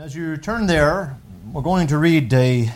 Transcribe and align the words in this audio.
As 0.00 0.14
you 0.14 0.38
turn 0.38 0.66
there, 0.66 1.18
we're 1.52 1.60
going 1.60 1.88
to 1.88 1.98
read 1.98 2.32
a, 2.32 2.72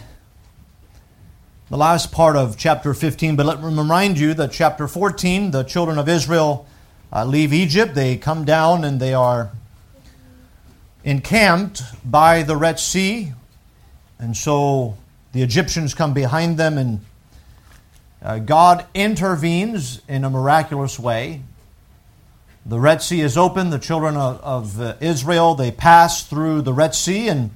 the 1.71 1.77
last 1.79 2.13
part 2.13 2.37
of 2.37 2.59
chapter 2.59 2.93
15, 2.93 3.35
but 3.35 3.47
let 3.47 3.63
me 3.63 3.75
remind 3.75 4.19
you 4.19 4.35
that 4.35 4.53
chapter 4.53 4.87
14, 4.87 5.51
the 5.51 5.63
children 5.63 5.99
of 5.99 6.07
Israel 6.07 6.67
uh, 7.11 7.25
leave 7.25 7.55
Egypt. 7.55 7.95
They 7.95 8.19
come 8.19 8.45
down 8.45 8.85
and 8.85 9.01
they 9.01 9.15
are 9.15 9.53
encamped 11.03 11.83
by 12.05 12.43
the 12.43 12.59
Red 12.59 12.79
Sea. 12.79 13.33
And 14.19 14.37
so 14.37 14.99
the 15.33 15.41
Egyptians 15.41 15.95
come 15.95 16.13
behind 16.13 16.59
them, 16.59 16.77
and 16.77 17.01
uh, 18.21 18.39
God 18.39 18.85
intervenes 18.93 20.03
in 20.09 20.25
a 20.25 20.31
miraculous 20.31 20.99
way. 20.99 21.41
The 22.67 22.81
Red 22.81 23.03
Sea 23.03 23.21
is 23.21 23.37
open. 23.37 23.69
The 23.69 23.79
children 23.79 24.17
of, 24.17 24.41
of 24.41 24.81
uh, 24.81 24.95
Israel 25.01 25.55
they 25.55 25.71
pass 25.71 26.23
through 26.27 26.63
the 26.63 26.73
Red 26.73 26.95
Sea, 26.95 27.29
and 27.29 27.51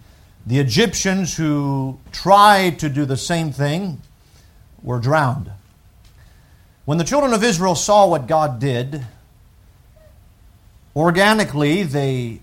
the 0.47 0.59
Egyptians 0.59 1.37
who 1.37 1.99
tried 2.13 2.79
to 2.81 2.91
do 2.91 3.07
the 3.07 3.17
same 3.17 3.51
thing 3.51 4.03
were 4.83 4.99
drowned. 4.99 5.51
When 6.85 6.99
the 6.99 7.05
children 7.05 7.33
of 7.33 7.43
Israel 7.43 7.75
saw 7.75 8.07
what 8.07 8.27
God 8.27 8.59
did, 8.61 9.07
organically 10.95 11.85
they 11.85 12.41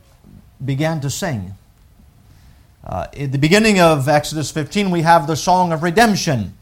began 0.64 1.02
to 1.02 1.09
sing. 1.12 1.54
Uh, 2.84 3.08
at 3.16 3.32
the 3.32 3.38
beginning 3.38 3.80
of 3.80 4.08
Exodus 4.08 4.50
15, 4.50 4.90
we 4.90 5.04
have 5.04 5.28
the 5.28 5.36
song 5.36 5.72
of 5.72 5.84
redemption. 5.84 6.56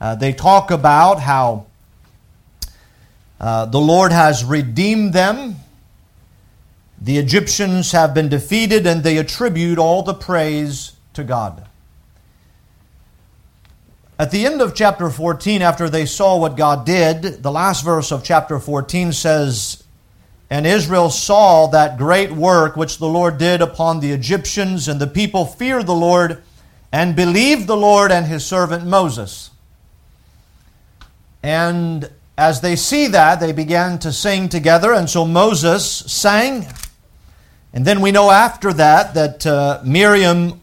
Uh, 0.00 0.16
they 0.16 0.32
talk 0.32 0.72
about 0.72 1.20
how 1.20 1.66
uh, 3.40 3.66
the 3.66 3.80
Lord 3.80 4.12
has 4.12 4.44
redeemed 4.44 5.12
them. 5.12 5.56
The 7.00 7.18
Egyptians 7.18 7.92
have 7.92 8.14
been 8.14 8.28
defeated, 8.28 8.86
and 8.86 9.02
they 9.02 9.18
attribute 9.18 9.78
all 9.78 10.02
the 10.02 10.14
praise 10.14 10.92
to 11.14 11.24
God. 11.24 11.66
At 14.18 14.30
the 14.30 14.46
end 14.46 14.62
of 14.62 14.74
chapter 14.74 15.10
14, 15.10 15.60
after 15.60 15.90
they 15.90 16.06
saw 16.06 16.38
what 16.38 16.56
God 16.56 16.86
did, 16.86 17.42
the 17.42 17.50
last 17.50 17.84
verse 17.84 18.12
of 18.12 18.22
chapter 18.22 18.60
14 18.60 19.12
says, 19.12 19.82
And 20.48 20.66
Israel 20.66 21.10
saw 21.10 21.66
that 21.68 21.98
great 21.98 22.30
work 22.30 22.76
which 22.76 22.98
the 22.98 23.08
Lord 23.08 23.38
did 23.38 23.60
upon 23.60 23.98
the 23.98 24.12
Egyptians, 24.12 24.86
and 24.86 25.00
the 25.00 25.08
people 25.08 25.44
feared 25.44 25.86
the 25.86 25.94
Lord 25.94 26.42
and 26.92 27.16
believed 27.16 27.66
the 27.66 27.76
Lord 27.76 28.12
and 28.12 28.26
his 28.26 28.46
servant 28.46 28.86
Moses. 28.86 29.50
And 31.42 32.08
as 32.36 32.60
they 32.60 32.74
see 32.74 33.06
that, 33.08 33.38
they 33.38 33.52
began 33.52 33.98
to 34.00 34.12
sing 34.12 34.48
together, 34.48 34.92
and 34.92 35.08
so 35.08 35.24
Moses 35.24 35.86
sang. 35.86 36.66
And 37.72 37.84
then 37.84 38.00
we 38.00 38.10
know 38.10 38.30
after 38.30 38.72
that 38.72 39.14
that 39.14 39.46
uh, 39.46 39.80
Miriam, 39.84 40.60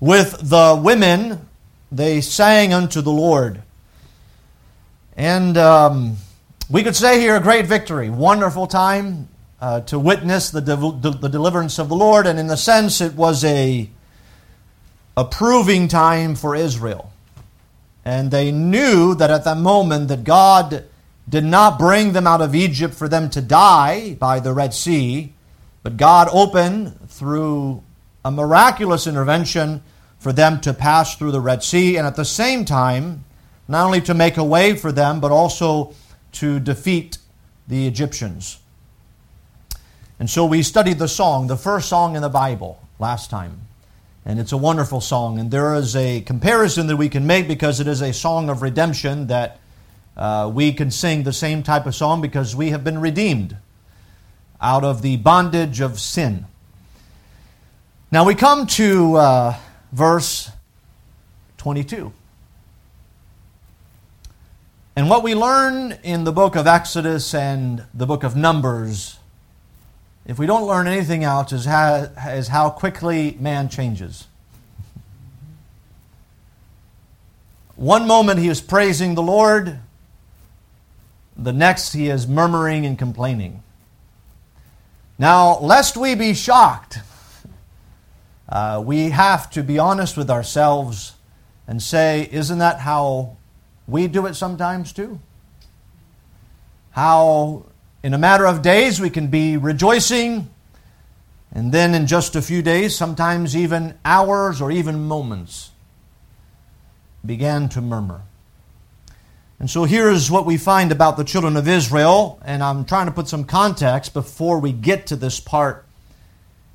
with 0.00 0.48
the 0.48 0.80
women, 0.82 1.46
they 1.92 2.20
sang 2.20 2.72
unto 2.72 3.02
the 3.02 3.10
Lord. 3.12 3.62
And 5.16 5.56
um, 5.58 6.16
we 6.70 6.82
could 6.82 6.96
say 6.96 7.20
here 7.20 7.36
a 7.36 7.40
great 7.40 7.66
victory, 7.66 8.08
wonderful 8.08 8.66
time 8.66 9.28
uh, 9.60 9.80
to 9.82 9.98
witness 9.98 10.50
the, 10.50 10.60
de- 10.60 11.10
the 11.10 11.28
deliverance 11.28 11.78
of 11.78 11.88
the 11.88 11.96
Lord, 11.96 12.26
and 12.26 12.38
in 12.38 12.46
the 12.46 12.56
sense 12.56 13.00
it 13.00 13.14
was 13.14 13.44
a 13.44 13.90
approving 15.16 15.86
time 15.86 16.34
for 16.34 16.56
Israel. 16.56 17.12
And 18.04 18.30
they 18.30 18.50
knew 18.50 19.14
that 19.14 19.30
at 19.30 19.44
that 19.44 19.58
moment 19.58 20.08
that 20.08 20.24
God 20.24 20.84
did 21.28 21.44
not 21.44 21.78
bring 21.78 22.12
them 22.12 22.26
out 22.26 22.40
of 22.40 22.54
Egypt 22.54 22.94
for 22.94 23.08
them 23.08 23.30
to 23.30 23.40
die 23.40 24.14
by 24.14 24.40
the 24.40 24.52
Red 24.52 24.74
Sea, 24.74 25.32
but 25.82 25.96
God 25.96 26.28
opened 26.32 27.08
through 27.08 27.82
a 28.24 28.30
miraculous 28.30 29.06
intervention 29.06 29.82
for 30.18 30.32
them 30.32 30.60
to 30.62 30.72
pass 30.72 31.16
through 31.16 31.32
the 31.32 31.40
Red 31.40 31.62
Sea, 31.62 31.96
and 31.96 32.06
at 32.06 32.16
the 32.16 32.24
same 32.24 32.64
time, 32.64 33.24
not 33.68 33.84
only 33.84 34.00
to 34.02 34.14
make 34.14 34.36
a 34.36 34.44
way 34.44 34.76
for 34.76 34.92
them, 34.92 35.20
but 35.20 35.30
also 35.30 35.94
to 36.32 36.60
defeat 36.60 37.18
the 37.68 37.86
Egyptians. 37.86 38.58
And 40.18 40.28
so 40.30 40.44
we 40.44 40.62
studied 40.62 40.98
the 40.98 41.08
song, 41.08 41.46
the 41.46 41.56
first 41.56 41.88
song 41.88 42.16
in 42.16 42.22
the 42.22 42.28
Bible, 42.28 42.80
last 42.98 43.30
time. 43.30 43.62
And 44.24 44.38
it's 44.38 44.52
a 44.52 44.56
wonderful 44.56 45.00
song. 45.00 45.38
And 45.38 45.50
there 45.50 45.74
is 45.74 45.94
a 45.96 46.20
comparison 46.22 46.86
that 46.86 46.96
we 46.96 47.08
can 47.08 47.26
make 47.26 47.46
because 47.46 47.80
it 47.80 47.86
is 47.86 48.00
a 48.00 48.12
song 48.12 48.48
of 48.48 48.62
redemption 48.62 49.26
that 49.26 49.58
uh, 50.16 50.50
we 50.52 50.72
can 50.72 50.90
sing 50.90 51.22
the 51.24 51.32
same 51.32 51.62
type 51.62 51.86
of 51.86 51.94
song 51.94 52.20
because 52.20 52.54
we 52.54 52.70
have 52.70 52.84
been 52.84 53.00
redeemed 53.00 53.56
out 54.60 54.84
of 54.84 55.02
the 55.02 55.16
bondage 55.16 55.80
of 55.80 56.00
sin. 56.00 56.46
Now 58.10 58.24
we 58.24 58.34
come 58.34 58.66
to 58.68 59.16
uh, 59.16 59.56
verse 59.92 60.50
22. 61.58 62.12
And 64.96 65.10
what 65.10 65.24
we 65.24 65.34
learn 65.34 65.98
in 66.04 66.22
the 66.22 66.30
book 66.30 66.54
of 66.54 66.68
Exodus 66.68 67.34
and 67.34 67.84
the 67.92 68.06
book 68.06 68.22
of 68.22 68.36
Numbers, 68.36 69.18
if 70.24 70.38
we 70.38 70.46
don't 70.46 70.68
learn 70.68 70.86
anything 70.86 71.24
else, 71.24 71.52
is 71.52 71.64
how, 71.64 72.08
is 72.28 72.46
how 72.46 72.70
quickly 72.70 73.36
man 73.40 73.68
changes. 73.68 74.28
One 77.74 78.06
moment 78.06 78.38
he 78.38 78.48
is 78.48 78.60
praising 78.60 79.16
the 79.16 79.22
Lord, 79.22 79.80
the 81.36 81.52
next, 81.52 81.92
he 81.92 82.08
is 82.08 82.26
murmuring 82.26 82.86
and 82.86 82.98
complaining. 82.98 83.62
Now, 85.18 85.58
lest 85.58 85.96
we 85.96 86.14
be 86.14 86.34
shocked, 86.34 86.98
uh, 88.48 88.82
we 88.84 89.10
have 89.10 89.50
to 89.50 89.62
be 89.62 89.78
honest 89.78 90.16
with 90.16 90.30
ourselves 90.30 91.14
and 91.66 91.82
say, 91.82 92.28
isn't 92.30 92.58
that 92.58 92.80
how 92.80 93.36
we 93.86 94.06
do 94.06 94.26
it 94.26 94.34
sometimes 94.34 94.92
too? 94.92 95.20
How, 96.90 97.66
in 98.02 98.14
a 98.14 98.18
matter 98.18 98.46
of 98.46 98.62
days, 98.62 99.00
we 99.00 99.10
can 99.10 99.28
be 99.28 99.56
rejoicing, 99.56 100.50
and 101.52 101.72
then 101.72 101.94
in 101.94 102.06
just 102.06 102.36
a 102.36 102.42
few 102.42 102.62
days, 102.62 102.96
sometimes 102.96 103.56
even 103.56 103.98
hours 104.04 104.60
or 104.60 104.70
even 104.70 105.04
moments, 105.04 105.70
began 107.24 107.68
to 107.70 107.80
murmur. 107.80 108.22
And 109.64 109.70
so 109.70 109.84
here's 109.84 110.30
what 110.30 110.44
we 110.44 110.58
find 110.58 110.92
about 110.92 111.16
the 111.16 111.24
children 111.24 111.56
of 111.56 111.66
Israel, 111.66 112.38
and 112.44 112.62
I'm 112.62 112.84
trying 112.84 113.06
to 113.06 113.12
put 113.12 113.28
some 113.28 113.44
context 113.44 114.12
before 114.12 114.58
we 114.58 114.72
get 114.72 115.06
to 115.06 115.16
this 115.16 115.40
part. 115.40 115.86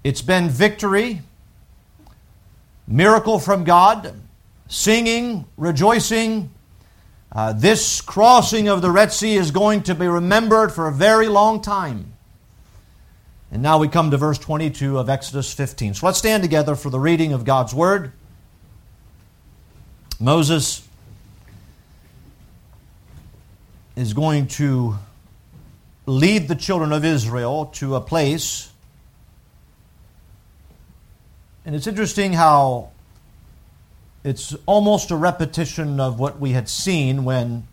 It's 0.03 0.23
been 0.23 0.49
victory, 0.49 1.21
miracle 2.87 3.37
from 3.37 3.63
God, 3.63 4.19
singing, 4.69 5.45
rejoicing. 5.55 6.49
Uh, 7.31 7.53
this 7.53 8.01
crossing 8.01 8.67
of 8.69 8.81
the 8.81 8.89
Red 8.89 9.13
Sea 9.13 9.35
is 9.35 9.51
going 9.51 9.83
to 9.83 9.93
be 9.93 10.07
remembered 10.07 10.71
for 10.71 10.87
a 10.87 10.91
very 10.91 11.27
long 11.27 11.61
time. 11.61 12.13
And 13.51 13.61
now 13.61 13.77
we 13.77 13.87
come 13.87 14.09
to 14.09 14.17
verse 14.17 14.39
22 14.39 14.97
of 14.97 15.09
Exodus 15.09 15.53
15. 15.53 15.93
So 15.93 16.07
let's 16.07 16.17
stand 16.17 16.41
together 16.41 16.75
for 16.75 16.89
the 16.89 16.99
reading 16.99 17.33
of 17.33 17.45
God's 17.45 17.71
Word. 17.71 18.13
Moses 20.19 20.88
is 23.99 24.13
going 24.13 24.47
to 24.47 24.95
lead 26.05 26.47
the 26.47 26.55
children 26.55 26.93
of 26.93 27.03
Israel 27.03 27.65
to 27.65 27.95
a 27.95 28.01
place. 28.01 28.71
And 31.65 31.75
it's 31.75 31.85
interesting 31.85 32.33
how 32.33 32.91
it's 34.23 34.55
almost 34.65 35.11
a 35.11 35.15
repetition 35.15 35.99
of 35.99 36.17
what 36.19 36.39
we 36.39 36.51
had 36.51 36.69
seen 36.69 37.25
when 37.25 37.67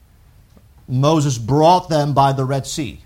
Moses 0.88 1.38
brought 1.38 1.88
them 1.88 2.12
by 2.12 2.32
the 2.32 2.44
Red 2.44 2.66
Sea. 2.66 3.00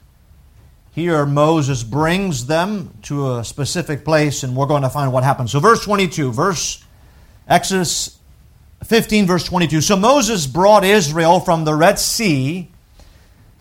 Here, 0.92 1.26
Moses 1.26 1.82
brings 1.82 2.46
them 2.46 2.94
to 3.02 3.36
a 3.36 3.44
specific 3.44 4.04
place, 4.04 4.42
and 4.42 4.56
we're 4.56 4.66
going 4.66 4.82
to 4.82 4.90
find 4.90 5.12
what 5.12 5.24
happens. 5.24 5.52
So, 5.52 5.60
verse 5.60 5.84
22, 5.84 6.32
verse 6.32 6.82
Exodus 7.46 8.18
15, 8.84 9.26
verse 9.26 9.44
22. 9.44 9.80
So 9.82 9.96
Moses 9.96 10.46
brought 10.46 10.84
Israel 10.84 11.40
from 11.40 11.64
the 11.64 11.74
Red 11.74 11.98
Sea 11.98 12.70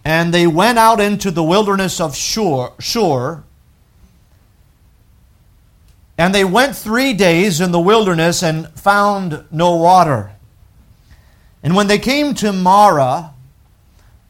and 0.03 0.33
they 0.33 0.47
went 0.47 0.79
out 0.79 0.99
into 0.99 1.31
the 1.31 1.43
wilderness 1.43 1.99
of 1.99 2.15
Shur, 2.15 2.71
Shur. 2.79 3.43
And 6.17 6.35
they 6.35 6.43
went 6.43 6.75
three 6.75 7.13
days 7.13 7.61
in 7.61 7.71
the 7.71 7.79
wilderness 7.79 8.43
and 8.43 8.67
found 8.73 9.45
no 9.51 9.75
water. 9.75 10.31
And 11.63 11.75
when 11.75 11.87
they 11.87 11.99
came 11.99 12.33
to 12.35 12.51
Marah, 12.51 13.33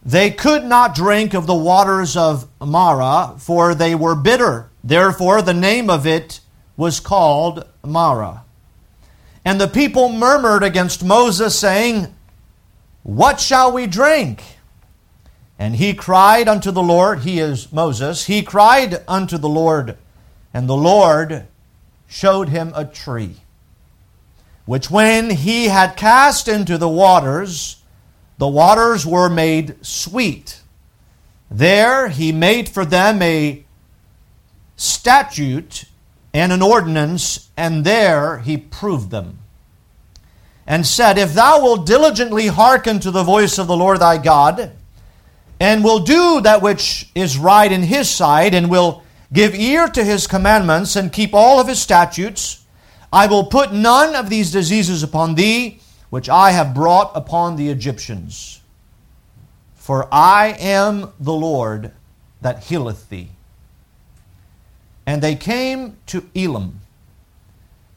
they 0.04 0.32
could 0.32 0.64
not 0.64 0.96
drink 0.96 1.34
of 1.34 1.46
the 1.46 1.56
waters 1.56 2.16
of 2.16 2.48
Marah, 2.60 3.36
for 3.38 3.76
they 3.76 3.96
were 3.96 4.16
bitter. 4.16 4.70
Therefore, 4.84 5.42
the 5.42 5.54
name 5.54 5.90
of 5.90 6.08
it 6.08 6.40
was 6.78 7.00
called 7.00 7.68
Marah. 7.84 8.44
And 9.44 9.60
the 9.60 9.68
people 9.68 10.10
murmured 10.10 10.64
against 10.64 11.04
Moses, 11.04 11.58
saying, 11.58 12.14
What 13.04 13.40
shall 13.40 13.72
we 13.72 13.88
drink? 13.88 14.44
And 15.60 15.76
he 15.76 15.94
cried 15.94 16.48
unto 16.48 16.72
the 16.72 16.82
Lord, 16.82 17.20
he 17.20 17.40
is 17.40 17.70
Moses, 17.74 18.28
he 18.28 18.42
cried 18.42 19.04
unto 19.10 19.38
the 19.38 19.50
Lord, 19.50 19.98
and 20.54 20.70
the 20.70 20.78
Lord 20.78 21.48
showed 22.08 22.48
him 22.48 22.72
a 22.74 22.86
tree, 22.86 23.36
which 24.66 24.90
when 24.90 25.30
he 25.30 25.66
had 25.66 25.98
cast 25.98 26.48
into 26.48 26.78
the 26.78 26.88
waters, 26.88 27.84
the 28.38 28.48
waters 28.48 29.06
were 29.06 29.30
made 29.30 29.86
sweet. 29.86 30.62
There 31.52 32.08
he 32.08 32.32
made 32.32 32.70
for 32.70 32.86
them 32.86 33.22
a 33.22 33.66
statute 34.78 35.84
and 36.34 36.54
an 36.54 36.62
ordinance, 36.62 37.50
and 37.58 37.84
there 37.84 38.40
he 38.40 38.56
proved 38.56 39.12
them. 39.12 39.40
And 40.66 40.88
said, 40.88 41.18
If 41.18 41.34
thou 41.34 41.62
wilt 41.62 41.86
diligently 41.86 42.48
hearken 42.48 43.02
to 43.02 43.12
the 43.12 43.24
voice 43.24 43.58
of 43.58 43.68
the 43.68 43.76
Lord 43.76 44.00
thy 44.00 44.20
God, 44.20 44.72
and 45.60 45.84
will 45.84 46.00
do 46.00 46.42
that 46.42 46.62
which 46.62 47.10
is 47.14 47.38
right 47.38 47.72
in 47.72 47.84
his 47.84 48.10
sight, 48.10 48.54
and 48.54 48.70
will 48.70 49.04
give 49.32 49.54
ear 49.54 49.88
to 49.88 50.04
his 50.04 50.26
commandments, 50.28 50.96
and 50.96 51.12
keep 51.12 51.34
all 51.34 51.60
of 51.60 51.68
his 51.68 51.82
statutes, 51.82 52.66
I 53.12 53.28
will 53.28 53.46
put 53.46 53.74
none 53.74 54.16
of 54.16 54.30
these 54.30 54.52
diseases 54.52 55.04
upon 55.04 55.36
thee, 55.36 55.82
which 56.10 56.30
I 56.30 56.52
have 56.52 56.74
brought 56.74 57.12
upon 57.16 57.56
the 57.56 57.70
Egyptians. 57.70 58.62
For 59.76 60.08
I 60.12 60.56
am 60.60 61.12
the 61.20 61.34
Lord 61.34 61.92
that 62.42 62.64
healeth 62.64 63.10
thee. 63.10 63.30
And 65.06 65.22
they 65.22 65.36
came 65.36 65.98
to 66.06 66.30
Elim, 66.34 66.82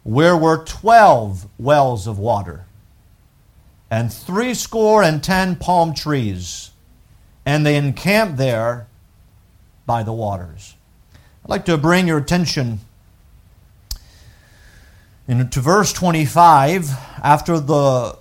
where 0.03 0.37
were 0.37 0.65
twelve 0.65 1.47
wells 1.59 2.07
of 2.07 2.19
water, 2.19 2.65
and 3.91 4.13
threescore 4.13 5.03
and 5.03 5.23
ten 5.23 5.55
palm 5.57 5.95
trees, 5.95 6.72
and 7.45 7.67
they 7.67 7.77
encamped 7.77 8.37
there 8.37 8.87
by 9.87 10.03
the 10.03 10.13
waters. 10.13 10.75
I'd 11.45 11.51
like 11.51 11.65
to 11.67 11.77
bring 11.77 12.07
your 12.07 12.19
attention 12.19 12.81
into 15.27 15.61
verse 15.61 15.93
25. 15.93 16.91
After 17.23 17.59
the 17.59 18.19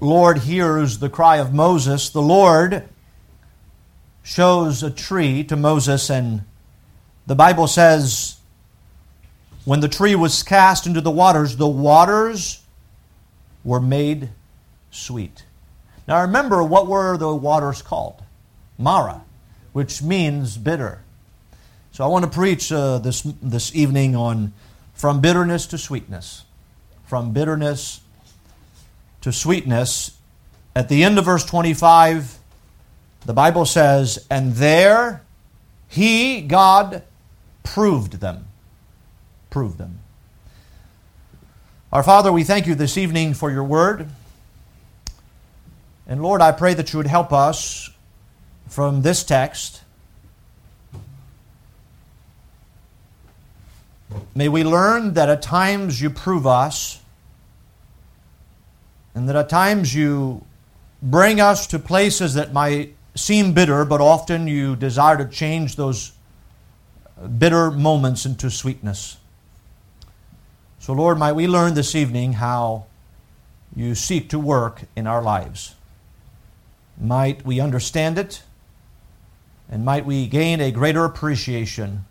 Lord 0.00 0.38
hears 0.38 0.98
the 0.98 1.08
cry 1.08 1.36
of 1.36 1.52
Moses, 1.52 2.08
the 2.10 2.22
Lord 2.22 2.88
shows 4.22 4.82
a 4.82 4.90
tree 4.90 5.42
to 5.44 5.56
Moses 5.56 6.08
and 6.10 6.44
the 7.26 7.34
Bible 7.34 7.66
says, 7.66 8.36
when 9.64 9.80
the 9.80 9.88
tree 9.88 10.14
was 10.14 10.42
cast 10.42 10.86
into 10.86 11.00
the 11.00 11.10
waters, 11.10 11.56
the 11.56 11.68
waters 11.68 12.62
were 13.64 13.80
made 13.80 14.30
sweet. 14.90 15.44
Now 16.06 16.22
remember, 16.22 16.62
what 16.62 16.86
were 16.86 17.16
the 17.16 17.34
waters 17.34 17.82
called? 17.82 18.22
Marah, 18.78 19.22
which 19.72 20.02
means 20.02 20.56
bitter. 20.56 21.02
So 21.92 22.04
I 22.04 22.06
want 22.08 22.24
to 22.24 22.30
preach 22.30 22.72
uh, 22.72 22.98
this, 22.98 23.22
this 23.42 23.74
evening 23.74 24.16
on 24.16 24.52
from 24.94 25.20
bitterness 25.20 25.66
to 25.68 25.78
sweetness. 25.78 26.44
From 27.06 27.32
bitterness 27.32 28.00
to 29.20 29.32
sweetness. 29.32 30.16
At 30.74 30.88
the 30.88 31.04
end 31.04 31.18
of 31.18 31.26
verse 31.26 31.44
25, 31.44 32.38
the 33.26 33.32
Bible 33.32 33.66
says, 33.66 34.26
And 34.30 34.54
there 34.54 35.22
he, 35.88 36.40
God, 36.40 37.02
proved 37.62 38.20
them. 38.20 38.46
Proved 39.50 39.78
them. 39.78 39.98
Our 41.92 42.02
Father, 42.02 42.32
we 42.32 42.42
thank 42.42 42.66
you 42.66 42.74
this 42.74 42.96
evening 42.96 43.34
for 43.34 43.50
your 43.50 43.64
word. 43.64 44.08
And 46.06 46.22
Lord, 46.22 46.40
I 46.40 46.52
pray 46.52 46.74
that 46.74 46.92
you 46.92 46.98
would 46.98 47.06
help 47.06 47.32
us 47.32 47.90
from 48.68 49.02
this 49.02 49.22
text. 49.22 49.82
May 54.34 54.48
we 54.48 54.64
learn 54.64 55.14
that 55.14 55.28
at 55.28 55.42
times 55.42 56.00
you 56.00 56.10
prove 56.10 56.46
us, 56.46 57.00
and 59.14 59.28
that 59.28 59.36
at 59.36 59.48
times 59.48 59.94
you 59.94 60.44
bring 61.02 61.40
us 61.40 61.66
to 61.68 61.78
places 61.78 62.34
that 62.34 62.52
might 62.52 62.94
seem 63.14 63.52
bitter, 63.52 63.84
but 63.84 64.00
often 64.00 64.46
you 64.46 64.76
desire 64.76 65.16
to 65.18 65.26
change 65.26 65.76
those 65.76 66.12
uh, 67.20 67.26
bitter 67.26 67.70
moments 67.70 68.24
into 68.24 68.50
sweetness. 68.50 69.18
So, 70.78 70.92
Lord, 70.94 71.18
might 71.18 71.32
we 71.32 71.46
learn 71.46 71.74
this 71.74 71.94
evening 71.94 72.34
how 72.34 72.86
you 73.76 73.94
seek 73.94 74.30
to 74.30 74.38
work 74.38 74.82
in 74.96 75.06
our 75.06 75.22
lives. 75.22 75.74
Might 77.00 77.44
we 77.44 77.60
understand 77.60 78.18
it, 78.18 78.42
and 79.70 79.84
might 79.84 80.04
we 80.04 80.26
gain 80.26 80.60
a 80.60 80.70
greater 80.70 81.04
appreciation 81.04 82.04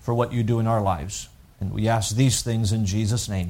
for 0.00 0.14
what 0.14 0.32
you 0.32 0.42
do 0.42 0.58
in 0.58 0.66
our 0.66 0.80
lives. 0.80 1.28
And 1.60 1.72
we 1.72 1.88
ask 1.88 2.14
these 2.14 2.42
things 2.42 2.72
in 2.72 2.86
Jesus' 2.86 3.28
name. 3.28 3.48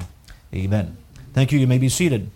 Amen. 0.53 0.97
Thank 1.33 1.51
you. 1.51 1.59
You 1.59 1.67
may 1.67 1.77
be 1.77 1.89
seated. 1.89 2.29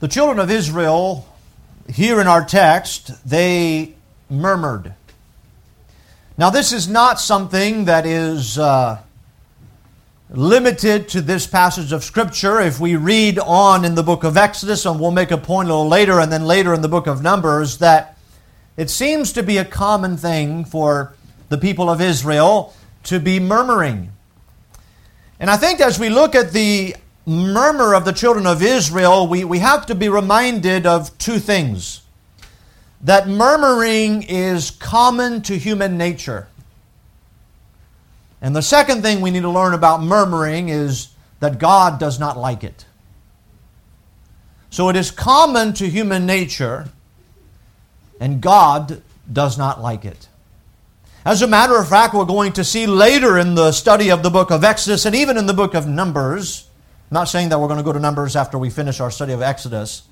The 0.00 0.08
children 0.08 0.38
of 0.38 0.50
Israel, 0.50 1.28
here 1.86 2.22
in 2.22 2.26
our 2.26 2.42
text, 2.42 3.12
they 3.28 3.94
murmured. 4.30 4.94
Now, 6.40 6.48
this 6.48 6.72
is 6.72 6.88
not 6.88 7.20
something 7.20 7.84
that 7.84 8.06
is 8.06 8.58
uh, 8.58 8.98
limited 10.30 11.06
to 11.08 11.20
this 11.20 11.46
passage 11.46 11.92
of 11.92 12.02
Scripture. 12.02 12.58
If 12.62 12.80
we 12.80 12.96
read 12.96 13.38
on 13.38 13.84
in 13.84 13.94
the 13.94 14.02
book 14.02 14.24
of 14.24 14.38
Exodus, 14.38 14.86
and 14.86 14.98
we'll 14.98 15.10
make 15.10 15.32
a 15.32 15.36
point 15.36 15.68
a 15.68 15.72
little 15.74 15.86
later, 15.86 16.18
and 16.18 16.32
then 16.32 16.46
later 16.46 16.72
in 16.72 16.80
the 16.80 16.88
book 16.88 17.06
of 17.06 17.20
Numbers, 17.20 17.76
that 17.76 18.16
it 18.78 18.88
seems 18.88 19.34
to 19.34 19.42
be 19.42 19.58
a 19.58 19.66
common 19.66 20.16
thing 20.16 20.64
for 20.64 21.12
the 21.50 21.58
people 21.58 21.90
of 21.90 22.00
Israel 22.00 22.72
to 23.02 23.20
be 23.20 23.38
murmuring. 23.38 24.10
And 25.38 25.50
I 25.50 25.58
think 25.58 25.82
as 25.82 25.98
we 25.98 26.08
look 26.08 26.34
at 26.34 26.52
the 26.52 26.96
murmur 27.26 27.94
of 27.94 28.06
the 28.06 28.12
children 28.12 28.46
of 28.46 28.62
Israel, 28.62 29.26
we, 29.26 29.44
we 29.44 29.58
have 29.58 29.84
to 29.84 29.94
be 29.94 30.08
reminded 30.08 30.86
of 30.86 31.18
two 31.18 31.38
things. 31.38 32.00
That 33.02 33.28
murmuring 33.28 34.22
is 34.22 34.70
common 34.70 35.42
to 35.42 35.56
human 35.56 35.96
nature. 35.96 36.48
And 38.42 38.54
the 38.54 38.62
second 38.62 39.02
thing 39.02 39.20
we 39.20 39.30
need 39.30 39.42
to 39.42 39.50
learn 39.50 39.74
about 39.74 40.02
murmuring 40.02 40.68
is 40.68 41.08
that 41.40 41.58
God 41.58 41.98
does 41.98 42.18
not 42.18 42.36
like 42.36 42.64
it. 42.64 42.84
So 44.70 44.88
it 44.88 44.96
is 44.96 45.10
common 45.10 45.72
to 45.74 45.88
human 45.88 46.26
nature, 46.26 46.88
and 48.20 48.40
God 48.40 49.02
does 49.30 49.58
not 49.58 49.80
like 49.80 50.04
it. 50.04 50.28
As 51.24 51.42
a 51.42 51.46
matter 51.46 51.76
of 51.76 51.88
fact, 51.88 52.14
we're 52.14 52.24
going 52.24 52.52
to 52.54 52.64
see 52.64 52.86
later 52.86 53.36
in 53.38 53.54
the 53.54 53.72
study 53.72 54.10
of 54.10 54.22
the 54.22 54.30
book 54.30 54.50
of 54.50 54.64
Exodus 54.64 55.04
and 55.04 55.14
even 55.14 55.36
in 55.36 55.46
the 55.46 55.54
book 55.54 55.74
of 55.74 55.86
Numbers 55.86 56.70
I'm 57.10 57.16
not 57.16 57.24
saying 57.24 57.48
that 57.48 57.58
we're 57.58 57.66
going 57.66 57.78
to 57.78 57.82
go 57.82 57.92
to 57.92 57.98
Numbers 57.98 58.36
after 58.36 58.56
we 58.56 58.70
finish 58.70 59.00
our 59.00 59.10
study 59.10 59.32
of 59.32 59.42
Exodus, 59.42 60.02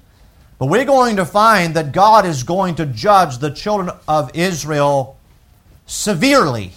but 0.59 0.67
we're 0.67 0.85
going 0.85 1.17
to 1.17 1.25
find 1.25 1.75
that 1.75 1.93
God 1.93 2.27
is 2.27 2.43
going 2.43 2.75
to 2.77 2.87
judge 2.87 3.39
the 3.39 3.51
children 3.51 3.91
of 4.09 4.31
Israel 4.35 5.17
severely, 5.87 6.73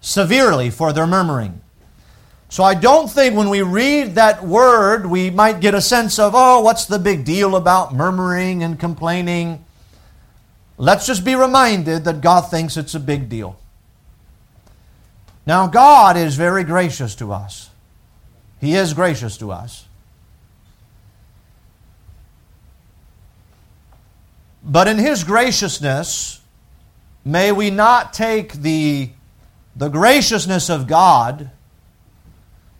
severely 0.00 0.70
for 0.70 0.92
their 0.92 1.06
murmuring. 1.06 1.60
So 2.50 2.64
I 2.64 2.74
don't 2.74 3.08
think 3.08 3.36
when 3.36 3.50
we 3.50 3.62
read 3.62 4.14
that 4.14 4.42
word, 4.44 5.06
we 5.06 5.30
might 5.30 5.60
get 5.60 5.74
a 5.74 5.80
sense 5.80 6.18
of, 6.18 6.32
oh, 6.34 6.60
what's 6.60 6.86
the 6.86 6.98
big 6.98 7.24
deal 7.24 7.54
about 7.56 7.94
murmuring 7.94 8.62
and 8.62 8.80
complaining? 8.80 9.64
Let's 10.78 11.06
just 11.06 11.24
be 11.24 11.34
reminded 11.34 12.04
that 12.04 12.20
God 12.20 12.42
thinks 12.42 12.76
it's 12.76 12.94
a 12.94 13.00
big 13.00 13.28
deal. 13.28 13.58
Now, 15.46 15.66
God 15.66 16.16
is 16.16 16.36
very 16.36 16.64
gracious 16.64 17.14
to 17.16 17.32
us. 17.32 17.70
He 18.60 18.74
is 18.74 18.94
gracious 18.94 19.36
to 19.38 19.50
us. 19.50 19.87
But 24.62 24.88
in 24.88 24.98
His 24.98 25.24
graciousness, 25.24 26.40
may 27.24 27.52
we 27.52 27.70
not 27.70 28.12
take 28.12 28.54
the, 28.54 29.10
the 29.76 29.88
graciousness 29.88 30.68
of 30.68 30.86
God 30.86 31.50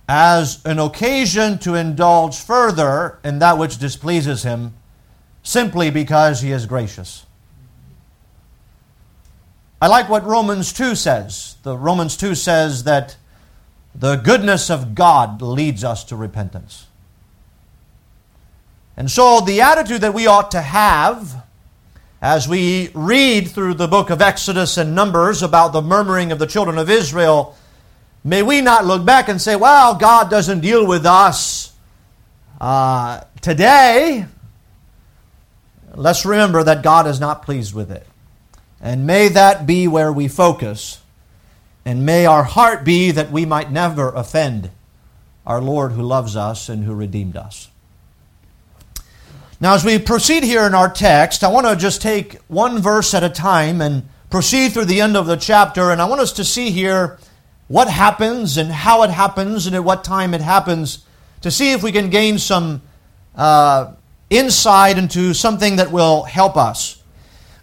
as 0.08 0.64
an 0.64 0.78
occasion 0.78 1.58
to 1.58 1.74
indulge 1.74 2.38
further 2.38 3.18
in 3.22 3.38
that 3.40 3.58
which 3.58 3.78
displeases 3.78 4.42
Him 4.42 4.74
simply 5.42 5.90
because 5.90 6.40
He 6.40 6.50
is 6.50 6.66
gracious. 6.66 7.26
I 9.80 9.86
like 9.86 10.08
what 10.08 10.24
Romans 10.24 10.72
2 10.72 10.96
says. 10.96 11.56
The 11.62 11.76
Romans 11.76 12.16
2 12.16 12.34
says 12.34 12.84
that 12.84 13.16
the 13.94 14.16
goodness 14.16 14.70
of 14.70 14.94
God 14.94 15.40
leads 15.40 15.84
us 15.84 16.04
to 16.04 16.16
repentance. 16.16 16.86
And 18.96 19.08
so, 19.08 19.40
the 19.40 19.60
attitude 19.60 20.00
that 20.00 20.14
we 20.14 20.26
ought 20.26 20.50
to 20.50 20.60
have 20.60 21.44
as 22.20 22.48
we 22.48 22.90
read 22.94 23.48
through 23.48 23.74
the 23.74 23.86
book 23.86 24.10
of 24.10 24.20
Exodus 24.20 24.76
and 24.76 24.94
Numbers 24.94 25.42
about 25.42 25.72
the 25.72 25.82
murmuring 25.82 26.32
of 26.32 26.38
the 26.38 26.46
children 26.46 26.76
of 26.76 26.90
Israel, 26.90 27.56
may 28.24 28.42
we 28.42 28.60
not 28.60 28.84
look 28.84 29.04
back 29.04 29.28
and 29.28 29.40
say, 29.40 29.54
well, 29.54 29.94
God 29.94 30.28
doesn't 30.28 30.60
deal 30.60 30.84
with 30.84 31.06
us 31.06 31.72
uh, 32.60 33.20
today. 33.40 34.26
let's 35.94 36.24
remember 36.24 36.64
that 36.64 36.82
God 36.82 37.06
is 37.06 37.20
not 37.20 37.44
pleased 37.44 37.72
with 37.72 37.90
it. 37.90 38.06
And 38.80 39.06
may 39.06 39.28
that 39.28 39.66
be 39.66 39.86
where 39.86 40.12
we 40.12 40.28
focus. 40.28 41.00
And 41.84 42.04
may 42.04 42.26
our 42.26 42.44
heart 42.44 42.84
be 42.84 43.12
that 43.12 43.30
we 43.30 43.46
might 43.46 43.70
never 43.70 44.10
offend 44.10 44.70
our 45.46 45.60
Lord 45.60 45.92
who 45.92 46.02
loves 46.02 46.36
us 46.36 46.68
and 46.68 46.84
who 46.84 46.94
redeemed 46.94 47.36
us. 47.36 47.68
Now, 49.60 49.74
as 49.74 49.84
we 49.84 49.98
proceed 49.98 50.44
here 50.44 50.64
in 50.64 50.74
our 50.74 50.88
text, 50.88 51.42
I 51.42 51.48
want 51.48 51.66
to 51.66 51.74
just 51.74 52.00
take 52.00 52.36
one 52.46 52.78
verse 52.78 53.12
at 53.12 53.24
a 53.24 53.28
time 53.28 53.80
and 53.80 54.08
proceed 54.30 54.72
through 54.72 54.84
the 54.84 55.00
end 55.00 55.16
of 55.16 55.26
the 55.26 55.36
chapter. 55.36 55.90
And 55.90 56.00
I 56.00 56.04
want 56.04 56.20
us 56.20 56.32
to 56.34 56.44
see 56.44 56.70
here 56.70 57.18
what 57.66 57.88
happens 57.88 58.56
and 58.56 58.70
how 58.70 59.02
it 59.02 59.10
happens 59.10 59.66
and 59.66 59.74
at 59.74 59.82
what 59.82 60.04
time 60.04 60.32
it 60.32 60.40
happens 60.40 61.04
to 61.40 61.50
see 61.50 61.72
if 61.72 61.82
we 61.82 61.90
can 61.90 62.08
gain 62.08 62.38
some 62.38 62.82
uh, 63.34 63.94
insight 64.30 64.96
into 64.96 65.34
something 65.34 65.76
that 65.76 65.90
will 65.90 66.22
help 66.22 66.56
us. 66.56 67.02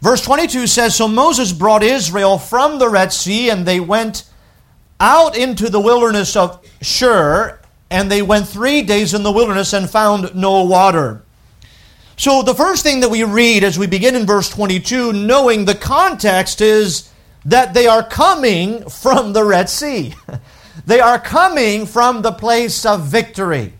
Verse 0.02 0.22
22 0.22 0.68
says 0.68 0.96
So 0.96 1.08
Moses 1.08 1.54
brought 1.54 1.82
Israel 1.82 2.38
from 2.38 2.78
the 2.78 2.90
Red 2.90 3.14
Sea, 3.14 3.50
and 3.50 3.66
they 3.66 3.80
went 3.80 4.30
out 5.00 5.38
into 5.38 5.70
the 5.70 5.80
wilderness 5.80 6.36
of 6.36 6.66
Shur, 6.82 7.60
and 7.90 8.12
they 8.12 8.22
went 8.22 8.48
three 8.48 8.82
days 8.82 9.14
in 9.14 9.24
the 9.24 9.32
wilderness 9.32 9.72
and 9.72 9.90
found 9.90 10.36
no 10.36 10.64
water. 10.64 11.25
So, 12.18 12.42
the 12.42 12.56
first 12.56 12.84
thing 12.84 13.02
that 13.02 13.10
we 13.10 13.24
read 13.26 13.66
as 13.66 13.78
we 13.78 13.88
begin 13.88 14.16
in 14.16 14.26
verse 14.26 14.50
22, 14.50 15.12
knowing 15.12 15.66
the 15.66 15.76
context, 15.76 16.62
is 16.62 17.10
that 17.44 17.74
they 17.74 17.88
are 17.88 18.04
coming 18.04 18.90
from 18.90 19.34
the 19.34 19.44
Red 19.44 19.70
Sea. 19.70 20.14
they 20.86 21.02
are 21.02 21.20
coming 21.20 21.86
from 21.86 22.22
the 22.22 22.32
place 22.32 22.86
of 22.86 23.06
victory. 23.06 23.74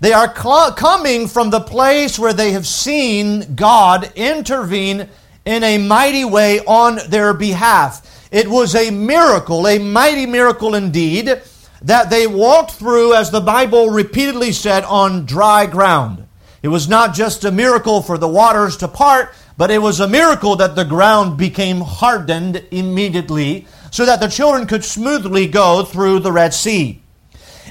They 0.00 0.12
are 0.12 0.34
cl- 0.36 0.72
coming 0.72 1.28
from 1.28 1.48
the 1.48 1.60
place 1.60 2.18
where 2.18 2.34
they 2.34 2.52
have 2.52 2.66
seen 2.66 3.54
God 3.54 4.12
intervene 4.16 5.08
in 5.46 5.64
a 5.64 5.78
mighty 5.78 6.26
way 6.26 6.60
on 6.60 6.98
their 7.08 7.32
behalf. 7.32 8.28
It 8.30 8.48
was 8.48 8.74
a 8.74 8.90
miracle, 8.90 9.66
a 9.66 9.78
mighty 9.78 10.26
miracle 10.26 10.74
indeed, 10.74 11.40
that 11.82 12.10
they 12.10 12.26
walked 12.26 12.72
through, 12.72 13.14
as 13.14 13.30
the 13.30 13.40
Bible 13.40 13.90
repeatedly 13.90 14.52
said, 14.52 14.84
on 14.84 15.24
dry 15.24 15.66
ground. 15.66 16.26
It 16.62 16.68
was 16.68 16.88
not 16.88 17.12
just 17.12 17.44
a 17.44 17.50
miracle 17.50 18.02
for 18.02 18.16
the 18.16 18.28
waters 18.28 18.76
to 18.78 18.88
part, 18.88 19.34
but 19.56 19.70
it 19.70 19.82
was 19.82 19.98
a 20.00 20.08
miracle 20.08 20.56
that 20.56 20.76
the 20.76 20.84
ground 20.84 21.36
became 21.36 21.80
hardened 21.80 22.64
immediately 22.70 23.66
so 23.90 24.06
that 24.06 24.20
the 24.20 24.28
children 24.28 24.66
could 24.66 24.84
smoothly 24.84 25.46
go 25.46 25.84
through 25.84 26.20
the 26.20 26.32
Red 26.32 26.54
Sea. 26.54 27.02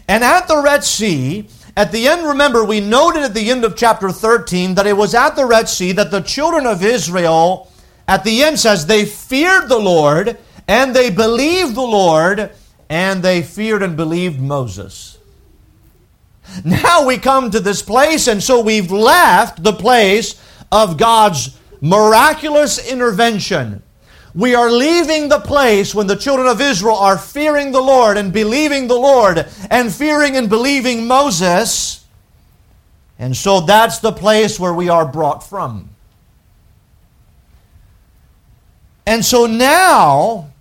And 0.08 0.24
at 0.24 0.48
the 0.48 0.62
Red 0.62 0.84
Sea, 0.84 1.48
at 1.76 1.94
the 1.94 2.08
end, 2.08 2.28
remember, 2.28 2.66
we 2.66 2.82
noted 2.82 3.24
at 3.24 3.34
the 3.34 3.50
end 3.50 3.64
of 3.64 3.78
chapter 3.78 4.12
13 4.12 4.76
that 4.76 4.88
it 4.88 4.98
was 4.98 5.16
at 5.16 5.36
the 5.36 5.46
Red 5.46 5.70
Sea 5.70 5.94
that 5.94 6.12
the 6.12 6.22
children 6.22 6.68
of 6.68 6.84
Israel, 6.84 7.72
at 8.08 8.26
the 8.26 8.44
end 8.44 8.60
says, 8.60 8.86
they 8.86 9.06
feared 9.06 9.70
the 9.70 9.80
Lord 9.80 10.38
and 10.68 10.94
they 10.94 11.10
believed 11.10 11.76
the 11.76 11.82
Lord 11.82 12.52
and 12.90 13.24
they 13.24 13.42
feared 13.42 13.84
and 13.84 13.96
believed 13.96 14.40
Moses. 14.40 15.18
Now 16.64 17.06
we 17.06 17.18
come 17.18 17.52
to 17.52 17.60
this 17.60 17.82
place, 17.82 18.28
and 18.28 18.42
so 18.42 18.62
we've 18.62 18.92
left 18.92 19.64
the 19.64 19.74
place 19.74 20.42
of 20.72 20.98
God's 20.98 21.58
miraculous 21.82 22.78
intervention. 22.90 23.84
We 24.34 24.56
are 24.56 24.72
leaving 24.72 25.28
the 25.28 25.40
place 25.40 25.94
when 25.94 26.08
the 26.08 26.16
children 26.16 26.48
of 26.48 26.62
Israel 26.62 26.96
are 26.96 27.18
fearing 27.18 27.72
the 27.72 27.82
Lord 27.82 28.18
and 28.18 28.32
believing 28.32 28.88
the 28.88 28.96
Lord 28.96 29.46
and 29.70 29.94
fearing 29.94 30.38
and 30.38 30.48
believing 30.48 31.06
Moses. 31.06 32.06
And 33.20 33.36
so 33.36 33.62
that's 33.62 34.00
the 34.00 34.14
place 34.14 34.60
where 34.60 34.74
we 34.74 34.88
are 34.88 35.06
brought 35.06 35.48
from. 35.48 35.90
And 39.06 39.26
so 39.26 39.48
now 39.48 40.52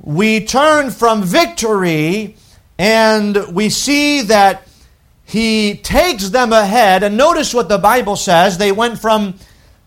we 0.00 0.44
turn 0.44 0.90
from 0.90 1.24
victory 1.24 2.36
and 2.78 3.36
we 3.54 3.70
see 3.70 4.22
that 4.22 4.63
he 5.24 5.76
takes 5.76 6.28
them 6.30 6.52
ahead. 6.52 7.02
And 7.02 7.16
notice 7.16 7.54
what 7.54 7.68
the 7.68 7.78
Bible 7.78 8.16
says. 8.16 8.58
They 8.58 8.72
went 8.72 8.98
from 8.98 9.34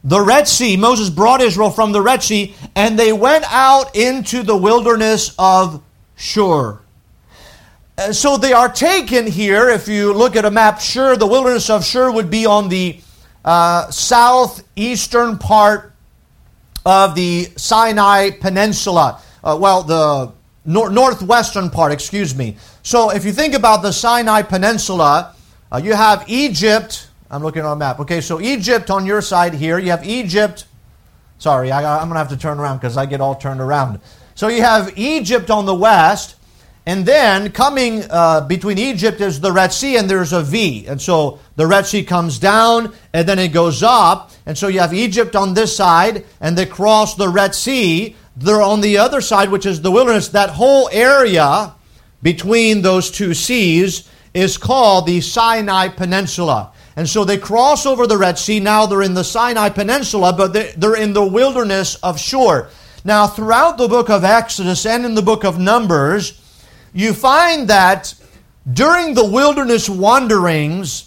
the 0.04 0.22
Red 0.22 0.48
Sea. 0.48 0.78
Moses 0.78 1.10
brought 1.10 1.42
Israel 1.42 1.70
from 1.70 1.92
the 1.92 2.02
Red 2.02 2.24
Sea, 2.24 2.56
and 2.76 2.98
they 2.98 3.14
went 3.14 3.46
out 3.52 3.96
into 3.96 4.44
the 4.44 4.56
wilderness 4.56 5.36
of 5.38 5.84
Shur. 6.16 6.80
Uh, 7.98 8.14
so 8.14 8.38
they 8.38 8.54
are 8.54 8.70
taken 8.70 9.28
here. 9.28 9.70
If 9.70 9.88
you 9.88 10.14
look 10.14 10.36
at 10.36 10.46
a 10.46 10.52
map, 10.52 10.80
Shur, 10.80 11.16
the 11.16 11.28
wilderness 11.28 11.70
of 11.70 11.84
Shur 11.84 12.12
would 12.12 12.30
be 12.30 12.46
on 12.46 12.70
the 12.70 13.00
uh, 13.44 13.90
southeastern 13.90 15.38
part 15.38 15.94
of 16.86 17.16
the 17.16 17.50
Sinai 17.58 18.32
Peninsula. 18.32 19.22
Uh, 19.44 19.58
well, 19.60 19.84
the 19.84 20.32
nor- 20.68 20.92
northwestern 20.92 21.72
part, 21.72 21.92
excuse 21.92 22.36
me. 22.36 22.58
So 22.84 23.10
if 23.10 23.26
you 23.26 23.32
think 23.32 23.56
about 23.56 23.82
the 23.82 23.92
Sinai 23.92 24.44
Peninsula, 24.44 25.36
uh, 25.72 25.82
you 25.84 25.96
have 25.96 26.26
Egypt. 26.28 27.08
I'm 27.32 27.42
looking 27.42 27.64
on 27.64 27.76
a 27.76 27.80
map. 27.80 28.00
Okay, 28.02 28.22
so 28.22 28.40
Egypt 28.40 28.92
on 28.92 29.06
your 29.06 29.22
side 29.22 29.56
here. 29.56 29.80
You 29.80 29.90
have 29.90 30.06
Egypt. 30.06 30.66
Sorry, 31.40 31.72
I, 31.72 32.02
am 32.02 32.10
going 32.10 32.16
to 32.16 32.20
have 32.20 32.30
to 32.30 32.38
turn 32.38 32.60
around 32.60 32.78
because 32.78 32.98
I 32.98 33.06
get 33.06 33.22
all 33.22 33.36
turned 33.36 33.62
around. 33.62 34.00
So 34.36 34.50
you 34.50 34.62
have 34.62 34.98
Egypt 34.98 35.50
on 35.50 35.66
the 35.66 35.74
west, 35.74 36.36
and 36.86 37.06
then 37.06 37.52
coming 37.52 38.04
uh, 38.10 38.42
between 38.42 38.78
Egypt 38.78 39.20
is 39.20 39.40
the 39.40 39.52
Red 39.52 39.74
Sea, 39.74 39.98
and 39.98 40.10
there's 40.10 40.32
a 40.32 40.42
V. 40.42 40.88
And 40.88 41.02
so 41.02 41.40
the 41.56 41.68
Red 41.68 41.86
Sea 41.86 42.04
comes 42.04 42.40
down, 42.40 42.94
and 43.14 43.28
then 43.28 43.40
it 43.40 43.50
goes 43.50 43.84
up. 43.84 44.32
And 44.46 44.58
so 44.58 44.68
you 44.68 44.80
have 44.80 44.94
Egypt 44.94 45.36
on 45.36 45.54
this 45.54 45.76
side, 45.76 46.26
and 46.40 46.58
they 46.58 46.66
cross 46.66 47.16
the 47.16 47.30
Red 47.30 47.56
Sea. 47.56 48.16
They're 48.40 48.62
on 48.62 48.82
the 48.82 49.00
other 49.00 49.20
side, 49.20 49.50
which 49.50 49.66
is 49.66 49.82
the 49.82 49.90
wilderness. 49.90 50.28
That 50.30 50.52
whole 50.52 50.90
area 50.92 51.74
between 52.22 52.84
those 52.84 53.10
two 53.10 53.34
seas 53.34 54.08
is 54.34 54.58
called 54.58 55.08
the 55.08 55.22
Sinai 55.22 55.88
Peninsula. 55.88 56.72
And 56.96 57.10
so 57.10 57.26
they 57.26 57.38
cross 57.38 57.88
over 57.88 58.06
the 58.06 58.18
Red 58.18 58.38
Sea. 58.38 58.60
Now 58.60 58.86
they're 58.86 59.02
in 59.02 59.16
the 59.16 59.24
Sinai 59.24 59.70
Peninsula, 59.70 60.34
but 60.34 60.54
they're 60.80 60.96
in 60.96 61.14
the 61.14 61.26
wilderness 61.26 61.96
of 61.96 62.20
Shur. 62.20 62.70
Now, 63.04 63.26
throughout 63.26 63.78
the 63.78 63.88
book 63.88 64.10
of 64.10 64.24
Exodus 64.24 64.86
and 64.86 65.06
in 65.06 65.16
the 65.16 65.22
book 65.22 65.44
of 65.44 65.58
Numbers, 65.58 66.40
you 66.94 67.14
find 67.14 67.68
that 67.70 68.14
during 68.72 69.14
the 69.14 69.26
wilderness 69.26 69.90
wanderings, 69.90 71.07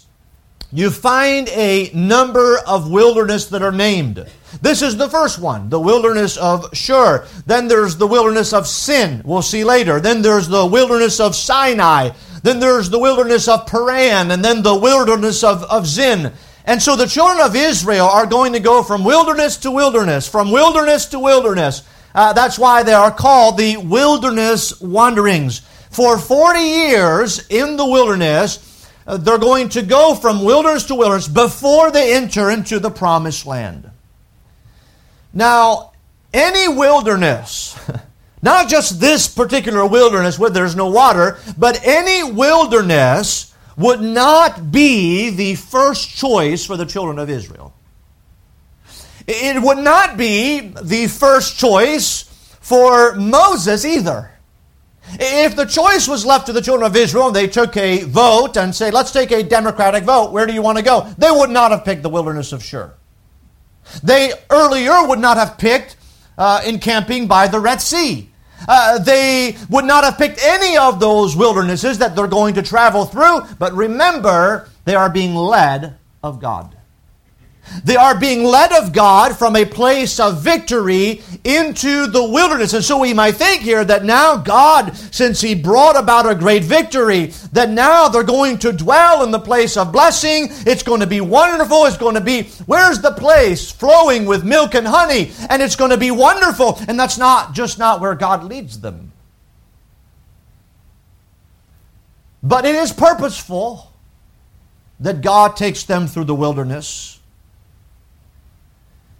you 0.71 0.89
find 0.89 1.49
a 1.49 1.91
number 1.93 2.57
of 2.59 2.89
wilderness 2.89 3.47
that 3.47 3.61
are 3.61 3.71
named. 3.71 4.25
This 4.61 4.81
is 4.81 4.97
the 4.97 5.09
first 5.09 5.39
one, 5.39 5.69
the 5.69 5.79
wilderness 5.79 6.37
of 6.37 6.75
Shur. 6.75 7.25
Then 7.45 7.67
there's 7.67 7.97
the 7.97 8.07
wilderness 8.07 8.53
of 8.53 8.67
Sin, 8.67 9.21
we'll 9.25 9.41
see 9.41 9.63
later. 9.63 9.99
Then 9.99 10.21
there's 10.21 10.47
the 10.47 10.65
wilderness 10.65 11.19
of 11.19 11.35
Sinai. 11.35 12.11
Then 12.43 12.59
there's 12.59 12.89
the 12.89 12.99
wilderness 12.99 13.47
of 13.47 13.67
Paran, 13.67 14.31
and 14.31 14.43
then 14.43 14.63
the 14.63 14.75
wilderness 14.75 15.43
of, 15.43 15.63
of 15.63 15.85
Zin. 15.85 16.33
And 16.65 16.81
so 16.81 16.95
the 16.95 17.07
children 17.07 17.45
of 17.45 17.55
Israel 17.55 18.07
are 18.07 18.25
going 18.25 18.53
to 18.53 18.59
go 18.59 18.83
from 18.83 19.03
wilderness 19.03 19.57
to 19.57 19.71
wilderness, 19.71 20.27
from 20.27 20.51
wilderness 20.51 21.05
to 21.07 21.19
wilderness. 21.19 21.83
Uh, 22.13 22.33
that's 22.33 22.59
why 22.59 22.83
they 22.83 22.93
are 22.93 23.11
called 23.11 23.57
the 23.57 23.77
wilderness 23.77 24.79
wanderings. 24.81 25.59
For 25.89 26.17
40 26.17 26.59
years 26.59 27.47
in 27.47 27.77
the 27.77 27.85
wilderness, 27.85 28.70
Uh, 29.05 29.17
they're 29.17 29.37
going 29.37 29.69
to 29.69 29.81
go 29.81 30.15
from 30.15 30.43
wilderness 30.43 30.85
to 30.85 30.95
wilderness 30.95 31.27
before 31.27 31.91
they 31.91 32.13
enter 32.13 32.49
into 32.49 32.79
the 32.79 32.91
promised 32.91 33.45
land. 33.45 33.89
Now, 35.33 35.93
any 36.33 36.67
wilderness, 36.67 37.77
not 38.41 38.69
just 38.69 38.99
this 38.99 39.27
particular 39.27 39.85
wilderness 39.85 40.37
where 40.37 40.49
there's 40.49 40.75
no 40.75 40.89
water, 40.89 41.37
but 41.57 41.79
any 41.83 42.23
wilderness 42.23 43.53
would 43.77 44.01
not 44.01 44.71
be 44.71 45.29
the 45.29 45.55
first 45.55 46.09
choice 46.09 46.65
for 46.65 46.77
the 46.77 46.85
children 46.85 47.17
of 47.17 47.29
Israel. 47.29 47.73
It 49.27 49.61
would 49.61 49.77
not 49.77 50.17
be 50.17 50.59
the 50.59 51.07
first 51.07 51.57
choice 51.57 52.23
for 52.59 53.15
Moses 53.15 53.85
either. 53.85 54.30
If 55.19 55.55
the 55.55 55.65
choice 55.65 56.07
was 56.07 56.25
left 56.25 56.47
to 56.47 56.53
the 56.53 56.61
children 56.61 56.89
of 56.89 56.95
Israel 56.95 57.27
and 57.27 57.35
they 57.35 57.47
took 57.47 57.75
a 57.77 58.03
vote 58.03 58.57
and 58.57 58.73
say, 58.73 58.91
let's 58.91 59.11
take 59.11 59.31
a 59.31 59.43
democratic 59.43 60.03
vote, 60.03 60.31
where 60.31 60.45
do 60.45 60.53
you 60.53 60.61
want 60.61 60.77
to 60.77 60.83
go? 60.83 61.07
They 61.17 61.31
would 61.31 61.49
not 61.49 61.71
have 61.71 61.83
picked 61.83 62.03
the 62.03 62.09
wilderness 62.09 62.51
of 62.51 62.63
Shur. 62.63 62.93
They 64.03 64.31
earlier 64.49 65.05
would 65.07 65.19
not 65.19 65.37
have 65.37 65.57
picked 65.57 65.97
uh, 66.37 66.61
encamping 66.65 67.27
by 67.27 67.47
the 67.47 67.59
Red 67.59 67.81
Sea. 67.81 68.29
Uh, 68.67 68.99
they 68.99 69.57
would 69.69 69.85
not 69.85 70.03
have 70.03 70.17
picked 70.17 70.39
any 70.43 70.77
of 70.77 70.99
those 70.99 71.35
wildernesses 71.35 71.97
that 71.97 72.15
they're 72.15 72.27
going 72.27 72.53
to 72.55 72.61
travel 72.61 73.05
through, 73.05 73.41
but 73.57 73.73
remember, 73.73 74.69
they 74.85 74.95
are 74.95 75.09
being 75.09 75.35
led 75.35 75.97
of 76.23 76.39
God. 76.39 76.75
They 77.83 77.95
are 77.95 78.19
being 78.19 78.43
led 78.43 78.73
of 78.73 78.91
God 78.91 79.37
from 79.37 79.55
a 79.55 79.65
place 79.65 80.19
of 80.19 80.43
victory 80.43 81.21
into 81.43 82.07
the 82.07 82.23
wilderness. 82.23 82.73
And 82.73 82.83
so 82.83 82.99
we 82.99 83.13
might 83.13 83.35
think 83.35 83.61
here 83.61 83.85
that 83.85 84.03
now 84.03 84.37
God, 84.37 84.95
since 85.11 85.39
He 85.39 85.55
brought 85.55 85.95
about 85.95 86.29
a 86.29 86.35
great 86.35 86.63
victory, 86.63 87.27
that 87.53 87.69
now 87.69 88.09
they're 88.09 88.23
going 88.23 88.57
to 88.59 88.73
dwell 88.73 89.23
in 89.23 89.31
the 89.31 89.39
place 89.39 89.77
of 89.77 89.91
blessing. 89.91 90.47
It's 90.67 90.83
going 90.83 90.99
to 90.99 91.07
be 91.07 91.21
wonderful. 91.21 91.85
It's 91.85 91.97
going 91.97 92.15
to 92.15 92.21
be, 92.21 92.43
where's 92.65 92.99
the 92.99 93.11
place? 93.11 93.71
Flowing 93.71 94.25
with 94.25 94.43
milk 94.43 94.75
and 94.75 94.87
honey. 94.87 95.31
And 95.49 95.61
it's 95.61 95.77
going 95.77 95.91
to 95.91 95.97
be 95.97 96.11
wonderful. 96.11 96.79
And 96.87 96.99
that's 96.99 97.17
not 97.17 97.53
just 97.53 97.79
not 97.79 98.01
where 98.01 98.15
God 98.15 98.43
leads 98.43 98.81
them. 98.81 99.13
But 102.43 102.65
it 102.65 102.75
is 102.75 102.91
purposeful 102.91 103.93
that 104.99 105.21
God 105.21 105.55
takes 105.55 105.83
them 105.83 106.07
through 106.07 106.25
the 106.25 106.35
wilderness. 106.35 107.20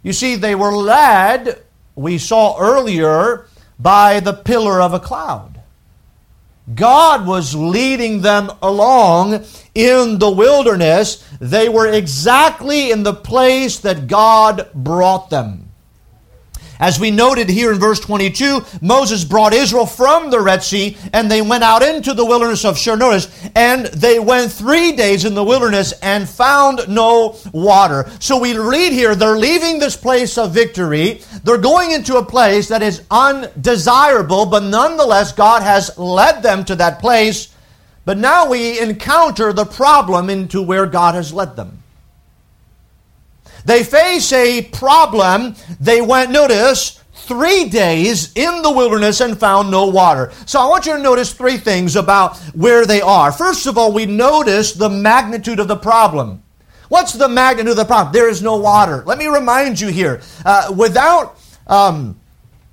You 0.02 0.12
see, 0.12 0.36
they 0.36 0.54
were 0.54 0.72
led, 0.72 1.62
we 1.94 2.18
saw 2.18 2.58
earlier, 2.58 3.46
by 3.78 4.20
the 4.20 4.32
pillar 4.32 4.80
of 4.80 4.94
a 4.94 5.00
cloud. 5.00 5.60
God 6.74 7.26
was 7.26 7.54
leading 7.54 8.22
them 8.22 8.50
along 8.62 9.44
in 9.74 10.18
the 10.18 10.30
wilderness. 10.30 11.28
They 11.40 11.68
were 11.68 11.88
exactly 11.88 12.90
in 12.90 13.02
the 13.02 13.14
place 13.14 13.80
that 13.80 14.06
God 14.06 14.68
brought 14.72 15.30
them. 15.30 15.71
As 16.82 16.98
we 16.98 17.12
noted 17.12 17.48
here 17.48 17.72
in 17.72 17.78
verse 17.78 18.00
22, 18.00 18.60
Moses 18.80 19.22
brought 19.22 19.54
Israel 19.54 19.86
from 19.86 20.30
the 20.30 20.40
Red 20.40 20.64
Sea 20.64 20.96
and 21.12 21.30
they 21.30 21.40
went 21.40 21.62
out 21.62 21.80
into 21.80 22.12
the 22.12 22.24
wilderness 22.24 22.64
of. 22.64 22.76
Notice, 22.84 23.28
and 23.54 23.86
they 23.86 24.18
went 24.18 24.50
three 24.50 24.90
days 24.90 25.24
in 25.24 25.34
the 25.34 25.44
wilderness 25.44 25.92
and 26.02 26.28
found 26.28 26.88
no 26.88 27.36
water. 27.52 28.10
So 28.18 28.36
we 28.36 28.58
read 28.58 28.92
here, 28.92 29.14
they're 29.14 29.38
leaving 29.38 29.78
this 29.78 29.96
place 29.96 30.36
of 30.36 30.52
victory. 30.52 31.20
They're 31.44 31.56
going 31.56 31.92
into 31.92 32.16
a 32.16 32.24
place 32.24 32.66
that 32.66 32.82
is 32.82 33.02
undesirable, 33.12 34.46
but 34.46 34.64
nonetheless, 34.64 35.30
God 35.30 35.62
has 35.62 35.96
led 35.96 36.42
them 36.42 36.64
to 36.64 36.74
that 36.74 36.98
place. 36.98 37.54
But 38.04 38.18
now 38.18 38.48
we 38.48 38.80
encounter 38.80 39.52
the 39.52 39.66
problem 39.66 40.28
into 40.28 40.60
where 40.60 40.86
God 40.86 41.14
has 41.14 41.32
led 41.32 41.54
them. 41.54 41.81
They 43.64 43.84
face 43.84 44.32
a 44.32 44.62
problem. 44.62 45.54
They 45.80 46.00
went, 46.00 46.30
notice, 46.30 47.02
three 47.12 47.68
days 47.68 48.32
in 48.34 48.62
the 48.62 48.70
wilderness 48.70 49.20
and 49.20 49.38
found 49.38 49.70
no 49.70 49.86
water. 49.86 50.32
So 50.46 50.60
I 50.60 50.66
want 50.66 50.86
you 50.86 50.96
to 50.96 51.02
notice 51.02 51.32
three 51.32 51.56
things 51.56 51.96
about 51.96 52.36
where 52.54 52.84
they 52.84 53.00
are. 53.00 53.30
First 53.32 53.66
of 53.66 53.78
all, 53.78 53.92
we 53.92 54.06
notice 54.06 54.72
the 54.72 54.88
magnitude 54.88 55.60
of 55.60 55.68
the 55.68 55.76
problem. 55.76 56.42
What's 56.88 57.12
the 57.12 57.28
magnitude 57.28 57.70
of 57.70 57.76
the 57.76 57.84
problem? 57.84 58.12
There 58.12 58.28
is 58.28 58.42
no 58.42 58.56
water. 58.56 59.02
Let 59.06 59.18
me 59.18 59.26
remind 59.26 59.80
you 59.80 59.88
here, 59.88 60.20
uh, 60.44 60.74
without 60.76 61.38
um, 61.66 62.20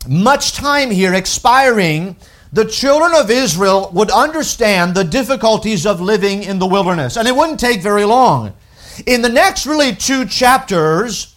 much 0.08 0.53
time 0.53 0.91
here 0.91 1.13
expiring, 1.13 2.17
the 2.51 2.65
children 2.65 3.13
of 3.15 3.29
Israel 3.29 3.91
would 3.93 4.10
understand 4.10 4.96
the 4.96 5.03
difficulties 5.03 5.86
of 5.86 6.01
living 6.01 6.43
in 6.43 6.60
the 6.60 6.65
wilderness. 6.65 7.15
And 7.15 7.27
it 7.27 7.36
wouldn't 7.36 7.60
take 7.60 7.81
very 7.81 8.03
long. 8.03 8.53
In 9.05 9.21
the 9.21 9.29
next, 9.29 9.65
really, 9.65 9.95
two 9.95 10.25
chapters, 10.25 11.35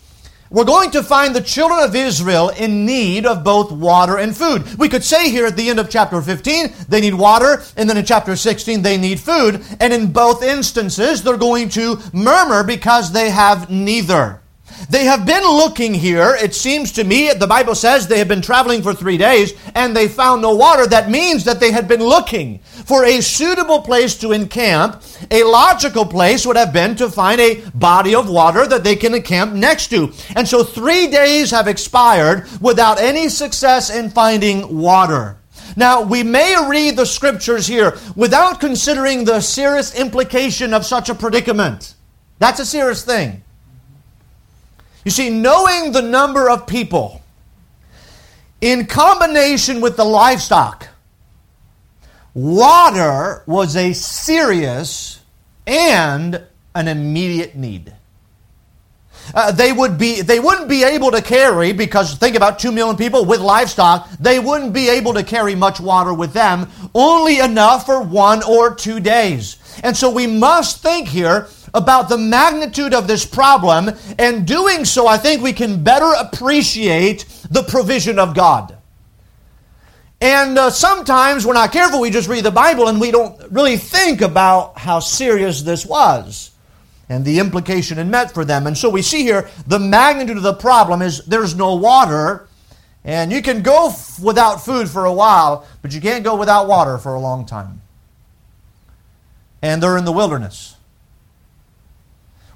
we're 0.50 0.64
going 0.64 0.90
to 0.90 1.02
find 1.02 1.34
the 1.34 1.40
children 1.40 1.80
of 1.80 1.96
Israel 1.96 2.50
in 2.50 2.84
need 2.84 3.24
of 3.24 3.42
both 3.42 3.72
water 3.72 4.18
and 4.18 4.36
food. 4.36 4.78
We 4.78 4.90
could 4.90 5.02
say 5.02 5.30
here 5.30 5.46
at 5.46 5.56
the 5.56 5.70
end 5.70 5.80
of 5.80 5.88
chapter 5.88 6.20
15, 6.20 6.74
they 6.90 7.00
need 7.00 7.14
water, 7.14 7.62
and 7.74 7.88
then 7.88 7.96
in 7.96 8.04
chapter 8.04 8.36
16, 8.36 8.82
they 8.82 8.98
need 8.98 9.18
food. 9.18 9.64
And 9.80 9.94
in 9.94 10.12
both 10.12 10.42
instances, 10.42 11.22
they're 11.22 11.38
going 11.38 11.70
to 11.70 11.98
murmur 12.12 12.64
because 12.64 13.12
they 13.12 13.30
have 13.30 13.70
neither. 13.70 14.41
They 14.90 15.04
have 15.04 15.26
been 15.26 15.44
looking 15.44 15.94
here, 15.94 16.36
it 16.40 16.54
seems 16.54 16.92
to 16.92 17.04
me, 17.04 17.32
the 17.32 17.46
Bible 17.46 17.74
says 17.74 18.06
they 18.06 18.18
have 18.18 18.28
been 18.28 18.42
traveling 18.42 18.82
for 18.82 18.92
three 18.92 19.16
days 19.16 19.54
and 19.74 19.96
they 19.96 20.08
found 20.08 20.42
no 20.42 20.54
water. 20.54 20.86
That 20.86 21.10
means 21.10 21.44
that 21.44 21.60
they 21.60 21.70
had 21.70 21.88
been 21.88 22.02
looking 22.02 22.58
for 22.58 23.04
a 23.04 23.20
suitable 23.20 23.80
place 23.80 24.16
to 24.18 24.32
encamp. 24.32 25.02
A 25.30 25.44
logical 25.44 26.04
place 26.04 26.44
would 26.46 26.56
have 26.56 26.72
been 26.72 26.96
to 26.96 27.10
find 27.10 27.40
a 27.40 27.62
body 27.74 28.14
of 28.14 28.28
water 28.28 28.66
that 28.66 28.84
they 28.84 28.96
can 28.96 29.14
encamp 29.14 29.52
next 29.52 29.88
to. 29.88 30.12
And 30.34 30.48
so 30.48 30.64
three 30.64 31.06
days 31.08 31.50
have 31.50 31.68
expired 31.68 32.46
without 32.60 32.98
any 32.98 33.28
success 33.28 33.88
in 33.88 34.10
finding 34.10 34.78
water. 34.80 35.38
Now, 35.76 36.02
we 36.02 36.22
may 36.22 36.54
read 36.68 36.96
the 36.96 37.06
scriptures 37.06 37.66
here 37.66 37.96
without 38.14 38.60
considering 38.60 39.24
the 39.24 39.40
serious 39.40 39.94
implication 39.94 40.74
of 40.74 40.84
such 40.84 41.08
a 41.08 41.14
predicament. 41.14 41.94
That's 42.38 42.60
a 42.60 42.66
serious 42.66 43.04
thing. 43.04 43.42
You 45.04 45.10
see, 45.10 45.30
knowing 45.30 45.92
the 45.92 46.02
number 46.02 46.48
of 46.48 46.66
people 46.66 47.22
in 48.60 48.86
combination 48.86 49.80
with 49.80 49.96
the 49.96 50.04
livestock, 50.04 50.88
water 52.34 53.42
was 53.46 53.76
a 53.76 53.92
serious 53.92 55.20
and 55.66 56.42
an 56.74 56.88
immediate 56.88 57.56
need. 57.56 57.92
Uh, 59.34 59.52
they 59.52 59.72
would 59.72 59.98
be 59.98 60.20
they 60.20 60.40
wouldn't 60.40 60.68
be 60.68 60.82
able 60.82 61.10
to 61.10 61.22
carry 61.22 61.72
because 61.72 62.16
think 62.16 62.34
about 62.34 62.58
2 62.58 62.72
million 62.72 62.96
people 62.96 63.24
with 63.24 63.40
livestock 63.40 64.10
they 64.18 64.40
wouldn't 64.40 64.72
be 64.72 64.88
able 64.88 65.14
to 65.14 65.22
carry 65.22 65.54
much 65.54 65.78
water 65.78 66.12
with 66.12 66.32
them 66.32 66.68
only 66.92 67.38
enough 67.38 67.86
for 67.86 68.02
one 68.02 68.42
or 68.42 68.74
two 68.74 68.98
days 68.98 69.58
and 69.84 69.96
so 69.96 70.10
we 70.10 70.26
must 70.26 70.82
think 70.82 71.06
here 71.06 71.46
about 71.74 72.08
the 72.08 72.18
magnitude 72.18 72.94
of 72.94 73.06
this 73.06 73.24
problem, 73.24 73.90
and 74.18 74.46
doing 74.46 74.84
so, 74.84 75.06
I 75.06 75.16
think 75.16 75.42
we 75.42 75.52
can 75.52 75.82
better 75.82 76.12
appreciate 76.18 77.24
the 77.50 77.62
provision 77.62 78.18
of 78.18 78.34
God. 78.34 78.76
And 80.20 80.56
uh, 80.56 80.70
sometimes 80.70 81.44
we're 81.44 81.54
not 81.54 81.72
careful, 81.72 82.00
we 82.00 82.10
just 82.10 82.28
read 82.28 82.44
the 82.44 82.52
Bible 82.52 82.86
and 82.86 83.00
we 83.00 83.10
don't 83.10 83.50
really 83.50 83.76
think 83.76 84.20
about 84.20 84.78
how 84.78 85.00
serious 85.00 85.62
this 85.62 85.84
was 85.84 86.52
and 87.08 87.24
the 87.24 87.40
implication 87.40 87.98
it 87.98 88.04
meant 88.04 88.30
for 88.30 88.44
them. 88.44 88.68
And 88.68 88.78
so 88.78 88.88
we 88.88 89.02
see 89.02 89.22
here 89.22 89.50
the 89.66 89.80
magnitude 89.80 90.36
of 90.36 90.44
the 90.44 90.54
problem 90.54 91.02
is 91.02 91.24
there's 91.24 91.56
no 91.56 91.74
water, 91.74 92.48
and 93.04 93.32
you 93.32 93.42
can 93.42 93.62
go 93.62 93.88
f- 93.88 94.20
without 94.20 94.64
food 94.64 94.88
for 94.88 95.06
a 95.06 95.12
while, 95.12 95.66
but 95.82 95.92
you 95.92 96.00
can't 96.00 96.22
go 96.22 96.36
without 96.36 96.68
water 96.68 96.98
for 96.98 97.14
a 97.14 97.20
long 97.20 97.44
time. 97.44 97.82
And 99.60 99.82
they're 99.82 99.98
in 99.98 100.04
the 100.04 100.12
wilderness. 100.12 100.71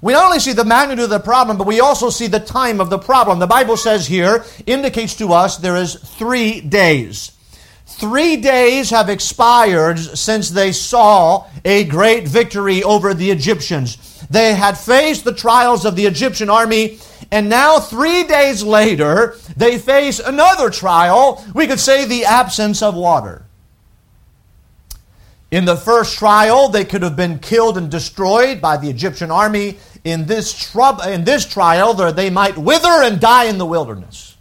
We 0.01 0.13
not 0.13 0.25
only 0.25 0.39
see 0.39 0.53
the 0.53 0.63
magnitude 0.63 1.05
of 1.05 1.09
the 1.09 1.19
problem, 1.19 1.57
but 1.57 1.67
we 1.67 1.79
also 1.79 2.09
see 2.09 2.27
the 2.27 2.39
time 2.39 2.79
of 2.79 2.89
the 2.89 2.99
problem. 2.99 3.39
The 3.39 3.47
Bible 3.47 3.77
says 3.77 4.05
here, 4.05 4.45
indicates 4.65 5.15
to 5.15 5.33
us 5.33 5.57
there 5.57 5.75
is 5.75 5.95
three 5.95 6.61
days. 6.61 7.31
Three 7.85 8.37
days 8.37 8.91
have 8.91 9.09
expired 9.09 9.97
since 9.97 10.49
they 10.49 10.71
saw 10.71 11.47
a 11.65 11.85
great 11.85 12.27
victory 12.27 12.83
over 12.83 13.13
the 13.13 13.31
Egyptians. 13.31 13.97
They 14.29 14.53
had 14.53 14.77
faced 14.77 15.23
the 15.23 15.33
trials 15.33 15.83
of 15.85 15.95
the 15.95 16.05
Egyptian 16.05 16.49
army, 16.49 16.99
and 17.31 17.49
now, 17.49 17.79
three 17.79 18.23
days 18.23 18.63
later, 18.63 19.35
they 19.55 19.77
face 19.77 20.19
another 20.19 20.69
trial. 20.69 21.43
We 21.53 21.67
could 21.67 21.79
say 21.79 22.05
the 22.05 22.25
absence 22.25 22.81
of 22.81 22.95
water. 22.95 23.45
In 25.49 25.63
the 25.63 25.77
first 25.77 26.17
trial, 26.17 26.67
they 26.67 26.83
could 26.83 27.01
have 27.01 27.15
been 27.15 27.39
killed 27.39 27.77
and 27.77 27.89
destroyed 27.89 28.59
by 28.59 28.75
the 28.75 28.89
Egyptian 28.89 29.31
army. 29.31 29.77
In 30.03 30.25
this, 30.25 30.53
trub- 30.53 31.05
in 31.07 31.23
this 31.23 31.45
trial, 31.45 31.93
they 31.93 32.29
might 32.29 32.57
wither 32.57 33.03
and 33.03 33.19
die 33.19 33.45
in 33.45 33.57
the 33.57 33.65
wilderness. 33.65 34.35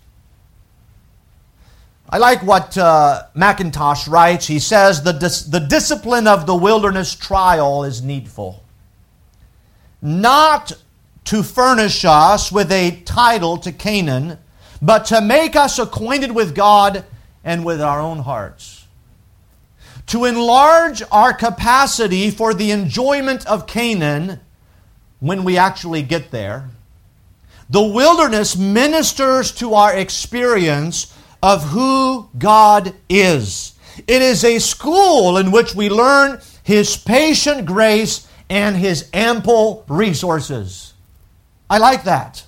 I 2.09 2.19
like 2.19 2.43
what 2.43 2.77
uh, 2.77 3.25
Mackintosh 3.37 4.09
writes. 4.09 4.47
He 4.47 4.59
says 4.59 5.03
the, 5.03 5.13
dis- 5.13 5.43
the 5.43 5.61
discipline 5.61 6.27
of 6.27 6.47
the 6.47 6.55
wilderness 6.55 7.15
trial 7.15 7.85
is 7.85 8.03
needful. 8.03 8.65
Not 10.03 10.73
to 11.25 11.43
furnish 11.43 12.05
us 12.05 12.51
with 12.51 12.71
a 12.71 13.01
title 13.05 13.57
to 13.59 13.73
Canaan, 13.73 14.39
but 14.83 15.07
to 15.07 15.21
make 15.21 15.57
us 15.57 15.79
acquainted 15.79 16.33
with 16.33 16.55
God 16.55 17.05
and 17.45 17.65
with 17.65 17.81
our 17.81 18.01
own 18.01 18.19
hearts 18.19 18.76
to 20.07 20.25
enlarge 20.25 21.03
our 21.11 21.33
capacity 21.33 22.31
for 22.31 22.55
the 22.55 22.71
enjoyment 22.71 23.47
of 23.47 23.67
Canaan 23.67 24.41
when 25.21 25.45
we 25.45 25.57
actually 25.57 26.03
get 26.03 26.31
there. 26.31 26.71
The 27.69 27.83
wilderness 27.83 28.57
ministers 28.57 29.51
to 29.53 29.75
our 29.75 29.97
experience 29.97 31.13
of 31.43 31.65
who 31.65 32.29
God 32.39 32.95
is. 33.09 33.75
It 34.07 34.23
is 34.23 34.45
a 34.45 34.61
school 34.61 35.37
in 35.37 35.51
which 35.51 35.75
we 35.75 35.89
learn 35.89 36.41
His 36.63 36.97
patient 36.97 37.67
grace 37.67 38.29
and 38.49 38.77
His 38.77 39.09
ample 39.13 39.85
resources. 39.89 40.95
I 41.69 41.79
like 41.79 42.05
that. 42.05 42.45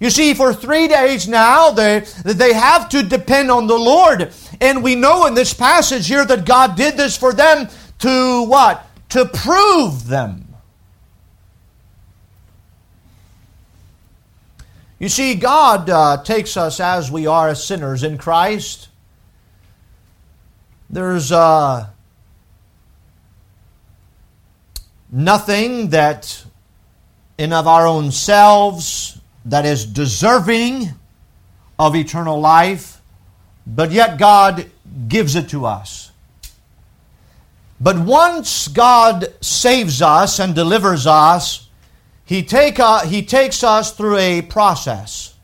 You 0.00 0.10
see, 0.10 0.34
for 0.34 0.54
three 0.54 0.86
days 0.86 1.26
now, 1.26 1.70
they, 1.70 2.00
they 2.24 2.52
have 2.52 2.88
to 2.90 3.02
depend 3.02 3.50
on 3.50 3.66
the 3.66 3.78
Lord. 3.78 4.32
And 4.60 4.82
we 4.82 4.94
know 4.94 5.26
in 5.26 5.34
this 5.34 5.52
passage 5.52 6.06
here 6.06 6.24
that 6.24 6.44
God 6.44 6.76
did 6.76 6.96
this 6.96 7.16
for 7.16 7.32
them 7.32 7.68
to 8.00 8.44
what? 8.44 8.86
To 9.10 9.24
prove 9.24 10.06
them. 10.06 10.44
You 15.00 15.08
see, 15.08 15.34
God 15.34 15.88
uh, 15.90 16.22
takes 16.22 16.56
us 16.56 16.80
as 16.80 17.10
we 17.10 17.26
are 17.26 17.48
as 17.48 17.64
sinners 17.64 18.02
in 18.02 18.18
Christ. 18.18 18.88
There's 20.90 21.30
uh, 21.30 21.88
nothing 25.10 25.90
that 25.90 26.44
in 27.36 27.52
of 27.52 27.66
our 27.68 27.86
own 27.86 28.10
selves 28.10 29.17
that 29.48 29.64
is 29.64 29.84
deserving 29.84 30.90
of 31.78 31.96
eternal 31.96 32.40
life, 32.40 33.00
but 33.66 33.90
yet 33.90 34.18
God 34.18 34.70
gives 35.08 35.34
it 35.34 35.48
to 35.50 35.66
us. 35.66 36.12
But 37.80 37.98
once 37.98 38.68
God 38.68 39.32
saves 39.40 40.02
us 40.02 40.38
and 40.38 40.54
delivers 40.54 41.06
us, 41.06 41.68
he, 42.24 42.42
take, 42.42 42.78
uh, 42.78 43.06
he 43.06 43.22
takes 43.22 43.62
us 43.62 43.92
through 43.92 44.18
a 44.18 44.42
process 44.42 45.34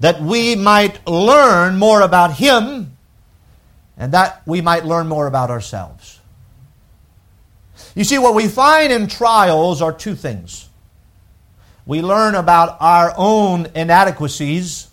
that 0.00 0.20
we 0.20 0.56
might 0.56 1.06
learn 1.06 1.76
more 1.76 2.00
about 2.00 2.34
Him 2.34 2.96
and 3.96 4.12
that 4.12 4.42
we 4.46 4.60
might 4.60 4.84
learn 4.84 5.08
more 5.08 5.26
about 5.26 5.50
ourselves. 5.50 6.20
You 7.94 8.04
see, 8.04 8.18
what 8.18 8.34
we 8.34 8.48
find 8.48 8.92
in 8.92 9.08
trials 9.08 9.82
are 9.82 9.92
two 9.92 10.14
things. 10.14 10.67
We 11.88 12.02
learn 12.02 12.34
about 12.34 12.76
our 12.80 13.14
own 13.16 13.68
inadequacies, 13.74 14.88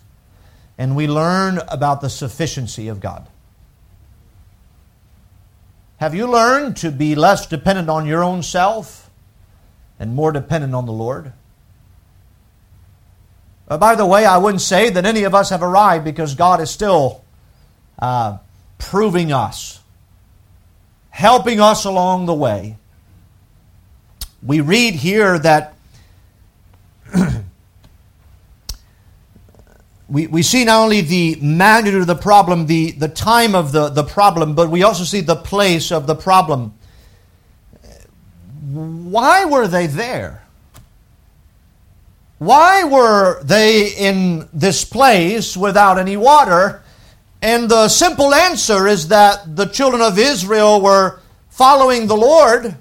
and 0.78 0.96
we 0.96 1.06
learn 1.06 1.60
about 1.68 2.00
the 2.00 2.08
sufficiency 2.08 2.88
of 2.88 3.00
God. 3.00 3.28
Have 5.98 6.14
you 6.14 6.26
learned 6.26 6.78
to 6.78 6.90
be 6.90 7.14
less 7.14 7.46
dependent 7.46 7.90
on 7.90 8.06
your 8.06 8.24
own 8.24 8.42
self 8.42 9.10
and 10.00 10.14
more 10.14 10.32
dependent 10.32 10.74
on 10.74 10.86
the 10.86 10.92
Lord? 10.92 11.34
Uh, 13.68 13.76
by 13.76 13.94
the 13.94 14.06
way, 14.06 14.24
I 14.24 14.38
wouldn't 14.38 14.62
say 14.62 14.88
that 14.88 15.04
any 15.04 15.24
of 15.24 15.34
us 15.34 15.50
have 15.50 15.62
arrived 15.62 16.02
because 16.02 16.34
God 16.34 16.62
is 16.62 16.70
still 16.70 17.22
uh, 17.98 18.38
proving 18.78 19.32
us, 19.32 19.80
helping 21.10 21.60
us 21.60 21.84
along 21.84 22.24
the 22.24 22.34
way. 22.34 22.78
We 24.42 24.62
read 24.62 24.94
here 24.94 25.38
that 25.38 25.75
we, 30.08 30.26
we 30.28 30.42
see 30.42 30.64
not 30.64 30.82
only 30.82 31.00
the 31.00 31.36
magnitude 31.40 32.02
of 32.02 32.06
the 32.06 32.14
problem, 32.14 32.66
the, 32.66 32.92
the 32.92 33.08
time 33.08 33.54
of 33.54 33.72
the, 33.72 33.88
the 33.88 34.04
problem, 34.04 34.54
but 34.54 34.70
we 34.70 34.82
also 34.82 35.04
see 35.04 35.20
the 35.20 35.36
place 35.36 35.90
of 35.90 36.06
the 36.06 36.14
problem. 36.14 36.74
Why 38.70 39.44
were 39.44 39.66
they 39.66 39.86
there? 39.86 40.42
Why 42.38 42.84
were 42.84 43.42
they 43.42 43.88
in 43.88 44.48
this 44.52 44.84
place 44.84 45.56
without 45.56 45.98
any 45.98 46.16
water? 46.16 46.82
And 47.42 47.68
the 47.68 47.88
simple 47.88 48.34
answer 48.34 48.86
is 48.86 49.08
that 49.08 49.56
the 49.56 49.66
children 49.66 50.02
of 50.02 50.18
Israel 50.18 50.80
were 50.80 51.20
following 51.48 52.06
the 52.06 52.16
Lord, 52.16 52.76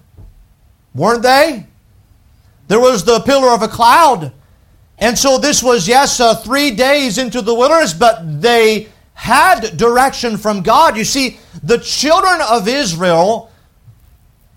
weren't 0.93 1.23
they? 1.23 1.65
There 2.67 2.79
was 2.79 3.03
the 3.03 3.19
pillar 3.21 3.49
of 3.49 3.61
a 3.61 3.67
cloud 3.67 4.31
and 4.97 5.17
so 5.17 5.37
this 5.37 5.61
was, 5.61 5.87
yes, 5.87 6.19
uh, 6.19 6.35
three 6.35 6.71
days 6.71 7.17
into 7.17 7.41
the 7.41 7.53
wilderness, 7.53 7.93
but 7.93 8.41
they 8.41 8.87
had 9.13 9.77
direction 9.77 10.37
from 10.37 10.61
God. 10.61 10.97
You 10.97 11.03
see, 11.03 11.39
the 11.63 11.77
children 11.77 12.39
of 12.41 12.67
Israel, 12.67 13.51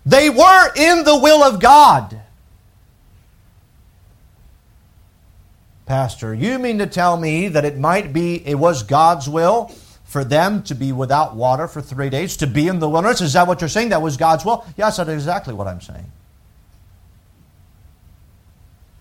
they 0.05 0.29
were 0.29 0.71
in 0.75 1.03
the 1.03 1.17
will 1.17 1.43
of 1.43 1.59
God. 1.59 2.21
Pastor, 5.85 6.33
you 6.33 6.59
mean 6.59 6.77
to 6.77 6.87
tell 6.87 7.17
me 7.17 7.47
that 7.47 7.65
it 7.65 7.77
might 7.77 8.13
be, 8.13 8.47
it 8.47 8.55
was 8.55 8.83
God's 8.83 9.27
will 9.27 9.71
for 10.03 10.23
them 10.23 10.63
to 10.63 10.75
be 10.75 10.91
without 10.91 11.35
water 11.35 11.67
for 11.67 11.81
three 11.81 12.09
days, 12.09 12.37
to 12.37 12.47
be 12.47 12.67
in 12.67 12.79
the 12.79 12.87
wilderness? 12.87 13.21
Is 13.21 13.33
that 13.33 13.47
what 13.47 13.61
you're 13.61 13.69
saying? 13.69 13.89
That 13.89 14.01
was 14.01 14.15
God's 14.15 14.45
will? 14.45 14.65
Yes, 14.77 14.97
that's 14.97 15.09
exactly 15.09 15.53
what 15.53 15.67
I'm 15.67 15.81
saying. 15.81 16.11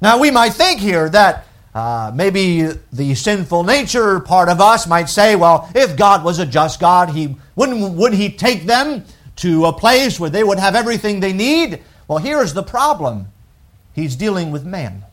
Now, 0.01 0.19
we 0.19 0.31
might 0.31 0.51
think 0.51 0.81
here 0.81 1.09
that 1.09 1.47
uh, 1.75 2.13
maybe 2.15 2.63
the 2.93 3.15
sinful 3.15 3.65
nature 3.65 4.21
part 4.21 4.49
of 4.49 4.61
us 4.61 4.87
might 4.87 5.09
say, 5.09 5.37
well, 5.37 5.71
if 5.75 5.97
God 5.97 6.25
was 6.25 6.39
a 6.39 6.47
just 6.47 6.81
God, 6.81 7.11
he, 7.11 7.37
wouldn't, 7.57 7.95
would 7.95 8.15
He 8.15 8.31
take 8.31 8.65
them 8.65 9.05
to 9.37 9.67
a 9.67 9.73
place 9.73 10.19
where 10.19 10.31
they 10.31 10.45
would 10.45 10.59
have 10.59 10.75
everything 10.75 11.21
they 11.21 11.33
need? 11.33 11.83
Well, 12.07 12.19
here's 12.19 12.55
the 12.55 12.63
problem 12.63 13.29
He's 13.93 14.17
dealing 14.17 14.51
with 14.51 14.65
man. 14.65 15.05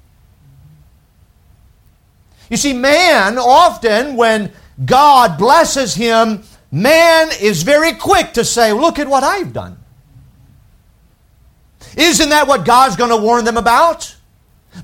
You 2.49 2.57
see, 2.57 2.73
man, 2.73 3.37
often 3.37 4.15
when 4.15 4.51
God 4.83 5.37
blesses 5.37 5.95
him, 5.95 6.43
man 6.71 7.29
is 7.41 7.63
very 7.63 7.93
quick 7.93 8.33
to 8.33 8.45
say, 8.45 8.73
Look 8.73 8.99
at 8.99 9.07
what 9.07 9.23
I've 9.23 9.53
done. 9.53 9.77
Isn't 11.97 12.29
that 12.29 12.47
what 12.47 12.65
God's 12.65 12.95
going 12.95 13.09
to 13.09 13.17
warn 13.17 13.45
them 13.45 13.57
about? 13.57 14.14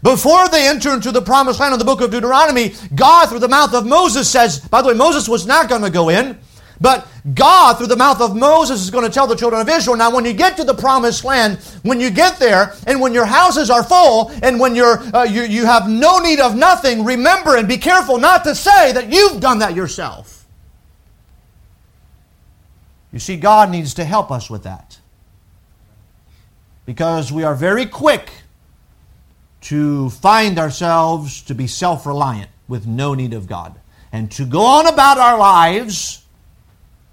Before 0.03 0.47
they 0.49 0.67
enter 0.67 0.93
into 0.93 1.11
the 1.11 1.21
promised 1.21 1.59
land 1.59 1.73
in 1.73 1.79
the 1.79 1.85
book 1.85 2.01
of 2.01 2.11
Deuteronomy, 2.11 2.73
God, 2.95 3.27
through 3.27 3.39
the 3.39 3.47
mouth 3.47 3.73
of 3.73 3.85
Moses, 3.85 4.29
says, 4.29 4.59
by 4.59 4.81
the 4.81 4.89
way, 4.89 4.93
Moses 4.93 5.29
was 5.29 5.45
not 5.45 5.69
going 5.69 5.81
to 5.83 5.89
go 5.89 6.09
in, 6.09 6.39
but 6.79 7.07
God, 7.35 7.75
through 7.75 7.87
the 7.87 7.95
mouth 7.95 8.19
of 8.21 8.35
Moses, 8.35 8.81
is 8.81 8.89
going 8.89 9.05
to 9.05 9.11
tell 9.11 9.27
the 9.27 9.35
children 9.35 9.61
of 9.61 9.69
Israel 9.69 9.95
now, 9.95 10.13
when 10.13 10.25
you 10.25 10.33
get 10.33 10.57
to 10.57 10.63
the 10.63 10.73
promised 10.73 11.23
land, 11.23 11.59
when 11.83 11.99
you 11.99 12.09
get 12.09 12.39
there, 12.39 12.73
and 12.87 12.99
when 12.99 13.13
your 13.13 13.25
houses 13.25 13.69
are 13.69 13.83
full, 13.83 14.31
and 14.41 14.59
when 14.59 14.73
you're, 14.73 14.97
uh, 15.15 15.23
you, 15.23 15.43
you 15.43 15.65
have 15.67 15.87
no 15.87 16.17
need 16.17 16.39
of 16.39 16.55
nothing, 16.55 17.05
remember 17.05 17.55
and 17.55 17.67
be 17.67 17.77
careful 17.77 18.17
not 18.17 18.43
to 18.45 18.55
say 18.55 18.91
that 18.93 19.13
you've 19.13 19.39
done 19.39 19.59
that 19.59 19.75
yourself. 19.75 20.47
You 23.13 23.19
see, 23.19 23.37
God 23.37 23.69
needs 23.69 23.93
to 23.95 24.03
help 24.03 24.31
us 24.31 24.49
with 24.49 24.63
that. 24.63 24.97
Because 26.87 27.31
we 27.31 27.43
are 27.43 27.53
very 27.53 27.85
quick 27.85 28.40
to 29.61 30.09
find 30.09 30.57
ourselves 30.57 31.41
to 31.43 31.55
be 31.55 31.67
self 31.67 32.05
reliant 32.05 32.49
with 32.67 32.87
no 32.87 33.13
need 33.13 33.33
of 33.33 33.47
God 33.47 33.79
and 34.11 34.31
to 34.31 34.45
go 34.45 34.61
on 34.61 34.87
about 34.87 35.17
our 35.17 35.37
lives 35.37 36.25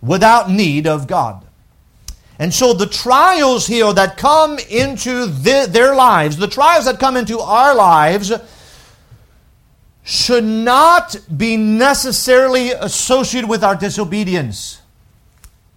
without 0.01 0.51
need 0.51 0.87
of 0.87 1.07
God. 1.07 1.45
And 2.39 2.55
so 2.55 2.73
the 2.73 2.87
trials 2.87 3.67
here 3.67 3.93
that 3.93 4.17
come 4.17 4.59
into 4.71 5.27
the, 5.27 5.67
their 5.69 5.95
lives, 5.95 6.37
the 6.37 6.47
trials 6.47 6.85
that 6.85 7.01
come 7.01 7.17
into 7.17 7.41
our 7.41 7.75
lives, 7.75 8.33
should 10.05 10.45
not 10.45 11.17
be 11.37 11.57
necessarily 11.57 12.71
associated 12.71 13.51
with 13.51 13.65
our 13.65 13.75
disobedience. 13.75 14.81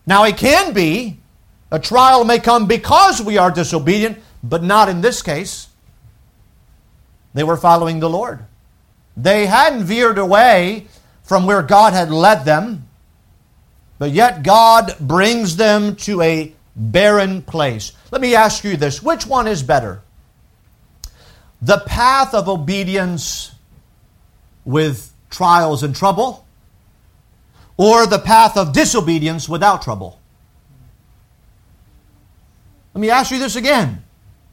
Now, 0.06 0.24
it 0.24 0.38
can 0.38 0.74
be. 0.74 1.18
A 1.74 1.80
trial 1.80 2.26
may 2.26 2.40
come 2.40 2.68
because 2.68 3.22
we 3.22 3.38
are 3.38 3.50
disobedient, 3.50 4.20
but 4.44 4.62
not 4.62 4.90
in 4.90 5.02
this 5.02 5.22
case. 5.22 5.68
They 7.34 7.44
were 7.44 7.58
following 7.58 8.00
the 8.00 8.10
Lord. 8.10 8.46
They 9.15 9.46
hadn't 9.46 9.84
veered 9.84 10.17
away 10.17 10.88
from 11.24 11.46
where 11.46 11.62
God 11.62 11.94
had 11.94 12.12
led 12.12 12.46
them, 12.46 12.88
but 14.00 14.12
yet 14.12 14.44
God 14.44 14.96
brings 15.00 15.56
them 15.56 15.96
to 15.98 16.22
a 16.22 16.54
barren 16.76 17.41
place. 17.41 17.94
Let 18.12 18.22
me 18.22 18.36
ask 18.36 18.63
you 18.63 18.78
this 18.78 19.02
which 19.02 19.26
one 19.26 19.48
is 19.48 19.63
better? 19.63 20.02
The 21.62 21.80
path 21.86 22.34
of 22.34 22.50
obedience 22.50 23.54
with 24.65 25.13
trials 25.30 25.84
and 25.84 25.96
trouble, 25.96 26.46
or 27.78 28.06
the 28.06 28.20
path 28.20 28.58
of 28.58 28.74
disobedience 28.74 29.48
without 29.48 29.82
trouble? 29.82 30.20
Let 32.94 33.02
me 33.02 33.10
ask 33.10 33.32
you 33.32 33.39
this 33.39 33.56
again. 33.56 34.04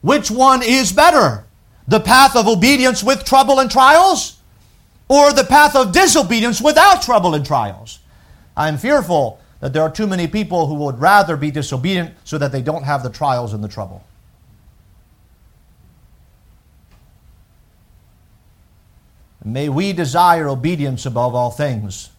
Which 0.01 0.31
one 0.31 0.63
is 0.63 0.93
better? 0.93 1.45
The 1.89 1.99
path 1.99 2.35
of 2.35 2.47
obedience 2.47 3.03
with 3.03 3.25
trouble 3.25 3.59
and 3.59 3.69
trials, 3.69 4.37
or 5.07 5.33
the 5.33 5.43
path 5.43 5.75
of 5.75 5.91
disobedience 5.91 6.61
without 6.61 7.01
trouble 7.01 7.33
and 7.33 7.43
trials? 7.45 7.99
I'm 8.55 8.77
fearful 8.77 9.39
that 9.59 9.73
there 9.73 9.81
are 9.81 9.89
too 9.91 10.05
many 10.05 10.27
people 10.27 10.67
who 10.67 10.75
would 10.75 10.99
rather 10.99 11.35
be 11.35 11.49
disobedient 11.49 12.13
so 12.23 12.37
that 12.37 12.51
they 12.51 12.61
don't 12.61 12.83
have 12.83 13.01
the 13.01 13.09
trials 13.09 13.53
and 13.53 13.63
the 13.63 13.67
trouble. 13.67 14.03
May 19.43 19.67
we 19.67 19.91
desire 19.93 20.47
obedience 20.47 21.07
above 21.07 21.33
all 21.33 21.49
things, 21.49 22.11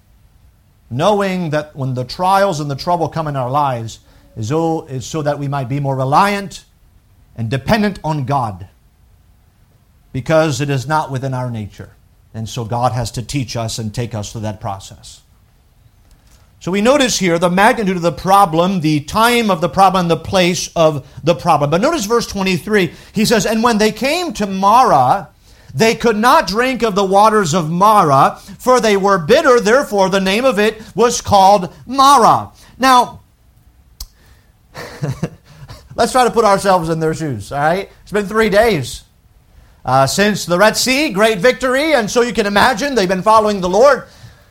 knowing 0.91 1.51
that 1.51 1.77
when 1.77 1.95
the 1.95 2.05
trials 2.05 2.59
and 2.59 2.69
the 2.69 2.75
trouble 2.75 3.09
come 3.09 3.29
in 3.29 3.37
our 3.37 3.51
lives, 3.51 4.01
is 4.37 4.49
so 5.07 5.23
that 5.23 5.39
we 5.39 5.47
might 5.47 5.69
be 5.69 5.79
more 5.79 5.95
reliant 5.95 6.65
and 7.37 7.49
dependent 7.49 8.01
on 8.03 8.25
God 8.25 8.67
because 10.13 10.61
it 10.61 10.71
is 10.71 10.87
not 10.87 11.11
within 11.11 11.35
our 11.35 11.51
nature. 11.51 11.91
And 12.33 12.49
so 12.49 12.65
God 12.65 12.93
has 12.93 13.11
to 13.13 13.23
teach 13.23 13.57
us 13.57 13.79
and 13.79 13.95
take 13.95 14.15
us 14.15 14.33
through 14.33 14.43
that 14.43 14.61
process. 14.61 15.23
So 16.61 16.71
we 16.71 16.83
notice 16.83 17.19
here 17.19 17.39
the 17.39 17.51
magnitude 17.51 17.97
of 17.97 18.03
the 18.03 18.13
problem, 18.13 18.81
the 18.81 19.01
time 19.01 19.51
of 19.51 19.61
the 19.61 19.69
problem, 19.69 20.09
the 20.09 20.17
place 20.17 20.71
of 20.77 21.09
the 21.25 21.35
problem. 21.35 21.71
But 21.71 21.81
notice 21.81 22.05
verse 22.05 22.27
23. 22.27 22.93
He 23.15 23.25
says, 23.25 23.47
And 23.47 23.63
when 23.63 23.79
they 23.79 23.93
came 23.93 24.35
to 24.35 24.47
Marah, 24.47 25.31
they 25.75 25.95
could 25.95 26.17
not 26.17 26.47
drink 26.47 26.83
of 26.83 26.95
the 26.95 27.05
waters 27.05 27.55
of 27.55 27.71
Marah, 27.71 28.39
for 28.59 28.79
they 28.79 28.97
were 28.97 29.19
bitter. 29.19 29.59
Therefore, 29.59 30.11
the 30.11 30.21
name 30.21 30.45
of 30.45 30.59
it 30.59 30.83
was 30.95 31.21
called 31.21 31.73
Marah. 31.87 32.53
Now, 32.79 33.21
let's 35.95 36.13
try 36.13 36.25
to 36.25 36.31
put 36.31 36.45
ourselves 36.45 36.91
in 36.91 37.01
their 37.01 37.15
shoes, 37.15 37.53
all 37.53 37.59
right? 37.59 37.91
It's 38.03 38.13
been 38.13 38.27
three 38.27 38.51
days 38.51 39.05
uh, 39.85 40.07
since 40.07 40.45
the 40.45 40.59
Red 40.59 40.77
Sea, 40.77 41.11
great 41.11 41.39
victory, 41.39 41.95
and 41.95 42.11
so 42.11 42.23
you 42.23 42.33
can 42.33 42.47
imagine 42.47 42.95
they've 42.95 43.09
been 43.09 43.23
following 43.23 43.61
the 43.61 43.69
Lord. 43.69 44.05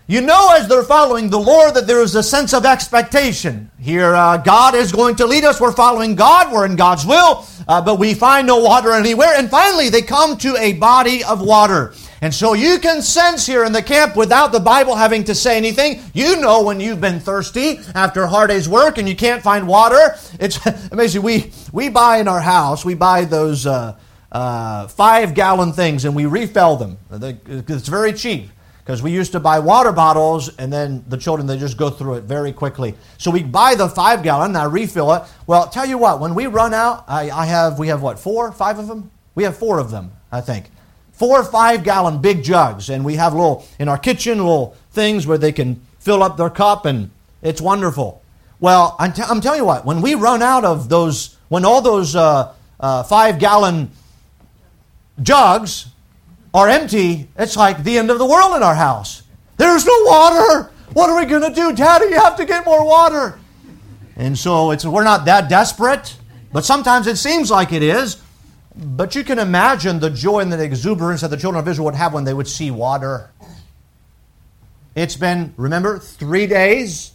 You 0.09 0.21
know, 0.21 0.55
as 0.55 0.67
they're 0.67 0.81
following 0.81 1.29
the 1.29 1.39
Lord, 1.39 1.75
that 1.75 1.85
there 1.85 2.01
is 2.01 2.15
a 2.15 2.23
sense 2.23 2.51
of 2.55 2.65
expectation. 2.65 3.69
Here, 3.77 4.15
uh, 4.15 4.37
God 4.37 4.73
is 4.73 4.91
going 4.91 5.15
to 5.17 5.27
lead 5.27 5.43
us. 5.43 5.61
We're 5.61 5.71
following 5.71 6.15
God. 6.15 6.51
We're 6.51 6.65
in 6.65 6.75
God's 6.75 7.05
will, 7.05 7.45
uh, 7.67 7.79
but 7.83 7.99
we 7.99 8.15
find 8.15 8.47
no 8.47 8.57
water 8.57 8.91
anywhere. 8.91 9.35
And 9.37 9.51
finally, 9.51 9.89
they 9.89 10.01
come 10.01 10.35
to 10.37 10.55
a 10.57 10.73
body 10.73 11.23
of 11.23 11.41
water. 11.41 11.93
And 12.21 12.33
so 12.33 12.53
you 12.53 12.79
can 12.79 13.03
sense 13.03 13.45
here 13.45 13.63
in 13.63 13.71
the 13.71 13.83
camp 13.83 14.15
without 14.15 14.51
the 14.51 14.59
Bible 14.59 14.95
having 14.95 15.23
to 15.25 15.35
say 15.35 15.55
anything. 15.57 16.01
You 16.15 16.41
know 16.41 16.63
when 16.63 16.79
you've 16.79 16.99
been 16.99 17.19
thirsty 17.19 17.79
after 17.93 18.23
a 18.23 18.27
hard 18.27 18.49
day's 18.49 18.67
work 18.67 18.97
and 18.97 19.07
you 19.07 19.15
can't 19.15 19.43
find 19.43 19.67
water. 19.67 20.15
It's 20.39 20.59
amazing. 20.91 21.21
We, 21.21 21.53
we 21.71 21.89
buy 21.89 22.17
in 22.17 22.27
our 22.27 22.41
house, 22.41 22.83
we 22.83 22.95
buy 22.95 23.25
those 23.25 23.67
uh, 23.67 23.95
uh, 24.31 24.87
five 24.87 25.33
gallon 25.33 25.73
things 25.73 26.05
and 26.05 26.15
we 26.15 26.25
refill 26.25 26.75
them. 26.75 26.97
It's 27.11 27.87
very 27.87 28.13
cheap 28.13 28.49
because 28.89 29.03
we 29.03 29.11
used 29.11 29.33
to 29.33 29.39
buy 29.39 29.59
water 29.59 29.91
bottles 29.91 30.55
and 30.57 30.73
then 30.73 31.03
the 31.07 31.17
children 31.17 31.45
they 31.45 31.59
just 31.59 31.77
go 31.77 31.91
through 31.91 32.15
it 32.15 32.23
very 32.23 32.51
quickly. 32.51 32.95
So 33.19 33.29
we 33.29 33.43
buy 33.43 33.75
the 33.75 33.87
five 33.87 34.23
gallon 34.23 34.47
and 34.47 34.57
i 34.57 34.63
refill 34.63 35.13
it. 35.13 35.23
Well 35.45 35.67
tell 35.67 35.85
you 35.85 35.99
what 35.99 36.19
when 36.19 36.33
we 36.33 36.47
run 36.47 36.73
out 36.73 37.05
I, 37.07 37.29
I, 37.29 37.45
have 37.45 37.77
we 37.77 37.89
have 37.89 38.01
what 38.01 38.17
four 38.17 38.51
five 38.51 38.79
of 38.79 38.87
them? 38.87 39.11
We 39.35 39.43
have 39.43 39.55
four 39.55 39.77
of 39.77 39.91
them 39.91 40.11
i 40.31 40.41
think. 40.41 40.71
Four 41.11 41.43
five 41.43 41.83
gallon 41.83 42.19
big 42.19 42.43
jugs 42.43 42.89
and 42.89 43.05
we 43.05 43.13
have 43.15 43.33
little 43.33 43.63
in 43.77 43.89
our 43.89 43.97
kitchen 43.99 44.39
little 44.39 44.75
things 44.89 45.27
where 45.27 45.37
they 45.37 45.51
can 45.51 45.81
fill 45.99 46.23
up 46.23 46.37
their 46.37 46.49
cup 46.49 46.87
and 46.87 47.11
it's 47.43 47.61
wonderful. 47.61 48.23
Well 48.59 48.95
i'm, 48.97 49.13
t- 49.13 49.21
I'm 49.21 49.39
telling 49.39 49.59
you 49.59 49.65
what 49.65 49.85
when 49.85 50.01
we 50.01 50.15
run 50.15 50.41
out 50.41 50.65
of 50.65 50.89
those 50.89 51.37
when 51.49 51.63
all 51.63 51.83
those 51.83 52.15
uh, 52.15 52.53
uh, 52.79 53.03
five 53.03 53.37
gallon 53.37 53.91
jugs 55.21 55.87
are 56.53 56.67
empty, 56.67 57.27
it's 57.37 57.55
like 57.55 57.83
the 57.83 57.97
end 57.97 58.09
of 58.09 58.19
the 58.19 58.25
world 58.25 58.55
in 58.55 58.63
our 58.63 58.75
house. 58.75 59.23
There's 59.57 59.85
no 59.85 60.03
water. 60.03 60.71
What 60.93 61.09
are 61.09 61.19
we 61.19 61.25
going 61.25 61.41
to 61.41 61.53
do? 61.53 61.75
Daddy, 61.75 62.05
you 62.05 62.19
have 62.19 62.37
to 62.37 62.45
get 62.45 62.65
more 62.65 62.85
water. 62.85 63.39
And 64.15 64.37
so 64.37 64.71
it's, 64.71 64.85
we're 64.85 65.03
not 65.03 65.25
that 65.25 65.49
desperate, 65.49 66.17
but 66.51 66.65
sometimes 66.65 67.07
it 67.07 67.17
seems 67.17 67.51
like 67.51 67.71
it 67.71 67.83
is. 67.83 68.21
But 68.75 69.15
you 69.15 69.23
can 69.23 69.39
imagine 69.39 69.99
the 69.99 70.09
joy 70.09 70.39
and 70.39 70.51
the 70.51 70.61
exuberance 70.63 71.21
that 71.21 71.29
the 71.29 71.37
children 71.37 71.61
of 71.61 71.67
Israel 71.67 71.85
would 71.85 71.95
have 71.95 72.13
when 72.13 72.23
they 72.23 72.33
would 72.33 72.47
see 72.47 72.71
water. 72.71 73.29
It's 74.95 75.15
been, 75.15 75.53
remember, 75.57 75.99
three 75.99 76.47
days. 76.47 77.11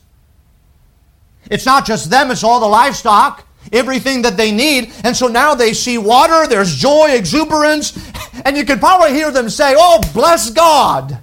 It's 1.51 1.67
not 1.67 1.87
just 1.87 2.11
them, 2.11 2.31
it's 2.31 2.45
all 2.45 2.61
the 2.61 2.67
livestock 2.67 3.47
everything 3.72 4.22
that 4.22 4.37
they 4.37 4.53
need. 4.53 4.92
And 5.05 5.16
so 5.16 5.27
now 5.27 5.55
they 5.55 5.72
see 5.72 5.98
water, 5.98 6.46
there's 6.46 6.74
joy, 6.74 7.11
exuberance, 7.11 7.96
and 8.44 8.57
you 8.57 8.64
can 8.64 8.79
probably 8.79 9.12
hear 9.12 9.31
them 9.31 9.48
say, 9.48 9.74
Oh, 9.77 10.00
bless 10.12 10.50
God, 10.50 11.18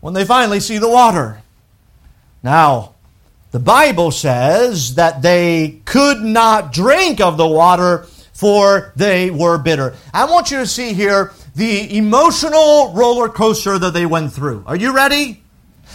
when 0.00 0.14
they 0.14 0.24
finally 0.24 0.60
see 0.60 0.78
the 0.78 0.88
water. 0.88 1.42
Now, 2.42 2.94
the 3.50 3.58
Bible 3.58 4.10
says 4.10 4.94
that 4.94 5.22
they 5.22 5.80
could 5.84 6.22
not 6.22 6.72
drink 6.72 7.20
of 7.20 7.36
the 7.36 7.46
water, 7.46 8.06
for 8.32 8.92
they 8.96 9.30
were 9.30 9.58
bitter. 9.58 9.94
I 10.14 10.24
want 10.24 10.50
you 10.50 10.58
to 10.58 10.66
see 10.66 10.92
here 10.92 11.32
the 11.54 11.96
emotional 11.96 12.92
roller 12.94 13.28
coaster 13.28 13.78
that 13.78 13.92
they 13.92 14.06
went 14.06 14.32
through. 14.32 14.64
Are 14.66 14.76
you 14.76 14.94
ready? 14.94 15.42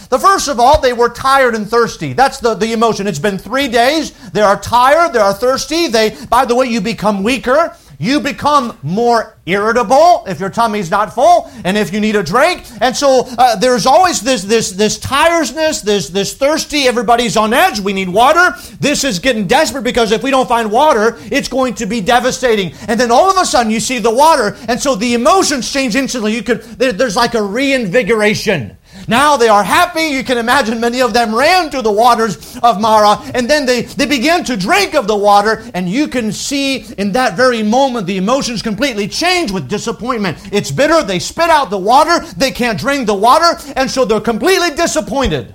The 0.08 0.18
first 0.18 0.48
of 0.48 0.60
all, 0.60 0.80
they 0.80 0.92
were 0.92 1.08
tired 1.08 1.54
and 1.54 1.68
thirsty. 1.68 2.12
That's 2.12 2.38
the, 2.38 2.54
the 2.54 2.72
emotion. 2.72 3.06
It's 3.06 3.18
been 3.18 3.38
three 3.38 3.68
days. 3.68 4.12
They 4.30 4.42
are 4.42 4.60
tired. 4.60 5.12
They 5.12 5.18
are 5.18 5.34
thirsty. 5.34 5.88
They, 5.88 6.16
by 6.26 6.44
the 6.44 6.54
way, 6.54 6.66
you 6.66 6.80
become 6.80 7.22
weaker. 7.22 7.76
You 7.98 8.20
become 8.20 8.78
more 8.82 9.36
irritable 9.46 10.24
if 10.26 10.38
your 10.38 10.50
tummy's 10.50 10.90
not 10.90 11.14
full 11.14 11.50
and 11.64 11.78
if 11.78 11.92
you 11.92 12.00
need 12.00 12.14
a 12.14 12.22
drink. 12.22 12.64
And 12.80 12.94
so 12.94 13.26
uh, 13.38 13.56
there's 13.56 13.86
always 13.86 14.20
this, 14.20 14.42
this, 14.42 14.72
this 14.72 14.98
tiredness, 14.98 15.80
this, 15.80 16.08
this 16.10 16.36
thirsty. 16.36 16.88
Everybody's 16.88 17.36
on 17.36 17.54
edge. 17.54 17.80
We 17.80 17.94
need 17.94 18.08
water. 18.08 18.54
This 18.80 19.02
is 19.04 19.18
getting 19.18 19.46
desperate 19.46 19.82
because 19.82 20.12
if 20.12 20.22
we 20.22 20.30
don't 20.30 20.48
find 20.48 20.70
water, 20.70 21.16
it's 21.32 21.48
going 21.48 21.74
to 21.74 21.86
be 21.86 22.00
devastating. 22.02 22.74
And 22.86 23.00
then 23.00 23.10
all 23.10 23.30
of 23.30 23.38
a 23.38 23.46
sudden 23.46 23.72
you 23.72 23.80
see 23.80 23.98
the 23.98 24.14
water. 24.14 24.56
And 24.68 24.80
so 24.80 24.94
the 24.94 25.14
emotions 25.14 25.72
change 25.72 25.96
instantly. 25.96 26.34
You 26.34 26.42
could, 26.42 26.62
there, 26.62 26.92
there's 26.92 27.16
like 27.16 27.34
a 27.34 27.42
reinvigoration. 27.42 28.76
Now 29.08 29.36
they 29.36 29.48
are 29.48 29.62
happy. 29.62 30.02
You 30.02 30.24
can 30.24 30.38
imagine 30.38 30.80
many 30.80 31.00
of 31.00 31.12
them 31.12 31.34
ran 31.34 31.70
to 31.70 31.82
the 31.82 31.92
waters 31.92 32.56
of 32.58 32.80
Marah 32.80 33.20
and 33.34 33.48
then 33.48 33.64
they, 33.64 33.82
they 33.82 34.06
began 34.06 34.44
to 34.44 34.56
drink 34.56 34.94
of 34.94 35.06
the 35.06 35.16
water. 35.16 35.62
And 35.74 35.88
you 35.88 36.08
can 36.08 36.32
see 36.32 36.78
in 36.94 37.12
that 37.12 37.36
very 37.36 37.62
moment 37.62 38.06
the 38.06 38.16
emotions 38.16 38.62
completely 38.62 39.06
change 39.06 39.52
with 39.52 39.68
disappointment. 39.68 40.38
It's 40.52 40.70
bitter. 40.70 41.02
They 41.02 41.20
spit 41.20 41.50
out 41.50 41.70
the 41.70 41.78
water. 41.78 42.20
They 42.36 42.50
can't 42.50 42.78
drink 42.78 43.06
the 43.06 43.14
water. 43.14 43.58
And 43.76 43.90
so 43.90 44.04
they're 44.04 44.20
completely 44.20 44.70
disappointed. 44.70 45.54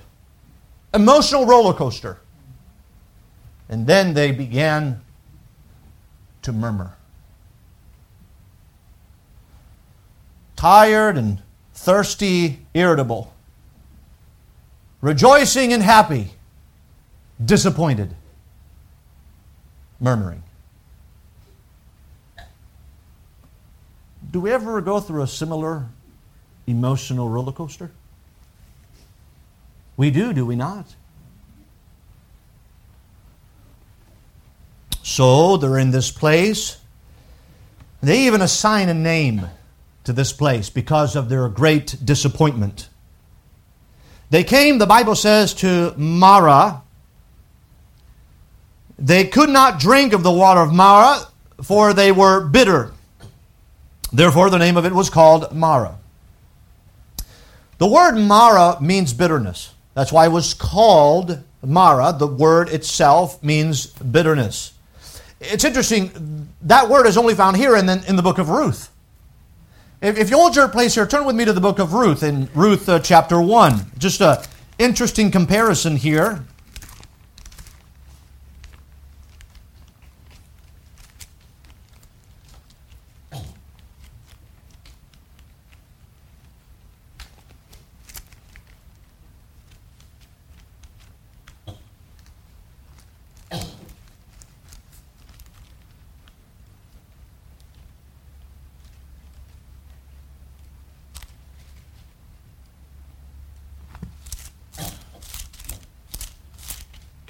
Emotional 0.94 1.44
roller 1.44 1.74
coaster. 1.74 2.18
And 3.68 3.86
then 3.86 4.14
they 4.14 4.32
began 4.32 5.02
to 6.42 6.52
murmur. 6.52 6.96
Tired 10.56 11.16
and 11.18 11.42
thirsty, 11.74 12.60
irritable 12.74 13.31
rejoicing 15.02 15.74
and 15.74 15.82
happy, 15.82 16.30
disappointed, 17.44 18.14
murmuring. 20.00 20.42
Do 24.30 24.40
we 24.40 24.50
ever 24.50 24.80
go 24.80 24.98
through 25.00 25.22
a 25.22 25.26
similar 25.26 25.86
emotional 26.66 27.28
roller 27.28 27.52
coaster? 27.52 27.90
We 29.98 30.10
do, 30.10 30.32
do 30.32 30.46
we 30.46 30.56
not? 30.56 30.86
So 35.02 35.58
they're 35.58 35.78
in 35.78 35.90
this 35.90 36.10
place. 36.10 36.78
They 38.00 38.26
even 38.26 38.40
assign 38.40 38.88
a 38.88 38.94
name 38.94 39.48
to 40.04 40.12
this 40.12 40.32
place 40.32 40.70
because 40.70 41.14
of 41.14 41.28
their 41.28 41.48
great 41.48 41.96
disappointment. 42.02 42.88
They 44.32 44.44
came, 44.44 44.78
the 44.78 44.86
Bible 44.86 45.14
says, 45.14 45.52
to 45.56 45.92
Marah. 45.98 46.80
They 48.98 49.26
could 49.26 49.50
not 49.50 49.78
drink 49.78 50.14
of 50.14 50.22
the 50.22 50.32
water 50.32 50.60
of 50.60 50.72
Marah, 50.72 51.26
for 51.62 51.92
they 51.92 52.12
were 52.12 52.40
bitter. 52.40 52.92
Therefore, 54.10 54.48
the 54.48 54.58
name 54.58 54.78
of 54.78 54.86
it 54.86 54.92
was 54.94 55.10
called 55.10 55.54
Marah. 55.54 55.98
The 57.76 57.86
word 57.86 58.16
Mara 58.16 58.80
means 58.80 59.12
bitterness. 59.12 59.74
That's 59.92 60.10
why 60.10 60.24
it 60.24 60.32
was 60.32 60.54
called 60.54 61.42
Marah. 61.62 62.14
The 62.18 62.26
word 62.26 62.70
itself 62.70 63.42
means 63.42 63.84
bitterness. 63.84 64.72
It's 65.40 65.64
interesting, 65.64 66.48
that 66.62 66.88
word 66.88 67.06
is 67.06 67.18
only 67.18 67.34
found 67.34 67.58
here 67.58 67.76
in 67.76 67.84
the, 67.84 68.02
in 68.08 68.16
the 68.16 68.22
book 68.22 68.38
of 68.38 68.48
Ruth. 68.48 68.91
If, 70.02 70.18
if 70.18 70.30
you 70.30 70.36
hold 70.36 70.56
your 70.56 70.66
place 70.66 70.96
here, 70.96 71.06
turn 71.06 71.24
with 71.24 71.36
me 71.36 71.44
to 71.44 71.52
the 71.52 71.60
book 71.60 71.78
of 71.78 71.92
Ruth 71.92 72.24
in 72.24 72.48
Ruth 72.54 72.88
uh, 72.88 72.98
chapter 72.98 73.40
1. 73.40 73.92
Just 73.98 74.20
an 74.20 74.38
interesting 74.76 75.30
comparison 75.30 75.94
here. 75.94 76.44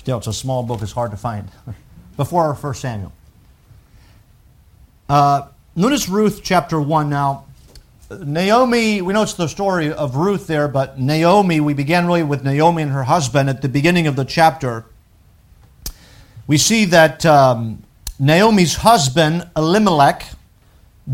Still, 0.02 0.18
it's 0.18 0.26
a 0.26 0.32
small 0.32 0.64
book, 0.64 0.82
it's 0.82 0.90
hard 0.90 1.12
to 1.12 1.16
find. 1.16 1.48
Before 2.16 2.42
our 2.42 2.54
1 2.54 2.74
Samuel. 2.74 3.12
Uh, 5.08 5.46
notice 5.76 6.08
Ruth 6.08 6.40
chapter 6.42 6.80
1 6.80 7.08
now. 7.08 7.44
Naomi, 8.10 9.00
we 9.00 9.12
know 9.12 9.22
it's 9.22 9.34
the 9.34 9.46
story 9.46 9.92
of 9.92 10.16
Ruth 10.16 10.48
there, 10.48 10.66
but 10.66 10.98
Naomi, 10.98 11.60
we 11.60 11.72
began 11.72 12.08
really 12.08 12.24
with 12.24 12.42
Naomi 12.42 12.82
and 12.82 12.90
her 12.90 13.04
husband 13.04 13.48
at 13.48 13.62
the 13.62 13.68
beginning 13.68 14.08
of 14.08 14.16
the 14.16 14.24
chapter. 14.24 14.86
We 16.48 16.58
see 16.58 16.84
that 16.86 17.24
um, 17.24 17.84
Naomi's 18.18 18.74
husband, 18.74 19.48
Elimelech, 19.56 20.26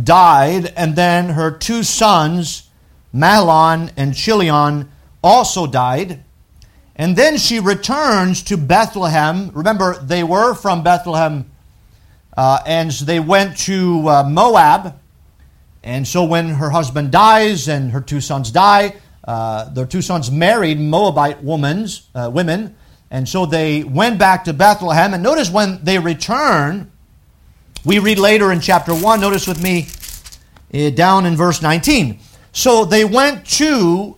died, 0.02 0.72
and 0.78 0.96
then 0.96 1.28
her 1.28 1.50
two 1.50 1.82
sons, 1.82 2.70
Mahlon 3.14 3.92
and 3.98 4.14
Chilion, 4.14 4.88
also 5.22 5.66
died. 5.66 6.24
And 6.98 7.14
then 7.14 7.38
she 7.38 7.60
returns 7.60 8.42
to 8.44 8.56
Bethlehem. 8.56 9.52
Remember, 9.54 9.96
they 9.98 10.24
were 10.24 10.52
from 10.54 10.82
Bethlehem, 10.82 11.48
uh, 12.36 12.58
and 12.66 12.90
they 12.90 13.20
went 13.20 13.56
to 13.58 14.08
uh, 14.08 14.24
Moab. 14.28 14.98
And 15.84 16.06
so 16.06 16.24
when 16.24 16.48
her 16.48 16.70
husband 16.70 17.12
dies 17.12 17.68
and 17.68 17.92
her 17.92 18.00
two 18.00 18.20
sons 18.20 18.50
die, 18.50 18.96
uh, 19.24 19.68
their 19.70 19.86
two 19.86 20.02
sons 20.02 20.28
married 20.30 20.80
Moabite 20.80 21.44
women's, 21.44 22.08
uh, 22.16 22.30
women. 22.32 22.74
And 23.12 23.28
so 23.28 23.46
they 23.46 23.84
went 23.84 24.18
back 24.18 24.44
to 24.44 24.52
Bethlehem. 24.52 25.14
And 25.14 25.22
notice 25.22 25.50
when 25.50 25.82
they 25.84 26.00
return, 26.00 26.90
we 27.84 28.00
read 28.00 28.18
later 28.18 28.50
in 28.50 28.60
chapter 28.60 28.92
1, 28.92 29.20
notice 29.20 29.46
with 29.46 29.62
me 29.62 29.86
uh, 30.74 30.90
down 30.90 31.26
in 31.26 31.36
verse 31.36 31.62
19. 31.62 32.18
So 32.52 32.84
they 32.84 33.04
went 33.04 33.46
to 33.58 34.17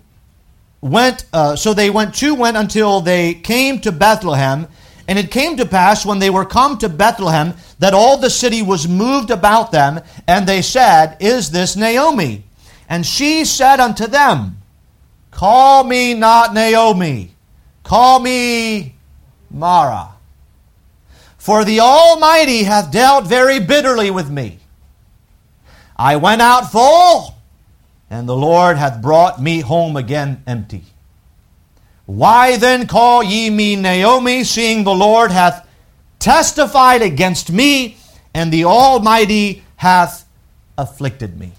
went 0.81 1.25
uh, 1.33 1.57
so 1.57 1.75
they 1.75 1.91
went 1.91 2.15
to 2.17 2.35
went 2.35 2.57
until 2.57 3.01
they 3.01 3.35
came 3.35 3.81
to 3.81 3.93
Bethlehem. 3.93 4.67
And 5.09 5.19
it 5.19 5.33
came 5.33 5.57
to 5.57 5.67
pass 5.67 6.07
when 6.07 6.21
they 6.21 6.31
were 6.31 6.45
come 6.45 6.79
to 6.79 6.89
Bethlehem 6.89 7.55
that 7.81 7.95
all 7.95 8.17
the 8.17 8.31
city 8.31 8.63
was 8.63 8.87
moved 8.87 9.31
about 9.31 9.73
them 9.73 10.01
and 10.29 10.47
they 10.47 10.63
said 10.63 11.17
is 11.19 11.51
this 11.51 11.75
Naomi? 11.77 12.45
And 12.89 13.05
she 13.05 13.45
said 13.45 13.81
unto 13.81 14.07
them 14.07 14.59
call 15.31 15.85
me 15.85 16.15
not 16.15 16.55
Naomi. 16.55 17.35
Call 17.83 18.21
me 18.21 18.95
Mara. 19.51 20.11
For 21.39 21.65
the 21.65 21.81
almighty 21.81 22.63
hath 22.63 22.93
dealt 22.93 23.27
very 23.27 23.59
bitterly 23.59 24.11
with 24.11 24.31
me. 24.31 24.59
I 25.97 26.17
went 26.17 26.43
out 26.43 26.71
full 26.71 27.35
and 28.11 28.29
the 28.29 28.37
Lord 28.37 28.77
hath 28.77 29.01
brought 29.01 29.41
me 29.41 29.61
home 29.61 29.97
again 29.97 30.43
empty. 30.47 30.83
Why 32.07 32.57
then 32.57 32.89
call 32.89 33.23
ye 33.23 33.49
me 33.51 33.77
Naomi, 33.77 34.43
seeing 34.43 34.83
the 34.83 34.95
Lord 34.95 35.31
hath 35.31 35.67
testified 36.19 37.03
against 37.03 37.53
me, 37.53 37.97
and 38.35 38.53
the 38.53 38.65
Almighty 38.65 39.63
hath 39.77 40.27
afflicted 40.77 41.39
me? 41.39 41.53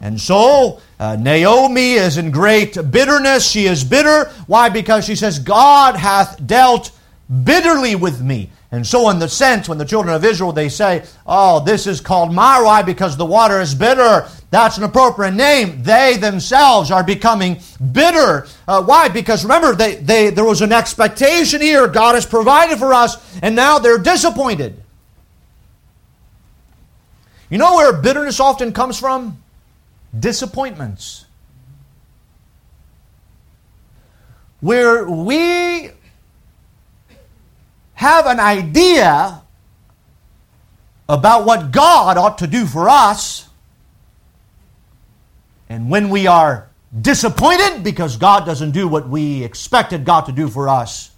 And 0.00 0.20
so, 0.20 0.80
uh, 0.98 1.14
Naomi 1.14 1.92
is 1.92 2.18
in 2.18 2.32
great 2.32 2.74
bitterness. 2.90 3.48
She 3.48 3.66
is 3.66 3.84
bitter. 3.84 4.24
Why? 4.48 4.68
Because 4.68 5.04
she 5.04 5.14
says, 5.14 5.38
God 5.38 5.94
hath 5.94 6.44
dealt 6.44 6.90
bitterly 7.44 7.94
with 7.94 8.20
me. 8.20 8.50
And 8.72 8.86
so, 8.86 9.10
in 9.10 9.20
the 9.20 9.28
sense, 9.28 9.68
when 9.68 9.78
the 9.78 9.84
children 9.84 10.14
of 10.14 10.24
Israel 10.24 10.50
they 10.50 10.70
say, 10.70 11.04
"Oh, 11.26 11.60
this 11.60 11.86
is 11.86 12.00
called 12.00 12.32
Marah 12.32 12.82
because 12.84 13.18
the 13.18 13.24
water 13.26 13.60
is 13.60 13.74
bitter," 13.74 14.26
that's 14.52 14.76
an 14.76 14.84
appropriate 14.84 15.32
name. 15.32 15.82
They 15.82 16.18
themselves 16.18 16.90
are 16.90 17.02
becoming 17.02 17.60
bitter. 17.90 18.46
Uh, 18.68 18.82
why? 18.82 19.08
Because 19.08 19.44
remember, 19.44 19.74
they, 19.74 19.94
they 19.94 20.28
there 20.28 20.44
was 20.44 20.60
an 20.60 20.72
expectation 20.72 21.62
here. 21.62 21.88
God 21.88 22.16
has 22.16 22.26
provided 22.26 22.78
for 22.78 22.92
us, 22.92 23.16
and 23.40 23.56
now 23.56 23.78
they're 23.78 23.96
disappointed. 23.96 24.84
You 27.48 27.56
know 27.56 27.76
where 27.76 27.94
bitterness 27.94 28.40
often 28.40 28.74
comes 28.74 29.00
from? 29.00 29.42
Disappointments. 30.18 31.24
Where 34.60 35.08
we 35.08 35.92
have 37.94 38.26
an 38.26 38.38
idea 38.38 39.40
about 41.08 41.46
what 41.46 41.72
God 41.72 42.18
ought 42.18 42.36
to 42.38 42.46
do 42.46 42.66
for 42.66 42.90
us, 42.90 43.48
and 45.72 45.88
when 45.88 46.10
we 46.10 46.26
are 46.26 46.68
disappointed 47.00 47.82
because 47.82 48.18
God 48.18 48.44
doesn't 48.44 48.72
do 48.72 48.86
what 48.86 49.08
we 49.08 49.42
expected 49.42 50.04
God 50.04 50.26
to 50.26 50.32
do 50.32 50.48
for 50.48 50.68
us, 50.68 51.12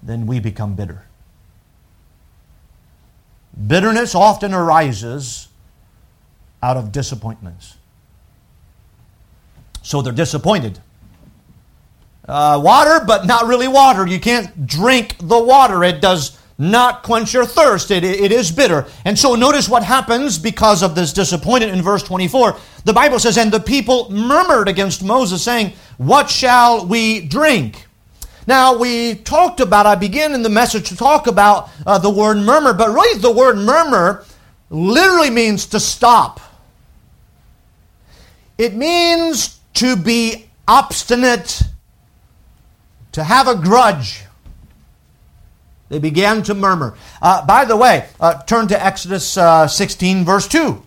then 0.00 0.26
we 0.26 0.38
become 0.38 0.76
bitter. 0.76 1.04
Bitterness 3.66 4.14
often 4.14 4.54
arises 4.54 5.48
out 6.62 6.76
of 6.76 6.92
disappointments. 6.92 7.74
So 9.82 10.02
they're 10.02 10.12
disappointed 10.12 10.78
uh, 12.28 12.60
water, 12.62 13.04
but 13.04 13.26
not 13.26 13.46
really 13.46 13.66
water. 13.66 14.06
You 14.06 14.20
can't 14.20 14.68
drink 14.68 15.16
the 15.18 15.42
water. 15.42 15.82
It 15.82 16.00
does 16.00 16.38
not 16.62 17.02
quench 17.02 17.34
your 17.34 17.44
thirst. 17.44 17.90
It, 17.90 18.04
it 18.04 18.30
is 18.30 18.52
bitter. 18.52 18.86
And 19.04 19.18
so 19.18 19.34
notice 19.34 19.68
what 19.68 19.82
happens 19.82 20.38
because 20.38 20.82
of 20.82 20.94
this 20.94 21.12
disappointment 21.12 21.72
in 21.72 21.82
verse 21.82 22.04
24. 22.04 22.56
The 22.84 22.92
Bible 22.92 23.18
says, 23.18 23.36
And 23.36 23.50
the 23.50 23.58
people 23.58 24.10
murmured 24.10 24.68
against 24.68 25.02
Moses, 25.02 25.42
saying, 25.42 25.72
What 25.98 26.30
shall 26.30 26.86
we 26.86 27.26
drink? 27.26 27.86
Now, 28.46 28.78
we 28.78 29.16
talked 29.16 29.60
about, 29.60 29.86
I 29.86 29.96
began 29.96 30.34
in 30.34 30.42
the 30.42 30.48
message 30.48 30.88
to 30.88 30.96
talk 30.96 31.26
about 31.26 31.68
uh, 31.84 31.98
the 31.98 32.10
word 32.10 32.36
murmur, 32.38 32.72
but 32.72 32.88
really 32.88 33.20
the 33.20 33.30
word 33.30 33.56
murmur 33.56 34.24
literally 34.70 35.30
means 35.30 35.66
to 35.66 35.80
stop. 35.80 36.40
It 38.56 38.74
means 38.74 39.58
to 39.74 39.96
be 39.96 40.48
obstinate 40.68 41.62
to 43.12 43.24
have 43.24 43.48
a 43.48 43.56
grudge. 43.56 44.24
They 45.92 45.98
began 45.98 46.42
to 46.44 46.54
murmur. 46.54 46.94
Uh, 47.20 47.44
by 47.44 47.66
the 47.66 47.76
way, 47.76 48.08
uh, 48.18 48.42
turn 48.44 48.66
to 48.68 48.82
Exodus 48.82 49.36
uh, 49.36 49.68
16, 49.68 50.24
verse 50.24 50.48
2. 50.48 50.82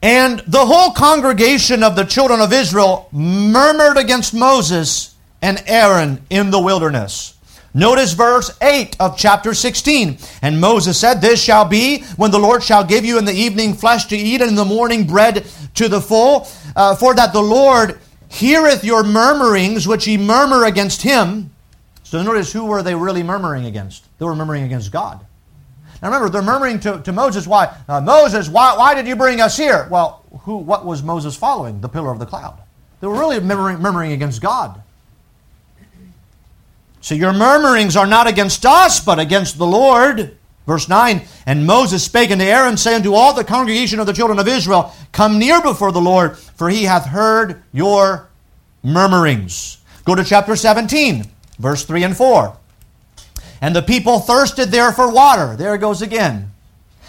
And 0.00 0.38
the 0.46 0.64
whole 0.64 0.92
congregation 0.92 1.82
of 1.82 1.96
the 1.96 2.04
children 2.04 2.40
of 2.40 2.52
Israel 2.52 3.08
murmured 3.10 3.96
against 3.96 4.32
Moses 4.32 5.16
and 5.42 5.60
Aaron 5.66 6.24
in 6.30 6.52
the 6.52 6.60
wilderness. 6.60 7.34
Notice 7.74 8.12
verse 8.12 8.56
8 8.62 8.96
of 9.00 9.18
chapter 9.18 9.52
16. 9.52 10.18
And 10.40 10.60
Moses 10.60 10.96
said, 10.96 11.14
This 11.20 11.42
shall 11.42 11.64
be 11.64 12.04
when 12.14 12.30
the 12.30 12.38
Lord 12.38 12.62
shall 12.62 12.84
give 12.84 13.04
you 13.04 13.18
in 13.18 13.24
the 13.24 13.32
evening 13.32 13.74
flesh 13.74 14.04
to 14.06 14.16
eat, 14.16 14.40
and 14.40 14.50
in 14.50 14.56
the 14.56 14.64
morning 14.64 15.08
bread 15.08 15.44
to 15.74 15.88
the 15.88 16.00
full, 16.00 16.46
uh, 16.76 16.94
for 16.94 17.16
that 17.16 17.32
the 17.32 17.42
Lord 17.42 17.98
heareth 18.28 18.84
your 18.84 19.02
murmurings 19.02 19.88
which 19.88 20.06
ye 20.06 20.16
murmur 20.16 20.64
against 20.66 21.02
him. 21.02 21.50
So 22.10 22.20
notice 22.24 22.52
who 22.52 22.64
were 22.64 22.82
they 22.82 22.96
really 22.96 23.22
murmuring 23.22 23.66
against? 23.66 24.04
They 24.18 24.24
were 24.24 24.34
murmuring 24.34 24.64
against 24.64 24.90
God. 24.90 25.24
Now 26.02 26.08
remember, 26.08 26.28
they're 26.28 26.42
murmuring 26.42 26.80
to, 26.80 27.00
to 27.02 27.12
Moses, 27.12 27.46
why? 27.46 27.72
Uh, 27.88 28.00
Moses, 28.00 28.48
why, 28.48 28.76
why 28.76 28.96
did 28.96 29.06
you 29.06 29.14
bring 29.14 29.40
us 29.40 29.56
here? 29.56 29.86
Well, 29.88 30.24
who, 30.40 30.56
what 30.56 30.84
was 30.84 31.04
Moses 31.04 31.36
following? 31.36 31.80
The 31.80 31.88
pillar 31.88 32.10
of 32.10 32.18
the 32.18 32.26
cloud. 32.26 32.58
They 33.00 33.06
were 33.06 33.16
really 33.16 33.38
murmuring, 33.38 33.78
murmuring 33.78 34.10
against 34.10 34.42
God. 34.42 34.82
So 37.00 37.14
your 37.14 37.32
murmurings 37.32 37.94
are 37.94 38.08
not 38.08 38.26
against 38.26 38.66
us, 38.66 38.98
but 38.98 39.20
against 39.20 39.56
the 39.56 39.66
Lord. 39.66 40.36
Verse 40.66 40.88
9 40.88 41.22
And 41.46 41.64
Moses 41.64 42.02
spake 42.02 42.32
unto 42.32 42.42
Aaron, 42.42 42.76
saying 42.76 43.04
to 43.04 43.14
all 43.14 43.34
the 43.34 43.44
congregation 43.44 44.00
of 44.00 44.06
the 44.06 44.12
children 44.12 44.40
of 44.40 44.48
Israel, 44.48 44.92
Come 45.12 45.38
near 45.38 45.62
before 45.62 45.92
the 45.92 46.00
Lord, 46.00 46.36
for 46.36 46.70
he 46.70 46.82
hath 46.82 47.06
heard 47.06 47.62
your 47.72 48.28
murmurings. 48.82 49.78
Go 50.04 50.16
to 50.16 50.24
chapter 50.24 50.56
17, 50.56 51.24
verse 51.60 51.84
3 51.84 52.04
and 52.04 52.16
4. 52.16 52.56
And 53.60 53.76
the 53.76 53.82
people 53.82 54.20
thirsted 54.20 54.70
there 54.70 54.92
for 54.92 55.12
water. 55.12 55.56
There 55.56 55.74
it 55.74 55.78
goes 55.78 56.02
again. 56.02 56.50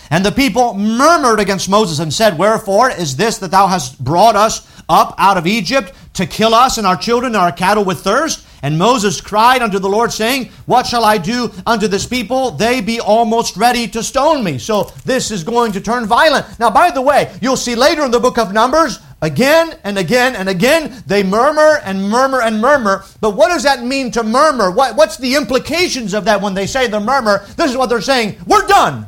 And 0.10 0.26
the 0.26 0.32
people 0.32 0.74
murmured 0.74 1.40
against 1.40 1.70
Moses 1.70 2.00
and 2.00 2.14
said, 2.14 2.38
Wherefore 2.38 2.92
is 2.92 3.16
this 3.16 3.38
that 3.38 3.52
thou 3.52 3.68
hast 3.68 4.04
brought 4.04 4.36
us 4.36 4.68
up 4.90 5.16
out 5.18 5.38
of 5.38 5.48
Egypt 5.48 5.94
to 6.16 6.26
kill 6.26 6.54
us 6.54 6.78
and 6.78 6.86
our 6.86 6.98
children 6.98 7.34
and 7.34 7.42
our 7.42 7.54
cattle 7.54 7.86
with 7.86 8.02
thirst? 8.02 8.46
And 8.62 8.78
Moses 8.78 9.22
cried 9.22 9.62
unto 9.62 9.80
the 9.80 9.90
Lord, 9.90 10.12
saying, 10.12 10.52
What 10.66 10.86
shall 10.86 11.06
I 11.06 11.18
do 11.18 11.52
unto 11.66 11.88
this 11.88 12.06
people? 12.06 12.52
They 12.52 12.82
be 12.82 13.00
almost 13.00 13.56
ready 13.56 13.88
to 13.88 14.04
stone 14.04 14.44
me. 14.44 14.58
So 14.58 14.92
this 15.06 15.32
is 15.32 15.46
going 15.46 15.72
to 15.72 15.82
turn 15.82 16.06
violent. 16.06 16.60
Now, 16.60 16.70
by 16.70 16.92
the 16.92 17.02
way, 17.02 17.34
you'll 17.42 17.56
see 17.56 17.76
later 17.76 18.04
in 18.04 18.12
the 18.12 18.20
book 18.20 18.38
of 18.38 18.54
Numbers, 18.54 19.00
again 19.22 19.78
and 19.84 19.98
again 19.98 20.36
and 20.36 20.50
again, 20.50 21.04
they 21.06 21.24
murmur 21.24 21.80
and 21.84 22.10
murmur 22.10 22.42
and 22.42 22.60
murmur. 22.60 23.04
But 23.20 23.36
what 23.36 23.50
does 23.50 23.64
that 23.64 23.84
mean 23.84 24.12
to 24.12 24.24
murmur? 24.24 24.72
What, 24.72 24.96
what's 24.96 25.18
the 25.18 25.36
implications 25.36 26.14
of 26.14 26.26
that 26.26 26.41
when 26.41 26.54
they 26.54 26.68
say 26.68 26.88
the 26.88 27.00
murmur? 27.00 27.45
This 27.56 27.72
is 27.72 27.78
what 27.78 27.88
they're 27.89 28.02
saying 28.02 28.38
We're 28.45 28.68
done. 28.68 29.08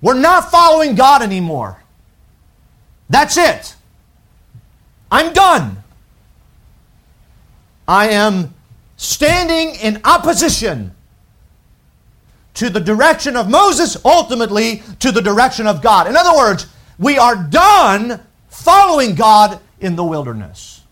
We're 0.00 0.14
not 0.18 0.50
following 0.50 0.94
God 0.94 1.22
anymore. 1.22 1.80
That's 3.08 3.36
it. 3.36 3.76
I'm 5.10 5.32
done. 5.32 5.76
I 7.86 8.08
am 8.08 8.54
standing 8.96 9.74
in 9.76 10.00
opposition 10.04 10.94
to 12.54 12.70
the 12.70 12.80
direction 12.80 13.36
of 13.36 13.48
Moses, 13.48 13.96
ultimately 14.04 14.82
to 15.00 15.12
the 15.12 15.20
direction 15.20 15.66
of 15.66 15.82
God. 15.82 16.06
In 16.06 16.16
other 16.16 16.36
words, 16.36 16.66
we 16.98 17.18
are 17.18 17.36
done 17.36 18.20
following 18.52 19.14
God 19.14 19.60
in 19.80 19.96
the 19.96 20.04
wilderness. 20.04 20.82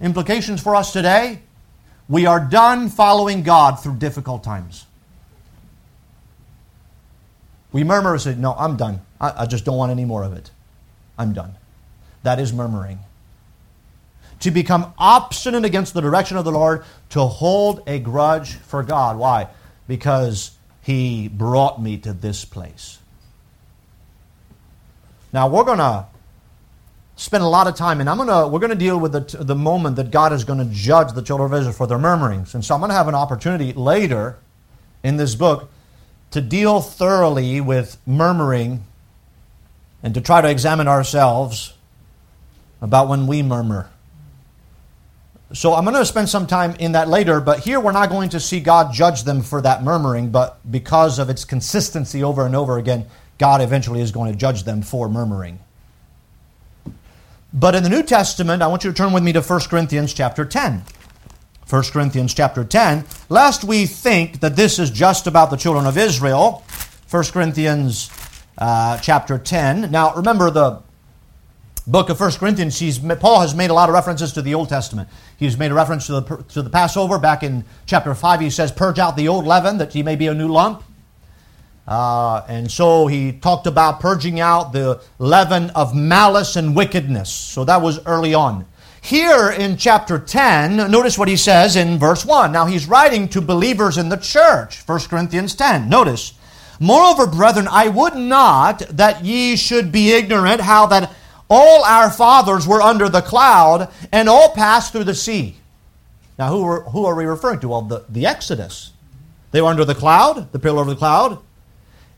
Implications 0.00 0.62
for 0.62 0.74
us 0.74 0.92
today 0.92 1.40
we 2.10 2.26
are 2.26 2.40
done 2.40 2.88
following 2.88 3.44
God 3.44 3.76
through 3.80 3.94
difficult 3.94 4.42
times. 4.42 4.84
We 7.70 7.84
murmur 7.84 8.14
and 8.14 8.20
say, 8.20 8.34
No, 8.34 8.52
I'm 8.52 8.76
done. 8.76 9.00
I, 9.20 9.42
I 9.42 9.46
just 9.46 9.64
don't 9.64 9.76
want 9.76 9.92
any 9.92 10.04
more 10.04 10.24
of 10.24 10.32
it. 10.32 10.50
I'm 11.16 11.32
done. 11.32 11.54
That 12.24 12.40
is 12.40 12.52
murmuring. 12.52 12.98
To 14.40 14.50
become 14.50 14.92
obstinate 14.98 15.64
against 15.64 15.94
the 15.94 16.00
direction 16.00 16.36
of 16.36 16.44
the 16.44 16.50
Lord, 16.50 16.84
to 17.10 17.20
hold 17.20 17.84
a 17.86 18.00
grudge 18.00 18.54
for 18.54 18.82
God. 18.82 19.16
Why? 19.16 19.46
Because 19.86 20.50
He 20.82 21.28
brought 21.28 21.80
me 21.80 21.96
to 21.98 22.12
this 22.12 22.44
place. 22.44 22.98
Now 25.32 25.46
we're 25.46 25.62
going 25.62 25.78
to 25.78 26.06
spend 27.20 27.44
a 27.44 27.46
lot 27.46 27.66
of 27.66 27.74
time, 27.74 28.00
and 28.00 28.08
I'm 28.08 28.16
gonna 28.16 28.48
we're 28.48 28.60
gonna 28.60 28.74
deal 28.74 28.98
with 28.98 29.12
the, 29.12 29.44
the 29.44 29.54
moment 29.54 29.96
that 29.96 30.10
God 30.10 30.32
is 30.32 30.42
to 30.58 30.64
judge 30.72 31.12
the 31.12 31.22
children 31.22 31.52
of 31.52 31.58
Israel 31.58 31.74
for 31.74 31.86
their 31.86 31.98
murmurings, 31.98 32.54
and 32.54 32.64
so 32.64 32.74
I'm 32.74 32.80
to 32.90 32.96
have 32.96 33.08
an 33.08 33.14
opportunity 33.14 33.72
later 33.74 34.38
in 35.02 35.16
this 35.18 35.34
book 35.34 35.70
to 36.30 36.40
deal 36.40 36.80
thoroughly 36.80 37.60
with 37.60 37.98
murmuring 38.06 38.84
and 40.02 40.14
to 40.14 40.20
try 40.20 40.40
to 40.40 40.48
examine 40.48 40.88
ourselves 40.88 41.74
about 42.80 43.08
when 43.08 43.26
we 43.26 43.42
murmur. 43.42 43.90
So 45.52 45.74
I'm 45.74 45.84
going 45.84 45.96
to 45.96 46.06
spend 46.06 46.28
some 46.28 46.46
time 46.46 46.76
in 46.78 46.92
that 46.92 47.08
later, 47.08 47.40
but 47.40 47.58
here 47.58 47.80
we're 47.80 47.92
not 47.92 48.08
going 48.08 48.28
to 48.30 48.40
see 48.40 48.60
God 48.60 48.94
judge 48.94 49.24
them 49.24 49.42
for 49.42 49.60
that 49.60 49.82
murmuring, 49.82 50.30
but 50.30 50.58
because 50.70 51.18
of 51.18 51.28
its 51.28 51.44
consistency 51.44 52.22
over 52.22 52.46
and 52.46 52.54
over 52.54 52.78
again, 52.78 53.06
God 53.36 53.60
eventually 53.60 54.00
is 54.00 54.12
going 54.12 54.30
to 54.30 54.38
judge 54.38 54.62
them 54.62 54.80
for 54.80 55.08
murmuring. 55.08 55.58
But 57.52 57.74
in 57.74 57.82
the 57.82 57.88
New 57.88 58.02
Testament, 58.02 58.62
I 58.62 58.68
want 58.68 58.84
you 58.84 58.90
to 58.90 58.96
turn 58.96 59.12
with 59.12 59.22
me 59.22 59.32
to 59.32 59.40
1 59.40 59.60
Corinthians 59.68 60.14
chapter 60.14 60.44
10. 60.44 60.84
1 61.68 61.82
Corinthians 61.92 62.34
chapter 62.34 62.64
10, 62.64 63.04
lest 63.28 63.62
we 63.62 63.86
think 63.86 64.40
that 64.40 64.56
this 64.56 64.78
is 64.78 64.90
just 64.90 65.26
about 65.26 65.50
the 65.50 65.56
children 65.56 65.86
of 65.86 65.96
Israel. 65.96 66.64
1 67.10 67.24
Corinthians 67.26 68.10
uh, 68.58 68.98
chapter 68.98 69.38
10. 69.38 69.90
Now, 69.90 70.14
remember 70.14 70.50
the 70.50 70.82
book 71.86 72.08
of 72.08 72.20
1 72.20 72.32
Corinthians, 72.32 72.78
he's, 72.78 72.98
Paul 72.98 73.40
has 73.40 73.54
made 73.54 73.70
a 73.70 73.74
lot 73.74 73.88
of 73.88 73.94
references 73.94 74.32
to 74.32 74.42
the 74.42 74.54
Old 74.54 74.68
Testament. 74.68 75.08
He's 75.36 75.56
made 75.56 75.70
a 75.70 75.74
reference 75.74 76.06
to 76.06 76.20
the, 76.20 76.44
to 76.50 76.62
the 76.62 76.70
Passover. 76.70 77.18
Back 77.18 77.42
in 77.42 77.64
chapter 77.86 78.14
5, 78.14 78.40
he 78.40 78.50
says, 78.50 78.70
Purge 78.70 78.98
out 78.98 79.16
the 79.16 79.28
old 79.28 79.44
leaven 79.44 79.78
that 79.78 79.94
ye 79.94 80.02
may 80.02 80.16
be 80.16 80.26
a 80.26 80.34
new 80.34 80.48
lump. 80.48 80.84
Uh, 81.86 82.44
and 82.48 82.70
so 82.70 83.06
he 83.06 83.32
talked 83.32 83.66
about 83.66 84.00
purging 84.00 84.38
out 84.38 84.72
the 84.72 85.00
leaven 85.18 85.70
of 85.70 85.94
malice 85.94 86.56
and 86.56 86.76
wickedness. 86.76 87.30
So 87.30 87.64
that 87.64 87.82
was 87.82 88.04
early 88.06 88.34
on. 88.34 88.66
Here 89.02 89.50
in 89.50 89.76
chapter 89.76 90.18
10, 90.18 90.90
notice 90.90 91.16
what 91.16 91.28
he 91.28 91.36
says 91.36 91.74
in 91.74 91.98
verse 91.98 92.24
1. 92.24 92.52
Now 92.52 92.66
he's 92.66 92.86
writing 92.86 93.28
to 93.30 93.40
believers 93.40 93.96
in 93.96 94.08
the 94.08 94.16
church, 94.16 94.86
1 94.86 95.00
Corinthians 95.08 95.54
10. 95.54 95.88
Notice, 95.88 96.34
Moreover, 96.80 97.26
brethren, 97.26 97.68
I 97.70 97.88
would 97.88 98.14
not 98.14 98.78
that 98.88 99.22
ye 99.22 99.56
should 99.56 99.92
be 99.92 100.12
ignorant 100.12 100.62
how 100.62 100.86
that 100.86 101.12
all 101.50 101.84
our 101.84 102.10
fathers 102.10 102.66
were 102.66 102.80
under 102.80 103.10
the 103.10 103.20
cloud 103.20 103.90
and 104.10 104.28
all 104.28 104.54
passed 104.54 104.92
through 104.92 105.04
the 105.04 105.14
sea. 105.14 105.56
Now, 106.38 106.48
who 106.48 106.64
are, 106.64 106.80
who 106.84 107.04
are 107.04 107.14
we 107.14 107.26
referring 107.26 107.60
to? 107.60 107.68
Well, 107.68 107.82
the, 107.82 108.04
the 108.08 108.24
Exodus. 108.24 108.92
They 109.50 109.60
were 109.60 109.68
under 109.68 109.84
the 109.84 109.94
cloud, 109.94 110.52
the 110.52 110.58
pillar 110.58 110.80
of 110.80 110.88
the 110.88 110.96
cloud, 110.96 111.38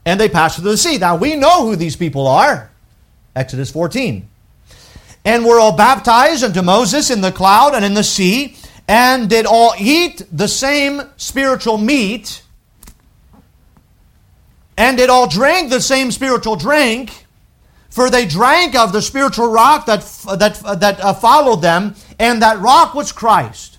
and 0.05 0.21
they 0.21 0.29
passed 0.29 0.59
through 0.59 0.71
the 0.71 0.77
sea. 0.77 0.99
Now 0.99 1.17
we 1.17 1.37
know 1.37 1.67
who 1.67 1.77
these 1.77 1.97
people 1.97 2.27
are. 2.27 2.71
Exodus 3.35 3.71
14. 3.71 4.29
And 5.25 5.45
were 5.45 5.61
all 5.61 5.77
baptized 5.77 6.43
unto 6.43 6.63
Moses 6.63 7.11
in 7.11 7.21
the 7.21 7.33
cloud 7.33 7.75
and 7.75 7.85
in 7.85 7.95
the 7.95 8.05
sea, 8.05 8.57
and 8.89 9.31
did 9.31 9.47
all 9.47 9.73
eat 9.79 10.23
the 10.33 10.49
same 10.49 11.03
spiritual 11.17 11.79
meat, 11.79 12.43
and 14.77 14.97
did 14.97 15.09
all 15.09 15.29
drink 15.29 15.71
the 15.71 15.81
same 15.81 16.11
spiritual 16.11 16.57
drink, 16.57 17.27
for 17.89 18.11
they 18.11 18.27
drank 18.27 18.75
of 18.75 18.93
the 18.93 19.03
spiritual 19.03 19.49
rock 19.51 19.87
that, 19.87 20.01
that, 20.39 20.81
that 20.81 21.01
uh, 21.01 21.15
followed 21.15 21.63
them, 21.63 21.95
and 22.19 22.43
that 22.43 22.59
rock 22.59 22.95
was 22.95 23.13
Christ. 23.13 23.72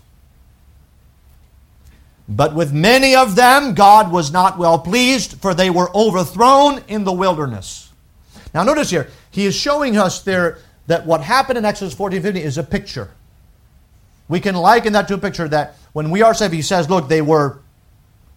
But 2.28 2.55
with 2.55 2.71
many 2.71 3.15
of 3.15 3.36
them, 3.36 3.74
God 3.74 4.11
was 4.11 4.32
not 4.32 4.57
well 4.57 4.80
pleased, 4.80 5.41
for 5.41 5.53
they 5.53 5.69
were 5.69 5.95
overthrown 5.95 6.82
in 6.88 7.03
the 7.03 7.11
wilderness. 7.11 7.91
Now, 8.53 8.63
notice 8.63 8.89
here, 8.89 9.09
he 9.32 9.45
is 9.45 9.55
showing 9.55 9.97
us 9.97 10.21
there 10.21 10.59
that 10.88 11.05
what 11.05 11.21
happened 11.21 11.57
in 11.57 11.65
Exodus 11.65 11.93
14 11.93 12.21
15 12.21 12.41
is 12.41 12.57
a 12.57 12.63
picture. 12.63 13.11
We 14.30 14.39
can 14.39 14.55
liken 14.55 14.93
that 14.93 15.07
to 15.09 15.15
a 15.15 15.17
picture 15.17 15.47
that 15.47 15.76
when 15.91 16.11
we 16.11 16.21
are 16.21 16.34
saved, 16.34 16.53
he 16.53 16.61
says, 16.61 16.89
look, 16.89 17.07
they 17.07 17.21
were 17.21 17.59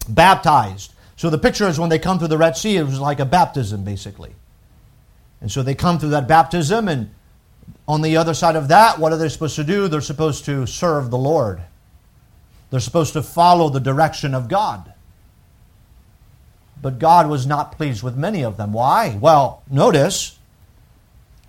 baptized. 0.08 0.92
So 1.16 1.30
the 1.30 1.38
picture 1.38 1.66
is 1.68 1.78
when 1.78 1.88
they 1.88 1.98
come 1.98 2.18
through 2.18 2.28
the 2.28 2.38
Red 2.38 2.56
Sea, 2.56 2.76
it 2.76 2.84
was 2.84 3.00
like 3.00 3.20
a 3.20 3.24
baptism, 3.24 3.84
basically. 3.84 4.34
And 5.40 5.50
so 5.50 5.62
they 5.62 5.74
come 5.74 5.98
through 5.98 6.10
that 6.10 6.28
baptism, 6.28 6.88
and 6.88 7.10
on 7.86 8.02
the 8.02 8.16
other 8.16 8.34
side 8.34 8.56
of 8.56 8.68
that, 8.68 8.98
what 8.98 9.12
are 9.12 9.18
they 9.18 9.28
supposed 9.28 9.56
to 9.56 9.64
do? 9.64 9.88
They're 9.88 10.00
supposed 10.00 10.44
to 10.46 10.66
serve 10.66 11.10
the 11.10 11.18
Lord. 11.18 11.62
They're 12.70 12.80
supposed 12.80 13.12
to 13.12 13.22
follow 13.22 13.68
the 13.68 13.80
direction 13.80 14.34
of 14.34 14.48
God. 14.48 14.92
But 16.82 16.98
God 16.98 17.28
was 17.28 17.46
not 17.46 17.72
pleased 17.72 18.02
with 18.02 18.16
many 18.16 18.42
of 18.42 18.56
them. 18.56 18.72
Why? 18.72 19.18
Well, 19.20 19.62
notice, 19.70 20.38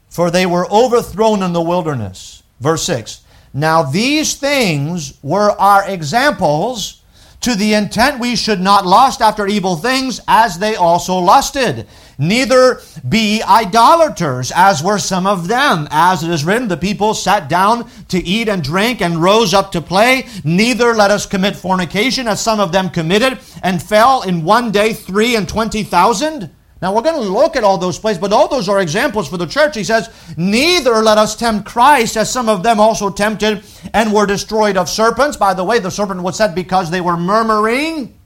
for 0.09 0.31
they 0.31 0.45
were 0.45 0.71
overthrown 0.71 1.43
in 1.43 1.53
the 1.53 1.61
wilderness. 1.61 2.43
Verse 2.59 2.83
6. 2.83 3.21
Now 3.53 3.83
these 3.83 4.35
things 4.35 5.17
were 5.21 5.51
our 5.51 5.87
examples 5.89 7.01
to 7.41 7.55
the 7.55 7.73
intent 7.73 8.19
we 8.19 8.35
should 8.35 8.59
not 8.59 8.85
lust 8.85 9.21
after 9.21 9.47
evil 9.47 9.75
things 9.75 10.21
as 10.27 10.59
they 10.59 10.75
also 10.75 11.17
lusted. 11.17 11.87
Neither 12.17 12.81
be 13.07 13.43
idolaters, 13.43 14.51
as 14.55 14.83
were 14.83 14.97
some 14.97 15.27
of 15.27 15.47
them. 15.47 15.87
As 15.91 16.23
it 16.23 16.31
is 16.31 16.43
written, 16.43 16.67
the 16.67 16.77
people 16.77 17.13
sat 17.13 17.47
down 17.47 17.89
to 18.07 18.17
eat 18.17 18.49
and 18.49 18.63
drink 18.63 19.01
and 19.01 19.21
rose 19.21 19.53
up 19.53 19.71
to 19.73 19.81
play. 19.81 20.27
Neither 20.43 20.93
let 20.95 21.11
us 21.11 21.25
commit 21.27 21.55
fornication, 21.55 22.27
as 22.27 22.41
some 22.41 22.59
of 22.59 22.71
them 22.71 22.89
committed, 22.89 23.39
and 23.61 23.81
fell 23.81 24.23
in 24.23 24.43
one 24.43 24.71
day 24.71 24.93
three 24.93 25.35
and 25.35 25.47
twenty 25.47 25.83
thousand. 25.83 26.49
Now 26.81 26.93
we're 26.93 27.01
going 27.01 27.15
to 27.15 27.31
look 27.31 27.55
at 27.55 27.63
all 27.63 27.77
those 27.77 27.97
places, 27.97 28.21
but 28.21 28.33
all 28.33 28.47
those 28.47 28.69
are 28.69 28.79
examples 28.79 29.27
for 29.27 29.37
the 29.37 29.47
church. 29.47 29.75
He 29.75 29.83
says, 29.83 30.09
Neither 30.37 30.95
let 31.01 31.17
us 31.17 31.35
tempt 31.35 31.67
Christ, 31.67 32.17
as 32.17 32.31
some 32.31 32.49
of 32.49 32.61
them 32.61 32.79
also 32.79 33.09
tempted 33.09 33.63
and 33.93 34.13
were 34.13 34.27
destroyed 34.27 34.77
of 34.77 34.87
serpents. 34.87 35.37
By 35.37 35.55
the 35.55 35.63
way, 35.63 35.79
the 35.79 35.89
serpent 35.89 36.21
was 36.21 36.37
said 36.37 36.53
because 36.53 36.91
they 36.91 37.01
were 37.01 37.17
murmuring. 37.17 38.16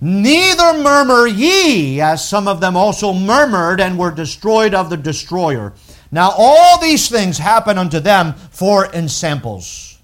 Neither 0.00 0.82
murmur 0.82 1.26
ye, 1.26 2.00
as 2.00 2.26
some 2.26 2.48
of 2.48 2.60
them 2.60 2.76
also 2.76 3.12
murmured 3.12 3.80
and 3.80 3.98
were 3.98 4.10
destroyed 4.10 4.72
of 4.72 4.88
the 4.88 4.96
destroyer. 4.96 5.74
Now 6.10 6.32
all 6.36 6.80
these 6.80 7.08
things 7.08 7.36
happen 7.38 7.76
unto 7.76 8.00
them 8.00 8.32
for 8.50 8.86
ensamples. 8.94 9.98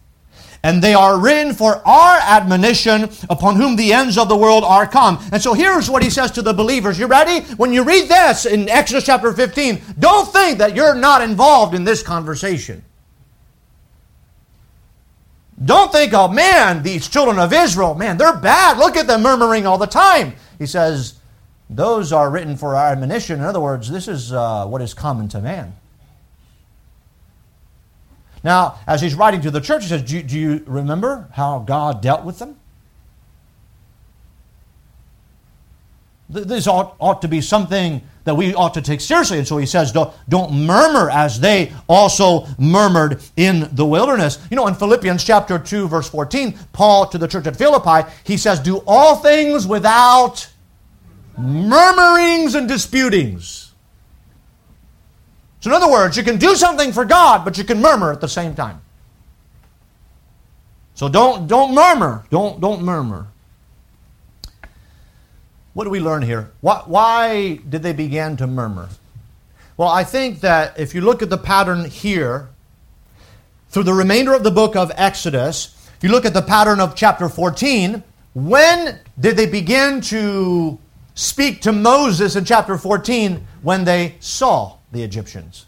And 0.63 0.83
they 0.83 0.95
are 0.95 1.19
written 1.19 1.55
for 1.55 1.77
our 1.87 2.19
admonition 2.19 3.09
upon 3.31 3.57
whom 3.57 3.77
the 3.77 3.93
ends 3.93 4.19
of 4.19 4.29
the 4.29 4.37
world 4.37 4.65
are 4.65 4.87
come. 4.87 5.25
And 5.33 5.41
so 5.41 5.55
here's 5.55 5.89
what 5.89 6.03
he 6.03 6.11
says 6.11 6.33
to 6.33 6.43
the 6.43 6.53
believers. 6.53 6.99
You 6.99 7.07
ready? 7.07 7.47
When 7.55 7.73
you 7.73 7.85
read 7.85 8.09
this 8.09 8.47
in 8.47 8.69
Exodus 8.69 9.07
chapter 9.07 9.33
15, 9.33 9.81
don't 9.99 10.31
think 10.33 10.59
that 10.59 10.75
you're 10.75 10.95
not 10.95 11.23
involved 11.23 11.75
in 11.75 11.85
this 11.85 12.03
conversation. 12.03 12.85
Don't 15.65 15.91
think, 15.91 16.13
oh 16.13 16.29
man, 16.29 16.83
these 16.83 17.09
children 17.09 17.39
of 17.39 17.53
Israel, 17.53 17.95
man, 17.95 18.19
they're 18.19 18.37
bad. 18.37 18.79
Look 18.79 18.97
at 18.97 19.07
them 19.07 19.23
murmuring 19.23 19.67
all 19.67 19.79
the 19.79 19.87
time. 19.87 20.35
He 20.59 20.67
says, 20.67 21.15
those 21.71 22.13
are 22.13 22.31
written 22.31 22.57
for 22.57 22.77
our 22.77 22.93
admonition. 22.93 23.41
In 23.41 23.45
other 23.45 23.61
words, 23.61 23.91
this 23.91 24.07
is 24.07 24.33
uh, 24.33 24.67
what 24.67 24.83
is 24.83 24.95
common 24.95 25.29
to 25.29 25.41
man. 25.41 25.75
Now, 28.45 28.79
as 28.87 29.01
he's 29.01 29.15
writing 29.15 29.41
to 29.41 29.51
the 29.51 29.61
church, 29.61 29.83
he 29.83 29.89
says, 29.89 30.03
do, 30.03 30.23
do 30.23 30.39
you 30.39 30.63
remember 30.67 31.29
how 31.33 31.59
God 31.61 32.01
dealt 32.01 32.25
with 32.25 32.39
them? 32.39 32.57
This 36.29 36.67
ought, 36.67 36.97
ought 37.01 37.23
to 37.23 37.29
be 37.29 37.41
something 37.41 38.03
that 38.27 38.35
we 38.35 38.55
ought 38.55 38.75
to 38.75 38.83
take 38.83 39.01
seriously. 39.01 39.39
And 39.39 39.49
so 39.49 39.57
he 39.57 39.67
says, 39.67 39.93
don't, 39.93 40.13
don't 40.29 40.53
murmur 40.67 41.09
as 41.11 41.41
they 41.41 41.73
also 41.89 42.47
murmured 42.59 43.23
in 43.37 43.69
the 43.73 43.87
wilderness. 43.87 44.39
You 44.51 44.57
know, 44.57 44.67
in 44.67 44.75
Philippians 44.75 45.25
chapter 45.25 45.59
2, 45.59 45.89
verse 45.89 46.11
14, 46.11 46.59
Paul 46.73 47.07
to 47.09 47.19
the 47.19 47.29
church 47.29 47.47
at 47.47 47.57
Philippi, 47.57 48.11
he 48.25 48.37
says, 48.37 48.61
Do 48.61 48.83
all 48.87 49.17
things 49.17 49.67
without 49.67 50.49
murmurings 51.39 52.55
and 52.55 52.69
disputings. 52.69 53.73
So, 55.61 55.71
in 55.71 55.75
other 55.75 55.91
words, 55.91 56.17
you 56.17 56.23
can 56.23 56.37
do 56.37 56.55
something 56.55 56.93
for 56.93 57.05
God, 57.05 57.45
but 57.45 57.57
you 57.57 57.65
can 57.65 57.81
murmur 57.81 58.13
at 58.13 58.21
the 58.21 58.29
same 58.29 58.55
time. 58.55 58.83
So 60.95 61.09
don't, 61.09 61.47
don't 61.47 61.75
murmur. 61.75 62.25
Don't, 62.31 62.61
don't 62.61 62.83
murmur. 62.83 63.29
What 65.77 65.85
do 65.85 65.91
we 65.91 66.01
learn 66.01 66.23
here? 66.23 66.53
Why, 66.63 66.83
why 66.87 67.57
did 67.69 67.83
they 67.83 67.93
begin 67.93 68.39
to 68.39 68.47
murmur? 68.47 68.89
Well, 69.77 69.91
I 69.91 70.05
think 70.05 70.41
that 70.41 70.81
if 70.81 70.95
you 70.95 71.03
look 71.03 71.21
at 71.21 71.29
the 71.29 71.37
pattern 71.37 71.85
here, 71.85 72.49
through 73.69 73.83
the 73.83 73.93
remainder 73.93 74.33
of 74.33 74.43
the 74.43 74.51
book 74.51 74.75
of 74.75 74.91
Exodus, 74.97 75.77
if 75.99 76.03
you 76.03 76.09
look 76.09 76.25
at 76.25 76.33
the 76.33 76.41
pattern 76.41 76.81
of 76.81 76.97
chapter 76.97 77.29
14, 77.29 78.03
when 78.33 79.01
did 79.21 79.37
they 79.37 79.45
begin 79.45 80.01
to 80.01 80.79
speak 81.15 81.61
to 81.61 81.73
Moses 81.73 82.37
in 82.37 82.47
chapter 82.47 82.79
14 82.79 83.47
when 83.61 83.85
they 83.85 84.15
saw 84.19 84.79
the 84.93 85.03
Egyptians. 85.03 85.67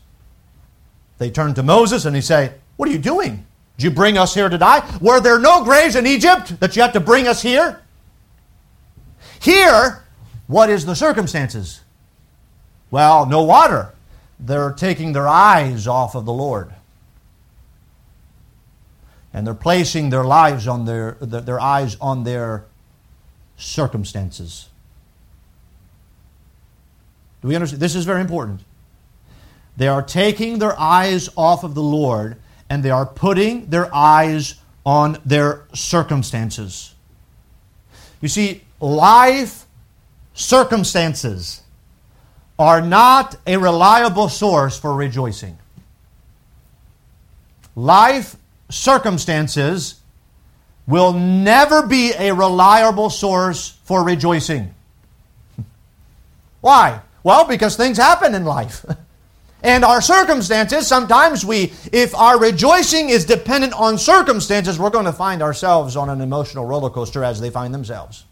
They 1.19 1.31
turned 1.31 1.57
to 1.57 1.63
Moses 1.63 2.07
and 2.07 2.17
he 2.17 2.23
say, 2.23 2.55
What 2.79 2.89
are 2.89 2.93
you 2.93 2.99
doing? 2.99 3.45
Did 3.77 3.85
you 3.85 3.91
bring 3.91 4.17
us 4.17 4.33
here 4.33 4.49
to 4.49 4.57
die? 4.57 4.89
Were 5.03 5.21
there 5.21 5.39
no 5.39 5.65
graves 5.65 5.97
in 5.97 6.07
Egypt 6.07 6.59
that 6.61 6.77
you 6.77 6.81
have 6.81 6.95
to 6.95 7.01
bring 7.01 7.29
us 7.29 7.43
here? 7.43 7.83
Here, 9.41 10.05
what 10.47 10.71
is 10.71 10.87
the 10.87 10.95
circumstances? 10.95 11.81
Well, 12.91 13.27
no 13.27 13.43
water. 13.43 13.95
They're 14.41 14.73
taking 14.73 15.13
their 15.13 15.29
eyes 15.29 15.87
off 15.87 16.15
of 16.15 16.25
the 16.25 16.33
Lord. 16.33 16.73
And 19.33 19.47
they're 19.47 19.55
placing 19.55 20.11
their 20.11 20.25
lives 20.25 20.67
on 20.67 20.85
their, 20.85 21.13
their 21.21 21.61
eyes 21.61 21.97
on 22.01 22.25
their 22.25 22.65
circumstances. 23.57 24.69
Do 27.43 27.49
we 27.49 27.55
understand? 27.55 27.83
This 27.83 27.95
is 27.95 28.05
very 28.05 28.21
important. 28.21 28.61
They 29.77 29.87
are 29.87 30.03
taking 30.03 30.59
their 30.59 30.79
eyes 30.79 31.29
off 31.37 31.63
of 31.63 31.75
the 31.75 31.83
Lord 31.83 32.37
and 32.69 32.83
they 32.83 32.91
are 32.91 33.07
putting 33.07 33.67
their 33.67 33.95
eyes 33.95 34.57
on 34.85 35.19
their 35.25 35.67
circumstances. 35.73 36.95
You 38.21 38.29
see, 38.29 38.65
life 38.81 39.67
circumstances 40.35 41.63
are 42.59 42.81
not 42.81 43.37
a 43.47 43.57
reliable 43.57 44.29
source 44.29 44.79
for 44.79 44.95
rejoicing. 44.95 45.59
Life 47.77 48.37
circumstances 48.69 50.01
will 50.87 51.13
never 51.13 51.87
be 51.87 52.13
a 52.19 52.33
reliable 52.33 53.11
source 53.11 53.79
for 53.85 54.03
rejoicing. 54.03 54.75
Why? 56.61 57.01
Well, 57.23 57.47
because 57.47 57.77
things 57.77 57.99
happen 57.99 58.35
in 58.35 58.45
life. 58.45 58.85
And 59.63 59.85
our 59.85 60.01
circumstances, 60.01 60.87
sometimes 60.87 61.45
we, 61.45 61.73
if 61.93 62.15
our 62.15 62.39
rejoicing 62.39 63.09
is 63.09 63.25
dependent 63.25 63.73
on 63.73 63.99
circumstances, 63.99 64.79
we're 64.79 64.91
going 64.91 65.07
to 65.07 65.13
find 65.13 65.43
ourselves 65.43 65.97
on 65.97 66.09
an 66.11 66.21
emotional 66.21 66.65
roller 66.65 66.91
coaster 66.91 67.25
as 67.25 67.41
they 67.41 67.51
find 67.51 67.75
themselves. 67.75 68.25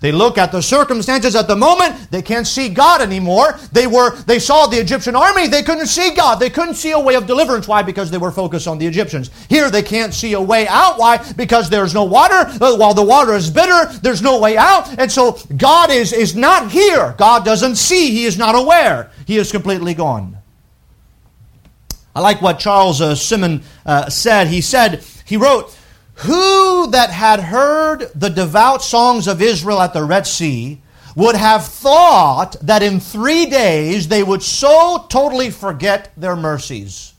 They 0.00 0.12
look 0.12 0.36
at 0.36 0.52
the 0.52 0.60
circumstances 0.60 1.34
at 1.34 1.48
the 1.48 1.56
moment, 1.56 2.10
they 2.10 2.22
can't 2.22 2.46
see 2.46 2.68
God 2.68 3.00
anymore. 3.00 3.58
They 3.72 3.86
were 3.86 4.16
they 4.22 4.38
saw 4.38 4.66
the 4.66 4.78
Egyptian 4.78 5.16
army, 5.16 5.46
they 5.46 5.62
couldn't 5.62 5.86
see 5.86 6.14
God. 6.14 6.36
They 6.36 6.50
couldn't 6.50 6.74
see 6.74 6.92
a 6.92 6.98
way 6.98 7.14
of 7.14 7.26
deliverance. 7.26 7.68
Why? 7.68 7.82
Because 7.82 8.10
they 8.10 8.18
were 8.18 8.30
focused 8.30 8.66
on 8.66 8.78
the 8.78 8.86
Egyptians. 8.86 9.30
Here 9.48 9.70
they 9.70 9.82
can't 9.82 10.12
see 10.12 10.32
a 10.34 10.40
way 10.40 10.66
out. 10.68 10.98
Why? 10.98 11.18
Because 11.32 11.70
there's 11.70 11.94
no 11.94 12.04
water. 12.04 12.34
Uh, 12.34 12.76
while 12.76 12.94
the 12.94 13.02
water 13.02 13.34
is 13.34 13.50
bitter, 13.50 13.86
there's 14.00 14.22
no 14.22 14.40
way 14.40 14.56
out. 14.56 14.98
And 14.98 15.10
so 15.10 15.38
God 15.56 15.90
is, 15.90 16.12
is 16.12 16.34
not 16.34 16.70
here. 16.70 17.14
God 17.16 17.44
doesn't 17.44 17.76
see, 17.76 18.10
He 18.10 18.24
is 18.24 18.36
not 18.36 18.54
aware. 18.54 19.10
He 19.26 19.38
is 19.38 19.50
completely 19.52 19.94
gone. 19.94 20.36
I 22.14 22.20
like 22.20 22.40
what 22.40 22.58
Charles 22.58 23.00
uh, 23.00 23.14
Simeon 23.14 23.62
uh, 23.84 24.08
said. 24.08 24.48
He 24.48 24.62
said, 24.62 25.04
he 25.26 25.36
wrote, 25.36 25.76
who 26.16 26.90
that 26.90 27.10
had 27.10 27.40
heard 27.40 28.10
the 28.14 28.30
devout 28.30 28.82
songs 28.82 29.28
of 29.28 29.42
Israel 29.42 29.80
at 29.80 29.92
the 29.92 30.04
Red 30.04 30.26
Sea 30.26 30.80
would 31.14 31.36
have 31.36 31.66
thought 31.66 32.56
that 32.62 32.82
in 32.82 33.00
three 33.00 33.46
days 33.46 34.08
they 34.08 34.22
would 34.22 34.42
so 34.42 35.06
totally 35.08 35.50
forget 35.50 36.12
their 36.16 36.36
mercies 36.36 37.14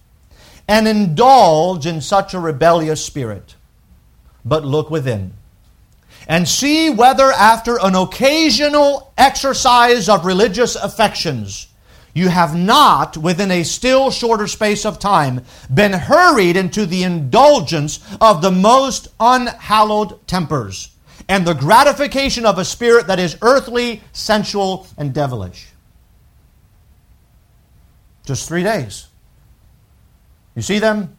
and 0.68 0.88
indulge 0.88 1.86
in 1.86 2.02
such 2.02 2.34
a 2.34 2.40
rebellious 2.40 3.04
spirit? 3.04 3.56
But 4.44 4.66
look 4.66 4.90
within 4.90 5.34
and 6.28 6.48
see 6.48 6.90
whether, 6.90 7.32
after 7.32 7.80
an 7.82 7.96
occasional 7.96 9.14
exercise 9.18 10.10
of 10.10 10.26
religious 10.26 10.76
affections, 10.76 11.67
you 12.18 12.30
have 12.30 12.56
not, 12.56 13.18
within 13.18 13.52
a 13.52 13.64
still 13.64 14.12
shorter 14.12 14.48
space 14.48 14.86
of 14.86 15.00
time, 15.00 15.44
been 15.74 15.94
hurried 15.94 16.58
into 16.58 16.86
the 16.86 17.04
indulgence 17.04 18.00
of 18.20 18.42
the 18.42 18.52
most 18.52 19.08
unhallowed 19.20 20.26
tempers 20.28 20.90
and 21.30 21.46
the 21.46 21.54
gratification 21.54 22.46
of 22.46 22.58
a 22.58 22.66
spirit 22.66 23.08
that 23.08 23.20
is 23.20 23.38
earthly, 23.42 24.02
sensual, 24.14 24.88
and 24.98 25.14
devilish. 25.14 25.68
Just 28.26 28.48
three 28.48 28.64
days. 28.64 29.08
You 30.56 30.62
see 30.62 30.80
them? 30.80 31.16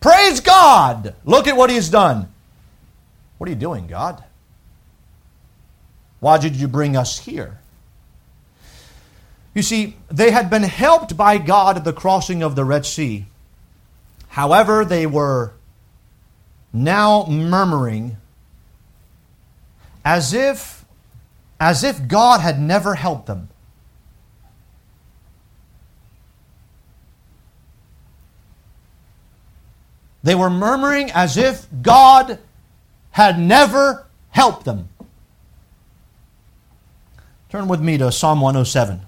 Praise 0.00 0.40
God! 0.40 1.14
Look 1.24 1.46
at 1.46 1.56
what 1.56 1.70
He's 1.70 1.90
done. 1.90 2.32
What 3.38 3.48
are 3.48 3.52
you 3.52 3.58
doing, 3.58 3.86
God? 3.86 4.24
Why 6.20 6.38
did 6.38 6.56
you 6.56 6.68
bring 6.68 6.96
us 6.96 7.18
here? 7.18 7.59
You 9.60 9.64
see, 9.64 9.94
they 10.08 10.30
had 10.30 10.48
been 10.48 10.62
helped 10.62 11.18
by 11.18 11.36
God 11.36 11.76
at 11.76 11.84
the 11.84 11.92
crossing 11.92 12.42
of 12.42 12.56
the 12.56 12.64
Red 12.64 12.86
Sea. 12.86 13.26
However, 14.28 14.86
they 14.86 15.04
were 15.04 15.52
now 16.72 17.26
murmuring 17.26 18.16
as 20.02 20.32
if 20.32 20.86
as 21.60 21.84
if 21.84 22.08
God 22.08 22.40
had 22.40 22.58
never 22.58 22.94
helped 22.94 23.26
them. 23.26 23.50
They 30.22 30.34
were 30.34 30.48
murmuring 30.48 31.10
as 31.10 31.36
if 31.36 31.66
God 31.82 32.38
had 33.10 33.38
never 33.38 34.06
helped 34.30 34.64
them. 34.64 34.88
Turn 37.50 37.68
with 37.68 37.82
me 37.82 37.98
to 37.98 38.10
Psalm 38.10 38.40
107. 38.40 39.02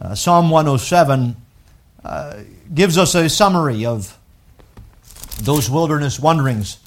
Uh, 0.00 0.14
Psalm 0.14 0.50
107 0.50 1.36
uh, 2.04 2.36
gives 2.74 2.98
us 2.98 3.14
a 3.14 3.28
summary 3.30 3.86
of 3.86 4.18
those 5.40 5.70
wilderness 5.70 6.20
wanderings. 6.20 6.78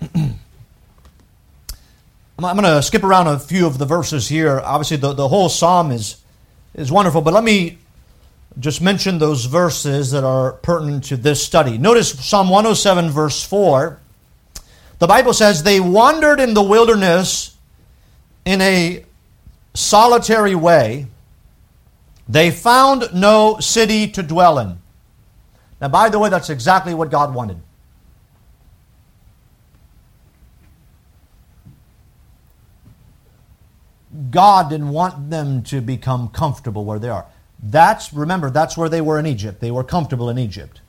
I'm 0.14 0.38
going 2.38 2.62
to 2.62 2.82
skip 2.82 3.02
around 3.02 3.26
a 3.26 3.38
few 3.38 3.66
of 3.66 3.78
the 3.78 3.86
verses 3.86 4.28
here. 4.28 4.60
Obviously, 4.60 4.96
the, 4.98 5.12
the 5.12 5.28
whole 5.28 5.48
psalm 5.48 5.90
is, 5.90 6.22
is 6.74 6.92
wonderful, 6.92 7.20
but 7.22 7.34
let 7.34 7.44
me 7.44 7.78
just 8.58 8.80
mention 8.80 9.18
those 9.18 9.44
verses 9.44 10.12
that 10.12 10.24
are 10.24 10.52
pertinent 10.52 11.04
to 11.04 11.16
this 11.16 11.42
study. 11.42 11.76
Notice 11.76 12.12
Psalm 12.24 12.48
107, 12.48 13.10
verse 13.10 13.44
4. 13.44 13.98
The 15.00 15.06
Bible 15.06 15.32
says, 15.32 15.62
They 15.62 15.80
wandered 15.80 16.40
in 16.40 16.54
the 16.54 16.62
wilderness 16.62 17.56
in 18.44 18.60
a 18.60 19.04
solitary 19.74 20.54
way, 20.54 21.06
they 22.28 22.50
found 22.50 23.12
no 23.12 23.58
city 23.60 24.06
to 24.08 24.22
dwell 24.22 24.58
in. 24.58 24.78
Now, 25.80 25.88
by 25.88 26.08
the 26.08 26.18
way, 26.18 26.28
that's 26.28 26.50
exactly 26.50 26.94
what 26.94 27.10
God 27.10 27.34
wanted. 27.34 27.60
God 34.30 34.70
didn't 34.70 34.90
want 34.90 35.30
them 35.30 35.62
to 35.64 35.80
become 35.80 36.28
comfortable 36.28 36.84
where 36.84 36.98
they 36.98 37.08
are. 37.08 37.26
That's, 37.62 38.12
remember, 38.12 38.50
that's 38.50 38.76
where 38.76 38.88
they 38.88 39.00
were 39.00 39.18
in 39.18 39.26
Egypt. 39.26 39.60
They 39.60 39.70
were 39.70 39.84
comfortable 39.84 40.28
in 40.28 40.38
Egypt. 40.38 40.80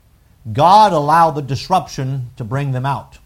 God 0.52 0.92
allowed 0.92 1.32
the 1.32 1.42
disruption 1.42 2.32
to 2.38 2.44
bring 2.44 2.72
them 2.72 2.86
out. 2.86 3.20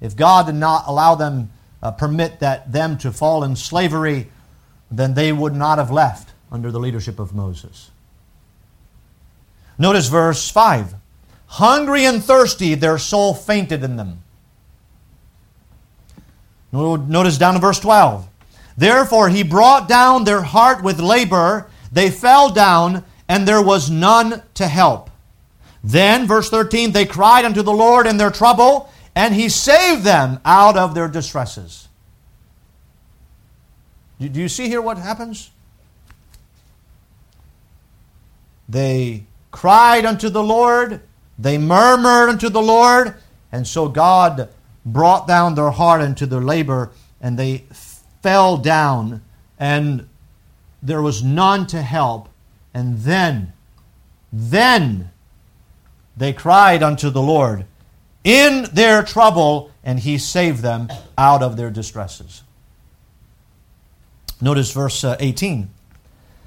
If 0.00 0.16
God 0.16 0.46
did 0.46 0.54
not 0.54 0.84
allow 0.86 1.14
them, 1.14 1.50
uh, 1.82 1.90
permit 1.90 2.40
that 2.40 2.72
them 2.72 2.96
to 2.98 3.12
fall 3.12 3.44
in 3.44 3.56
slavery, 3.56 4.30
then 4.90 5.14
they 5.14 5.32
would 5.32 5.54
not 5.54 5.78
have 5.78 5.90
left 5.90 6.32
under 6.50 6.70
the 6.70 6.80
leadership 6.80 7.18
of 7.18 7.34
Moses. 7.34 7.90
Notice 9.78 10.08
verse 10.08 10.50
5. 10.50 10.94
Hungry 11.46 12.04
and 12.04 12.22
thirsty, 12.22 12.74
their 12.74 12.98
soul 12.98 13.34
fainted 13.34 13.82
in 13.82 13.96
them. 13.96 14.22
Notice 16.72 17.38
down 17.38 17.54
in 17.54 17.60
verse 17.60 17.80
12. 17.80 18.28
Therefore 18.76 19.28
he 19.28 19.42
brought 19.42 19.88
down 19.88 20.24
their 20.24 20.42
heart 20.42 20.82
with 20.82 21.00
labor, 21.00 21.70
they 21.90 22.10
fell 22.10 22.50
down, 22.50 23.04
and 23.28 23.48
there 23.48 23.62
was 23.62 23.90
none 23.90 24.42
to 24.54 24.68
help. 24.68 25.10
Then, 25.82 26.26
verse 26.26 26.50
13, 26.50 26.92
they 26.92 27.06
cried 27.06 27.44
unto 27.44 27.62
the 27.62 27.72
Lord 27.72 28.06
in 28.06 28.18
their 28.18 28.30
trouble, 28.30 28.90
and 29.14 29.34
he 29.34 29.48
saved 29.48 30.02
them 30.02 30.40
out 30.44 30.76
of 30.76 30.94
their 30.94 31.08
distresses. 31.08 31.87
Do 34.20 34.40
you 34.40 34.48
see 34.48 34.68
here 34.68 34.82
what 34.82 34.98
happens? 34.98 35.50
They 38.68 39.24
cried 39.50 40.04
unto 40.04 40.28
the 40.28 40.42
Lord, 40.42 41.00
they 41.38 41.56
murmured 41.56 42.28
unto 42.28 42.48
the 42.48 42.60
Lord, 42.60 43.14
and 43.52 43.66
so 43.66 43.88
God 43.88 44.48
brought 44.84 45.26
down 45.26 45.54
their 45.54 45.70
heart 45.70 46.00
into 46.00 46.26
their 46.26 46.40
labor, 46.40 46.90
and 47.20 47.38
they 47.38 47.64
fell 48.22 48.56
down, 48.56 49.22
and 49.58 50.08
there 50.82 51.02
was 51.02 51.22
none 51.22 51.66
to 51.68 51.82
help. 51.82 52.28
And 52.74 52.98
then, 52.98 53.52
then 54.32 55.10
they 56.16 56.32
cried 56.32 56.82
unto 56.82 57.10
the 57.10 57.22
Lord 57.22 57.64
in 58.24 58.66
their 58.72 59.02
trouble, 59.02 59.70
and 59.82 60.00
he 60.00 60.18
saved 60.18 60.62
them 60.62 60.88
out 61.16 61.42
of 61.42 61.56
their 61.56 61.70
distresses. 61.70 62.42
Notice 64.40 64.72
verse 64.72 65.02
uh, 65.04 65.16
18. 65.18 65.70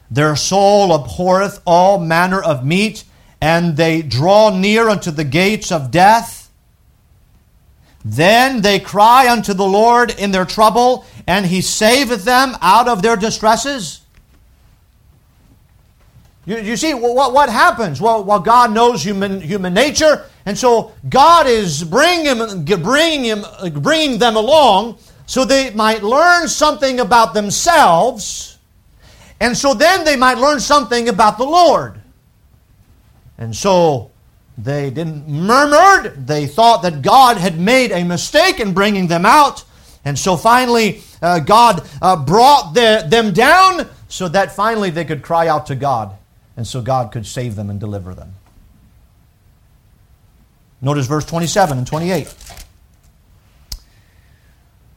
Their 0.10 0.36
soul 0.36 0.94
abhorreth 0.94 1.62
all 1.66 2.00
manner 2.00 2.42
of 2.42 2.66
meat, 2.66 3.04
and 3.40 3.78
they 3.78 4.02
draw 4.02 4.50
near 4.50 4.90
unto 4.90 5.12
the 5.12 5.24
gates 5.24 5.72
of 5.72 5.92
death. 5.92 6.50
Then 8.04 8.62
they 8.62 8.80
cry 8.80 9.32
unto 9.32 9.54
the 9.54 9.66
Lord 9.66 10.12
in 10.20 10.32
their 10.32 10.46
trouble, 10.46 11.06
and 11.28 11.46
he 11.46 11.62
saveth 11.62 12.24
them 12.24 12.56
out 12.62 12.88
of 12.88 13.02
their 13.02 13.16
distresses. 13.16 14.02
You, 16.46 16.58
you 16.58 16.76
see, 16.76 16.94
what, 16.94 17.34
what 17.34 17.50
happens? 17.50 18.02
Well, 18.02 18.24
well, 18.24 18.40
God 18.40 18.74
knows 18.74 19.04
human, 19.04 19.40
human 19.40 19.74
nature, 19.74 20.26
and 20.46 20.58
so 20.58 20.94
God 21.08 21.46
is 21.46 21.84
bringing, 21.84 22.66
bringing, 22.66 23.24
him, 23.24 23.46
bringing 23.82 24.18
them 24.18 24.36
along 24.36 24.98
so 25.32 25.46
they 25.46 25.70
might 25.70 26.04
learn 26.04 26.50
something 26.50 27.00
about 27.00 27.34
themselves, 27.34 28.58
and 29.40 29.56
so 29.56 29.74
then 29.74 30.04
they 30.04 30.18
might 30.18 30.38
learn 30.38 30.60
something 30.60 31.08
about 31.08 31.38
the 31.38 31.46
Lord. 31.46 32.02
And 33.38 33.56
so 33.56 34.12
they 34.58 34.90
didn't 34.90 35.30
murmured. 35.30 36.28
They 36.28 36.48
thought 36.48 36.82
that 36.82 37.02
God 37.02 37.38
had 37.38 37.58
made 37.58 37.94
a 37.94 38.04
mistake 38.04 38.60
in 38.60 38.74
bringing 38.74 39.08
them 39.08 39.26
out. 39.26 39.64
And 40.04 40.20
so 40.20 40.36
finally, 40.36 41.02
uh, 41.22 41.40
God 41.40 41.88
uh, 42.02 42.18
brought 42.18 42.74
the, 42.74 43.06
them 43.08 43.32
down 43.32 43.88
so 44.10 44.28
that 44.28 44.54
finally 44.54 44.90
they 44.90 45.06
could 45.06 45.22
cry 45.22 45.48
out 45.48 45.68
to 45.68 45.76
God. 45.76 46.14
And 46.58 46.68
so 46.68 46.82
God 46.82 47.14
could 47.14 47.26
save 47.26 47.56
them 47.56 47.70
and 47.70 47.80
deliver 47.80 48.14
them. 48.14 48.34
Notice 50.82 51.08
verse 51.08 51.24
27 51.24 51.78
and 51.78 51.88
28. 51.88 52.36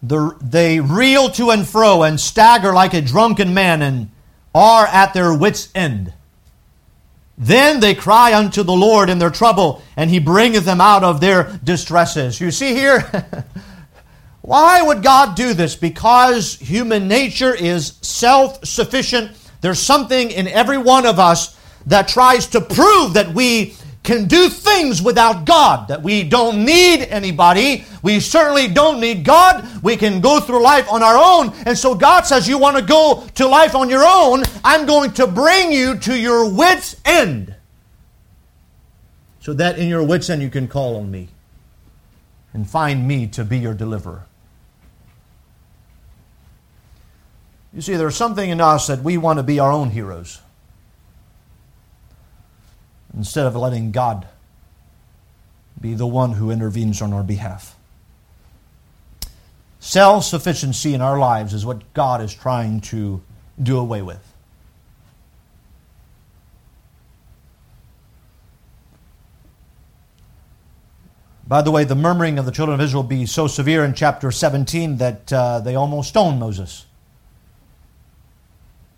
The, 0.07 0.36
they 0.42 0.80
reel 0.80 1.30
to 1.30 1.50
and 1.50 1.66
fro 1.66 2.02
and 2.02 2.20
stagger 2.20 2.74
like 2.74 2.92
a 2.92 3.00
drunken 3.00 3.55
man 3.55 3.80
and 3.80 4.11
are 4.55 4.86
at 4.86 5.14
their 5.14 5.36
wits' 5.36 5.68
end. 5.74 6.12
Then 7.36 7.80
they 7.80 7.94
cry 7.94 8.34
unto 8.34 8.62
the 8.62 8.72
Lord 8.72 9.11
in 9.11 9.18
their 9.18 9.30
trouble, 9.30 9.82
and 9.96 10.09
he 10.11 10.20
bringeth 10.20 10.64
them 10.64 10.80
out 10.80 11.02
of 11.02 11.20
their 11.20 11.59
distresses. 11.64 12.40
You 12.40 12.50
see 12.50 12.74
here, 12.74 13.44
why 14.42 14.82
would 14.82 15.02
God 15.02 15.34
do 15.34 15.52
this? 15.52 15.74
Because 15.74 16.55
human 16.57 17.09
nature 17.09 17.55
is 17.55 17.94
self 18.02 18.64
sufficient. 18.64 19.32
There's 19.62 19.80
something 19.80 20.30
in 20.30 20.46
every 20.46 20.78
one 20.78 21.07
of 21.07 21.18
us 21.18 21.59
that 21.86 22.09
tries 22.09 22.46
to 22.48 22.61
prove 22.61 23.14
that 23.14 23.34
we 23.34 23.74
can 24.05 24.26
do 24.26 24.48
things 24.50 25.02
without 25.02 25.46
God, 25.46 25.88
that 25.88 26.02
we 26.02 26.22
don't 26.22 26.64
need 26.64 27.00
anybody. 27.05 27.84
We 28.02 28.20
certainly 28.20 28.68
don't 28.68 29.00
need 29.00 29.24
God. 29.24 29.82
We 29.82 29.96
can 29.96 30.20
go 30.20 30.40
through 30.40 30.62
life 30.62 30.92
on 30.92 31.02
our 31.02 31.16
own. 31.16 31.55
And 31.66 31.76
so 31.76 31.94
God 31.94 32.26
says, 32.26 32.46
You 32.46 32.59
want 32.59 32.76
to 32.76 32.82
go 32.82 33.26
to 33.36 33.48
life 33.48 33.74
on 33.74 33.88
your 33.88 34.05
own? 34.07 34.44
I'm 34.62 34.86
going 34.86 35.12
to 35.14 35.26
bring 35.26 35.72
you 35.72 35.96
to 36.00 36.16
your 36.16 36.48
wits' 36.48 36.96
end. 37.05 37.55
So 39.40 39.55
that 39.55 39.78
in 39.78 39.88
your 39.88 40.05
wits' 40.05 40.28
end 40.30 40.42
you 40.42 40.50
can 40.50 40.68
call 40.68 40.96
on 40.96 41.11
me 41.11 41.28
and 42.52 42.68
find 42.68 43.09
me 43.09 43.26
to 43.28 43.44
be 43.44 43.59
your 43.59 43.74
deliverer. 43.74 44.26
You 47.72 47.80
see, 47.80 47.96
there's 47.96 48.16
something 48.16 48.48
in 48.48 48.61
us 48.61 48.86
that 48.86 49.02
we 49.02 49.16
want 49.16 49.38
to 49.38 49.42
be 49.42 49.59
our 49.59 49.72
own 49.72 49.90
heroes 49.90 50.40
instead 53.17 53.47
of 53.47 53.57
letting 53.57 53.93
God 53.93 54.27
be 55.81 55.95
the 55.95 56.07
one 56.07 56.33
who 56.33 56.51
intervenes 56.51 57.03
on 57.03 57.12
our 57.12 57.23
behalf. 57.23 57.77
Self 59.81 60.25
sufficiency 60.25 60.95
in 60.95 61.01
our 61.01 61.19
lives 61.19 61.53
is 61.53 61.67
what 61.67 61.93
God 61.93 62.23
is 62.23 62.33
trying 62.35 62.81
to 62.83 63.23
do 63.62 63.79
away 63.79 64.03
with. 64.03 64.35
By 71.47 71.61
the 71.61 71.71
way, 71.71 71.85
the 71.85 71.95
murmuring 71.95 72.39
of 72.39 72.47
the 72.47 72.51
children 72.51 72.81
of 72.81 72.85
Israel 72.85 73.03
be 73.03 73.27
so 73.27 73.47
severe 73.47 73.85
in 73.85 73.93
chapter 73.93 74.31
17 74.31 74.97
that 74.97 75.31
uh, 75.31 75.61
they 75.61 75.75
almost 75.75 76.09
stoned 76.09 76.41
Moses. 76.41 76.87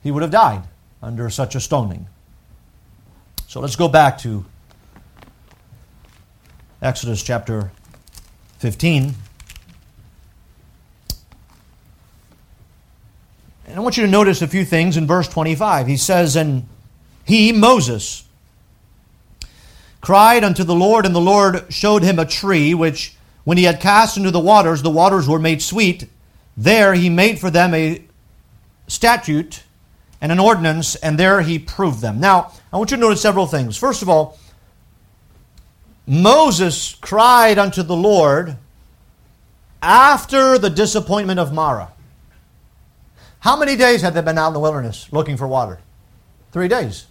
He 0.03 0.13
would 0.13 0.23
have 0.23 0.31
died 0.31 0.63
under 1.03 1.29
such 1.29 1.57
a 1.57 1.61
stoning. 1.61 2.07
So 3.57 3.61
let's 3.61 3.77
go 3.77 3.89
back 3.89 4.19
to 4.19 4.45
Exodus 6.83 7.23
chapter 7.23 7.71
15. 8.59 9.15
And 13.67 13.75
I 13.75 13.81
want 13.81 13.97
you 13.97 14.05
to 14.05 14.11
notice 14.11 14.43
a 14.43 14.47
few 14.47 14.67
things 14.67 14.99
in 14.99 15.07
verse 15.07 15.27
25. 15.27 15.87
He 15.87 15.97
says, 15.97 16.37
And 16.37 16.69
he, 17.25 17.51
Moses, 17.51 18.25
cried 20.03 20.45
unto 20.45 20.63
the 20.63 20.75
Lord, 20.75 21.07
and 21.07 21.15
the 21.15 21.19
Lord 21.19 21.73
showed 21.73 22.03
him 22.03 22.19
a 22.19 22.27
tree, 22.27 22.75
which 22.75 23.17
when 23.45 23.57
he 23.57 23.65
had 23.65 23.81
cast 23.81 24.19
into 24.19 24.31
the 24.31 24.39
waters, 24.39 24.83
the 24.83 24.91
waters 24.91 25.27
were 25.27 25.39
made 25.39 25.63
sweet. 25.63 26.07
There 26.59 26.93
he 26.93 27.09
made 27.09 27.39
for 27.39 27.51
them 27.51 27.73
a 27.73 28.05
statute 28.87 29.63
and 30.21 30.33
an 30.33 30.39
ordinance, 30.39 30.95
and 30.97 31.19
there 31.19 31.43
he 31.43 31.59
proved 31.59 32.01
them. 32.01 32.21
Now, 32.21 32.53
I 32.73 32.79
want 32.79 32.91
you 32.91 32.97
to 32.97 33.01
notice 33.01 33.21
several 33.21 33.47
things. 33.47 33.77
First 33.77 34.03
of 34.03 34.09
all, 34.09 34.39
Moses 36.07 36.95
cried 37.01 37.59
unto 37.59 37.83
the 37.83 37.97
Lord 37.97 38.57
after 39.83 40.59
the 40.59 40.71
disappointment 40.71 41.41
of 41.41 41.53
Marah. 41.53 41.93
How 43.41 43.57
many 43.57 43.77
days 43.77 44.03
had 44.03 44.15
they 44.15 44.23
been 44.23 44.39
out 44.39 44.49
in 44.49 44.55
the 44.55 44.61
wilderness 44.61 45.13
looking 45.13 45.37
for 45.37 45.47
water? 45.47 45.79
Three 46.53 46.69
days. 46.69 47.07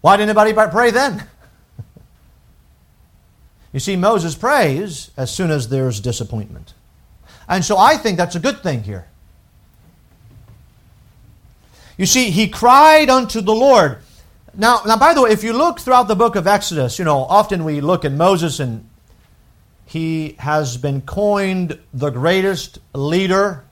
Why 0.00 0.16
didn't 0.16 0.36
anybody 0.36 0.70
pray 0.70 0.90
then? 0.90 1.26
you 3.72 3.80
see, 3.80 3.96
Moses 3.96 4.34
prays 4.34 5.10
as 5.16 5.34
soon 5.34 5.50
as 5.50 5.68
there's 5.68 6.00
disappointment. 6.00 6.74
And 7.48 7.64
so 7.64 7.78
I 7.78 7.96
think 7.96 8.18
that's 8.18 8.36
a 8.36 8.40
good 8.40 8.62
thing 8.62 8.82
here. 8.82 9.08
You 11.98 12.06
see, 12.06 12.30
he 12.30 12.48
cried 12.48 13.10
unto 13.10 13.40
the 13.40 13.54
Lord. 13.54 13.98
Now, 14.54 14.80
now, 14.86 14.96
by 14.96 15.14
the 15.14 15.22
way, 15.22 15.30
if 15.30 15.42
you 15.44 15.52
look 15.52 15.80
throughout 15.80 16.08
the 16.08 16.16
book 16.16 16.36
of 16.36 16.46
Exodus, 16.46 16.98
you 16.98 17.04
know, 17.04 17.18
often 17.18 17.64
we 17.64 17.80
look 17.80 18.04
at 18.04 18.12
Moses 18.12 18.60
and 18.60 18.88
he 19.84 20.36
has 20.38 20.76
been 20.76 21.02
coined 21.02 21.78
the 21.92 22.10
greatest 22.10 22.78
leader 22.94 23.64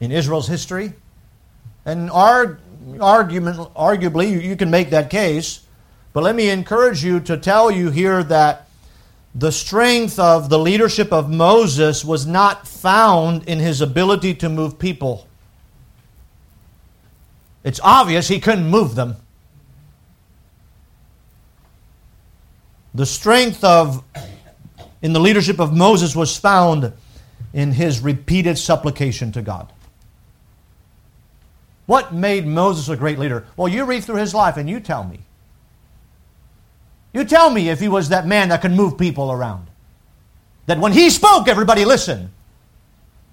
in 0.00 0.12
Israel's 0.12 0.48
history. 0.48 0.94
And 1.84 2.10
our 2.10 2.58
argument, 3.00 3.58
arguably, 3.74 4.30
you, 4.30 4.38
you 4.38 4.56
can 4.56 4.70
make 4.70 4.90
that 4.90 5.10
case. 5.10 5.60
But 6.14 6.24
let 6.24 6.34
me 6.34 6.48
encourage 6.48 7.04
you 7.04 7.20
to 7.20 7.36
tell 7.36 7.70
you 7.70 7.90
here 7.90 8.22
that 8.24 8.68
the 9.34 9.52
strength 9.52 10.18
of 10.18 10.48
the 10.48 10.58
leadership 10.58 11.12
of 11.12 11.30
Moses 11.30 12.02
was 12.02 12.26
not 12.26 12.66
found 12.66 13.46
in 13.46 13.58
his 13.58 13.82
ability 13.82 14.34
to 14.36 14.48
move 14.48 14.78
people. 14.78 15.26
It's 17.66 17.80
obvious 17.82 18.28
he 18.28 18.38
couldn't 18.38 18.70
move 18.70 18.94
them. 18.94 19.16
The 22.94 23.04
strength 23.04 23.64
of 23.64 24.04
in 25.02 25.12
the 25.12 25.18
leadership 25.18 25.58
of 25.58 25.74
Moses 25.74 26.14
was 26.14 26.36
found 26.36 26.92
in 27.52 27.72
his 27.72 27.98
repeated 27.98 28.56
supplication 28.56 29.32
to 29.32 29.42
God. 29.42 29.72
What 31.86 32.14
made 32.14 32.46
Moses 32.46 32.88
a 32.88 32.96
great 32.96 33.18
leader? 33.18 33.44
Well, 33.56 33.66
you 33.66 33.84
read 33.84 34.04
through 34.04 34.16
his 34.16 34.32
life 34.32 34.56
and 34.56 34.70
you 34.70 34.78
tell 34.78 35.02
me. 35.02 35.18
You 37.12 37.24
tell 37.24 37.50
me 37.50 37.68
if 37.68 37.80
he 37.80 37.88
was 37.88 38.10
that 38.10 38.28
man 38.28 38.50
that 38.50 38.62
could 38.62 38.70
move 38.70 38.96
people 38.96 39.32
around. 39.32 39.66
That 40.66 40.78
when 40.78 40.92
he 40.92 41.10
spoke, 41.10 41.48
everybody 41.48 41.84
listened. 41.84 42.30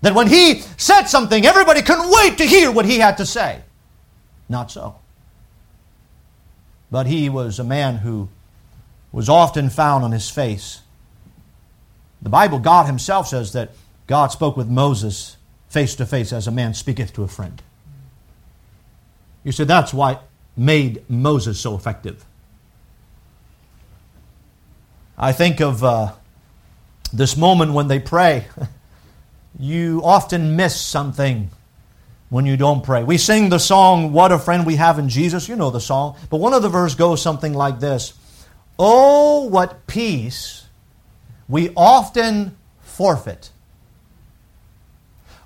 That 0.02 0.16
when 0.16 0.26
he 0.26 0.62
said 0.78 1.04
something, 1.04 1.46
everybody 1.46 1.84
couldn't 1.84 2.10
wait 2.10 2.40
to 2.40 2.46
hear 2.46 2.72
what 2.72 2.86
he 2.86 2.98
had 2.98 3.18
to 3.18 3.28
say. 3.28 3.62
Not 4.54 4.72
so. 4.72 4.98
But 6.92 7.08
he 7.08 7.28
was 7.28 7.58
a 7.58 7.64
man 7.64 7.98
who 7.98 8.30
was 9.12 9.28
often 9.28 9.72
found 9.72 10.04
on 10.04 10.12
his 10.12 10.30
face. 10.30 10.82
The 12.22 12.30
Bible, 12.30 12.60
God 12.60 12.86
Himself 12.86 13.28
says 13.28 13.54
that 13.54 13.72
God 14.06 14.28
spoke 14.28 14.56
with 14.56 14.70
Moses 14.70 15.38
face 15.70 15.96
to 15.96 16.06
face 16.06 16.32
as 16.32 16.46
a 16.46 16.52
man 16.52 16.76
speaketh 16.76 17.14
to 17.14 17.24
a 17.24 17.28
friend. 17.28 17.64
You 19.44 19.52
said 19.52 19.68
that's 19.68 19.92
what 19.92 20.24
made 20.56 21.04
Moses 21.10 21.60
so 21.60 21.74
effective. 21.74 22.24
I 25.18 25.32
think 25.32 25.62
of 25.62 25.84
uh, 25.84 26.12
this 27.12 27.36
moment 27.36 27.74
when 27.74 27.88
they 27.88 28.00
pray. 28.00 28.46
you 29.60 30.02
often 30.04 30.56
miss 30.56 30.80
something 30.80 31.50
when 32.34 32.48
you 32.48 32.58
don't 32.58 32.84
pray. 32.84 33.04
We 33.04 33.20
sing 33.20 33.50
the 33.50 33.60
song, 33.60 34.12
What 34.12 34.32
a 34.32 34.40
Friend 34.40 34.66
We 34.66 34.78
Have 34.78 34.98
in 34.98 35.08
Jesus. 35.08 35.48
You 35.48 35.56
know 35.56 35.70
the 35.70 35.80
song. 35.80 36.18
But 36.32 36.38
one 36.38 36.56
of 36.56 36.64
the 36.64 36.68
verses 36.68 36.96
goes 36.96 37.22
something 37.22 37.54
like 37.54 37.80
this 37.80 38.14
Oh, 38.80 39.44
what 39.44 39.86
peace 39.86 40.66
we 41.48 41.70
often 41.78 42.58
forfeit. 42.82 43.52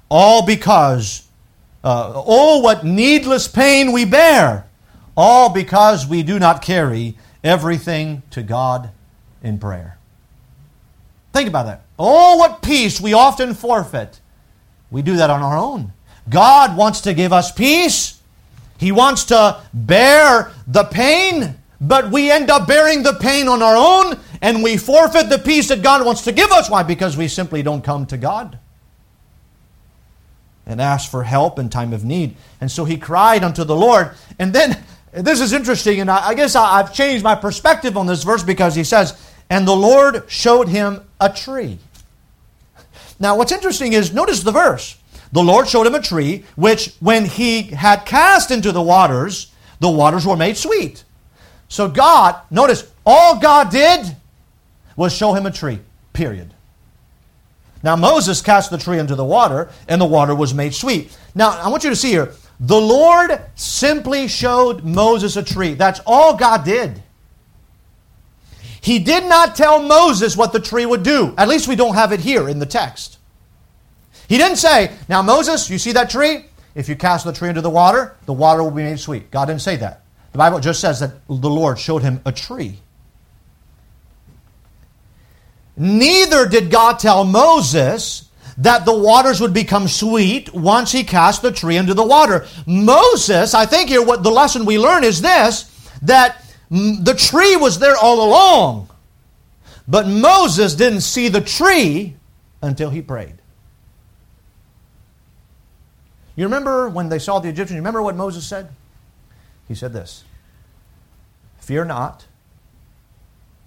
All 0.10 0.46
because, 0.46 1.28
uh, 1.84 2.14
oh, 2.16 2.60
what 2.60 2.86
needless 2.86 3.50
pain 3.50 3.92
we 3.92 4.06
bear. 4.06 4.70
All 5.18 5.50
because 5.50 6.08
we 6.08 6.24
do 6.24 6.40
not 6.40 6.62
carry 6.62 7.18
everything 7.44 8.24
to 8.30 8.42
God 8.42 8.92
in 9.44 9.60
prayer. 9.60 9.98
Think 11.34 11.50
about 11.50 11.66
that. 11.66 11.82
Oh, 12.00 12.38
what 12.38 12.62
peace 12.62 13.02
we 13.02 13.12
often 13.12 13.56
forfeit. 13.56 14.22
We 14.90 15.02
do 15.02 15.18
that 15.18 15.30
on 15.30 15.42
our 15.42 15.58
own. 15.58 15.92
God 16.30 16.76
wants 16.78 17.02
to 17.02 17.14
give 17.14 17.34
us 17.34 17.52
peace. 17.52 18.22
He 18.78 18.92
wants 18.92 19.26
to 19.26 19.62
bear 19.74 20.52
the 20.68 20.84
pain, 20.84 21.56
but 21.82 22.12
we 22.12 22.30
end 22.30 22.50
up 22.50 22.68
bearing 22.68 23.04
the 23.04 23.14
pain 23.14 23.48
on 23.48 23.62
our 23.62 23.76
own 23.76 24.20
and 24.42 24.62
we 24.62 24.78
forfeit 24.78 25.30
the 25.30 25.40
peace 25.40 25.70
that 25.70 25.82
God 25.82 26.06
wants 26.06 26.24
to 26.24 26.32
give 26.32 26.52
us. 26.52 26.70
Why? 26.70 26.84
Because 26.84 27.18
we 27.18 27.28
simply 27.28 27.64
don't 27.64 27.84
come 27.84 28.06
to 28.08 28.18
God 28.18 28.60
and 30.68 30.82
ask 30.82 31.10
for 31.10 31.24
help 31.24 31.58
in 31.58 31.70
time 31.70 31.94
of 31.94 32.04
need. 32.04 32.36
And 32.60 32.70
so 32.70 32.86
he 32.86 32.98
cried 32.98 33.44
unto 33.44 33.64
the 33.64 33.76
Lord. 33.76 34.12
And 34.38 34.54
then, 34.54 34.84
this 35.14 35.40
is 35.40 35.54
interesting, 35.54 36.02
and 36.02 36.12
I, 36.12 36.34
guess 36.34 36.56
I've 36.56 36.94
changed 36.94 37.24
my 37.24 37.34
perspective 37.34 37.98
on 37.98 38.06
this 38.06 38.24
verse 38.24 38.44
because 38.44 38.76
he 38.76 38.84
says, 38.84 39.18
And 39.50 39.68
the 39.68 39.76
Lord 39.76 40.26
showed 40.28 40.68
him 40.68 41.02
a 41.20 41.30
tree. 41.30 41.80
Now, 43.20 43.38
what's 43.38 43.52
interesting 43.52 43.94
is, 43.94 44.14
notice 44.14 44.44
the 44.44 44.52
verse. 44.52 44.98
The 45.32 45.44
Lord 45.44 45.68
showed 45.68 45.88
him 45.88 45.96
a 45.96 46.02
tree, 46.02 46.46
which 46.56 46.94
when 47.00 47.26
he 47.26 47.64
had 47.64 48.06
cast 48.06 48.52
into 48.52 48.72
the 48.72 48.82
waters, 48.82 49.52
the 49.80 49.90
waters 49.90 50.26
were 50.26 50.38
made 50.38 50.58
sweet. 50.58 51.04
So 51.68 51.88
God, 51.88 52.40
notice, 52.50 52.90
all 53.06 53.40
God 53.40 53.70
did 53.70 54.16
was 54.96 55.14
show 55.14 55.34
him 55.34 55.46
a 55.46 55.52
tree, 55.52 55.80
period. 56.14 56.54
Now 57.84 57.96
Moses 57.96 58.42
cast 58.42 58.72
the 58.72 58.78
tree 58.78 59.00
into 59.00 59.16
the 59.16 59.26
water, 59.26 59.70
and 59.88 60.02
the 60.02 60.06
water 60.06 60.34
was 60.34 60.54
made 60.54 60.74
sweet. 60.74 61.16
Now, 61.36 61.52
I 61.52 61.68
want 61.70 61.84
you 61.84 61.90
to 61.90 61.96
see 61.96 62.10
here, 62.10 62.34
the 62.60 62.80
Lord 62.80 63.40
simply 63.56 64.28
showed 64.28 64.84
Moses 64.84 65.38
a 65.38 65.44
tree. 65.44 65.76
That's 65.76 66.02
all 66.06 66.36
God 66.36 66.64
did. 66.66 67.04
He 68.82 69.00
did 69.00 69.26
not 69.26 69.56
tell 69.56 69.82
Moses 69.82 70.36
what 70.36 70.54
the 70.54 70.60
tree 70.60 70.86
would 70.86 71.04
do. 71.04 71.34
At 71.38 71.50
least 71.50 71.68
we 71.68 71.76
don't 71.76 71.96
have 71.96 72.12
it 72.12 72.22
here 72.22 72.50
in 72.50 72.60
the 72.60 72.66
text. 72.66 73.18
He 74.28 74.38
didn't 74.38 74.58
say, 74.58 74.92
Now, 75.08 75.22
Moses, 75.22 75.70
you 75.70 75.78
see 75.78 75.94
that 75.94 76.10
tree? 76.10 76.46
If 76.76 76.88
you 76.90 76.96
cast 76.96 77.26
the 77.26 77.34
tree 77.34 77.50
into 77.50 77.62
the 77.62 77.70
water, 77.70 78.16
the 78.26 78.34
water 78.34 78.62
will 78.62 78.72
be 78.72 78.84
made 78.84 79.00
sweet. 79.00 79.32
God 79.32 79.46
didn't 79.46 79.62
say 79.62 79.78
that. 79.78 80.04
The 80.32 80.38
Bible 80.38 80.60
just 80.60 80.80
says 80.80 81.00
that 81.00 81.28
the 81.28 81.50
Lord 81.50 81.80
showed 81.80 82.04
him 82.04 82.22
a 82.26 82.32
tree. 82.32 82.80
Neither 85.76 86.48
did 86.48 86.70
God 86.70 87.00
tell 87.00 87.24
Moses 87.24 88.30
that 88.58 88.86
the 88.86 88.98
waters 88.98 89.40
would 89.40 89.54
become 89.54 89.88
sweet 89.88 90.54
once 90.54 90.92
he 90.92 91.04
cast 91.04 91.42
the 91.42 91.52
tree 91.52 91.78
into 91.78 91.94
the 91.94 92.06
water. 92.06 92.48
Moses, 92.66 93.54
I 93.54 93.66
think 93.66 93.90
here 93.90 94.04
what 94.04 94.24
the 94.24 94.32
lesson 94.32 94.66
we 94.66 94.80
learn 94.80 95.04
is 95.04 95.22
this 95.22 95.72
that 96.02 96.44
the 96.70 97.16
tree 97.18 97.56
was 97.56 97.80
there 97.80 97.96
all 97.96 98.28
along. 98.28 98.90
But 99.88 100.08
Moses 100.08 100.76
didn't 100.76 101.02
see 101.02 101.30
the 101.30 101.42
tree 101.42 102.16
until 102.62 102.90
he 102.90 103.02
prayed. 103.02 103.36
You 106.38 106.44
remember 106.46 106.88
when 106.88 107.10
they 107.10 107.20
saw 107.20 107.40
the 107.40 107.50
Egyptians? 107.50 107.72
You 107.72 107.82
remember 107.82 108.02
what 108.02 108.16
Moses 108.16 108.48
said? 108.48 108.70
He 109.68 109.76
said 109.76 109.92
this 109.92 110.24
Fear 111.60 111.86
not, 111.86 112.28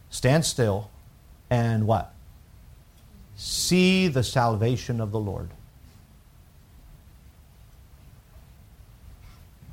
stand 0.09 0.47
still, 0.47 0.89
and 1.51 1.87
what? 1.87 2.14
See 3.37 4.07
the 4.07 4.23
salvation 4.23 5.01
of 5.01 5.11
the 5.11 5.18
Lord. 5.18 5.51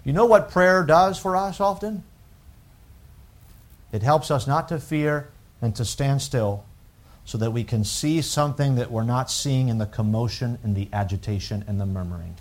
You 0.04 0.14
know 0.14 0.26
what 0.26 0.50
prayer 0.50 0.84
does 0.84 1.20
for 1.20 1.36
us 1.36 1.60
often? 1.60 2.04
It 3.92 4.02
helps 4.02 4.32
us 4.32 4.48
not 4.48 4.70
to 4.70 4.80
fear 4.80 5.30
and 5.62 5.76
to 5.76 5.86
stand 5.86 6.22
still 6.22 6.64
so 7.26 7.38
that 7.38 7.52
we 7.52 7.64
can 7.64 7.84
see 7.84 8.22
something 8.22 8.76
that 8.76 8.90
we're 8.90 9.04
not 9.04 9.30
seeing 9.30 9.70
in 9.70 9.78
the 9.78 9.86
commotion 9.86 10.58
and 10.64 10.76
the 10.76 10.88
agitation 10.94 11.64
and 11.68 11.80
the 11.80 11.86
murmuring. 11.86 12.36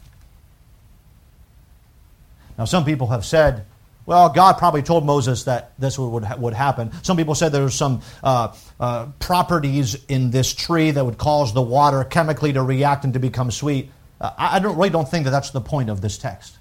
Now, 2.59 2.65
some 2.65 2.85
people 2.85 3.09
have 3.09 3.25
said, 3.25 3.67
well, 4.07 4.29
God 4.29 4.55
probably 4.55 4.83
told 4.83 5.05
Moses 5.05 5.45
that 5.45 5.73
this 5.79 5.99
would, 5.99 6.39
would 6.39 6.55
happen. 6.55 6.93
Some 7.03 7.17
people 7.17 7.35
said 7.35 7.51
there 7.51 7.63
were 7.63 7.71
some 7.71 8.03
uh, 8.23 8.55
uh, 8.79 9.07
properties 9.19 9.97
in 10.07 10.31
this 10.31 10.55
tree 10.55 10.93
that 10.93 11.05
would 11.05 11.19
cause 11.19 11.53
the 11.53 11.63
water 11.63 12.05
chemically 12.05 12.53
to 12.53 12.63
react 12.63 13.05
and 13.05 13.13
to 13.15 13.19
become 13.19 13.51
sweet. 13.51 13.91
Uh, 14.21 14.31
I 14.39 14.61
don't, 14.61 14.77
really 14.77 14.91
don't 14.91 15.09
think 15.09 15.25
that 15.25 15.33
that's 15.33 15.51
the 15.51 15.61
point 15.61 15.91
of 15.91 16.01
this 16.01 16.19
text. 16.19 16.59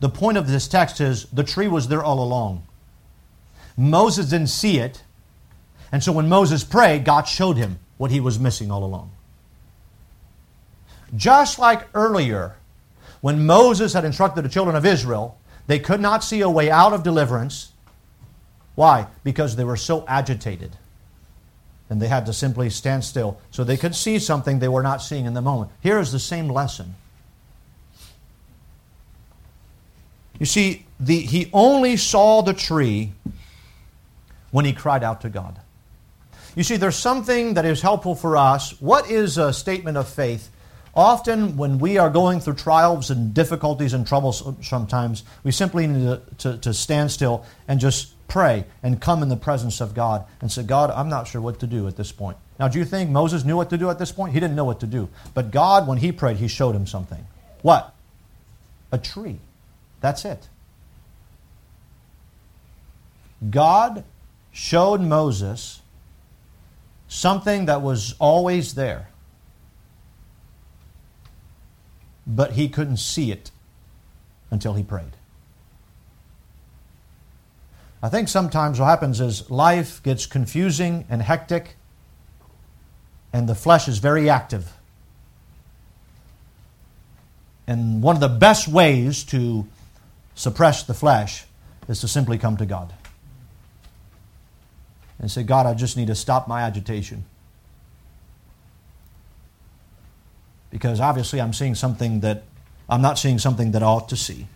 The 0.00 0.08
point 0.08 0.38
of 0.38 0.48
this 0.48 0.68
text 0.68 1.00
is 1.00 1.24
the 1.26 1.44
tree 1.44 1.68
was 1.68 1.88
there 1.88 2.02
all 2.02 2.22
along. 2.22 2.66
Moses 3.76 4.30
didn't 4.30 4.48
see 4.48 4.78
it, 4.78 5.02
and 5.92 6.02
so 6.02 6.12
when 6.12 6.28
Moses 6.28 6.64
prayed, 6.64 7.04
God 7.04 7.24
showed 7.24 7.58
him 7.58 7.78
what 7.98 8.10
he 8.10 8.20
was 8.20 8.38
missing 8.38 8.70
all 8.70 8.84
along. 8.84 9.10
Just 11.14 11.58
like 11.58 11.86
earlier, 11.94 12.56
when 13.26 13.44
Moses 13.44 13.92
had 13.92 14.04
instructed 14.04 14.42
the 14.42 14.48
children 14.48 14.76
of 14.76 14.86
Israel 14.86 15.36
they 15.66 15.80
could 15.80 16.00
not 16.00 16.22
see 16.22 16.42
a 16.42 16.48
way 16.48 16.70
out 16.70 16.92
of 16.92 17.02
deliverance. 17.02 17.72
Why? 18.76 19.08
Because 19.24 19.56
they 19.56 19.64
were 19.64 19.76
so 19.76 20.04
agitated. 20.06 20.76
And 21.90 22.00
they 22.00 22.06
had 22.06 22.26
to 22.26 22.32
simply 22.32 22.70
stand 22.70 23.02
still 23.02 23.40
so 23.50 23.64
they 23.64 23.76
could 23.76 23.96
see 23.96 24.20
something 24.20 24.60
they 24.60 24.68
were 24.68 24.84
not 24.84 25.02
seeing 25.02 25.24
in 25.24 25.34
the 25.34 25.42
moment. 25.42 25.72
Here 25.82 25.98
is 25.98 26.12
the 26.12 26.20
same 26.20 26.48
lesson. 26.48 26.94
You 30.38 30.46
see, 30.46 30.86
the, 31.00 31.18
he 31.18 31.50
only 31.52 31.96
saw 31.96 32.42
the 32.42 32.54
tree 32.54 33.12
when 34.52 34.64
he 34.64 34.72
cried 34.72 35.02
out 35.02 35.22
to 35.22 35.30
God. 35.30 35.58
You 36.54 36.62
see, 36.62 36.76
there's 36.76 36.94
something 36.94 37.54
that 37.54 37.64
is 37.64 37.82
helpful 37.82 38.14
for 38.14 38.36
us. 38.36 38.80
What 38.80 39.10
is 39.10 39.36
a 39.36 39.52
statement 39.52 39.96
of 39.96 40.08
faith? 40.08 40.48
Often, 40.96 41.58
when 41.58 41.78
we 41.78 41.98
are 41.98 42.08
going 42.08 42.40
through 42.40 42.54
trials 42.54 43.10
and 43.10 43.34
difficulties 43.34 43.92
and 43.92 44.06
troubles, 44.06 44.44
uh, 44.46 44.54
sometimes 44.62 45.24
we 45.44 45.52
simply 45.52 45.86
need 45.86 46.04
to, 46.04 46.22
to, 46.38 46.58
to, 46.58 46.72
stand 46.72 47.10
still 47.10 47.44
and 47.68 47.78
just 47.78 48.14
pray 48.28 48.64
and 48.82 48.98
come 48.98 49.22
in 49.22 49.28
the 49.28 49.36
presence 49.36 49.82
of 49.82 49.92
God 49.92 50.24
and 50.40 50.50
say, 50.50 50.62
God, 50.62 50.90
I'm 50.90 51.10
not 51.10 51.28
sure 51.28 51.42
what 51.42 51.60
to 51.60 51.66
do 51.66 51.86
at 51.86 51.98
this 51.98 52.12
point. 52.12 52.38
Now, 52.58 52.68
do 52.68 52.78
you 52.78 52.86
think 52.86 53.10
Moses 53.10 53.44
knew 53.44 53.56
what 53.56 53.68
to 53.70 53.76
do 53.76 53.90
at 53.90 53.98
this 53.98 54.10
point? 54.10 54.32
He 54.32 54.40
didn't 54.40 54.56
know 54.56 54.64
what 54.64 54.80
to 54.80 54.86
do. 54.86 55.10
But 55.34 55.50
God, 55.50 55.86
when 55.86 55.98
he 55.98 56.12
prayed, 56.12 56.38
he 56.38 56.48
showed 56.48 56.74
him 56.74 56.86
something. 56.86 57.26
What? 57.60 57.94
A 58.90 58.96
tree. 58.96 59.38
That's 60.00 60.24
it. 60.24 60.48
God 63.50 64.02
showed 64.50 65.02
Moses 65.02 65.82
something 67.06 67.66
that 67.66 67.82
was 67.82 68.14
always 68.18 68.74
there 68.74 69.08
but 72.26 72.52
he 72.52 72.68
couldn't 72.68 72.96
see 72.96 73.30
it 73.30 73.50
until 74.50 74.74
he 74.74 74.82
prayed. 74.82 75.16
I 78.02 78.08
think 78.08 78.28
sometimes 78.28 78.78
what 78.78 78.86
happens 78.86 79.20
is 79.20 79.50
life 79.50 80.02
gets 80.02 80.26
confusing 80.26 81.06
and 81.08 81.22
hectic, 81.22 81.76
and 83.32 83.48
the 83.48 83.54
flesh 83.54 83.88
is 83.88 83.98
very 83.98 84.28
active. 84.28 84.72
And 87.66 88.02
one 88.02 88.16
of 88.16 88.20
the 88.20 88.28
best 88.28 88.68
ways 88.68 89.24
to 89.24 89.66
suppress 90.34 90.82
the 90.82 90.94
flesh 90.94 91.44
is 91.88 92.00
to 92.00 92.08
simply 92.08 92.38
come 92.38 92.56
to 92.58 92.66
God 92.66 92.92
and 95.18 95.30
say, 95.30 95.42
God, 95.42 95.66
I 95.66 95.74
just 95.74 95.96
need 95.96 96.06
to 96.06 96.14
stop 96.14 96.46
my 96.46 96.62
agitation. 96.62 97.24
Because 100.70 101.00
obviously 101.00 101.40
I'm 101.40 101.52
seeing 101.52 101.74
something 101.74 102.20
that 102.20 102.44
I'm 102.88 103.02
not 103.02 103.18
seeing 103.18 103.38
something 103.38 103.72
that 103.72 103.82
I 103.82 103.86
ought 103.86 104.08
to 104.10 104.16
see. 104.16 104.46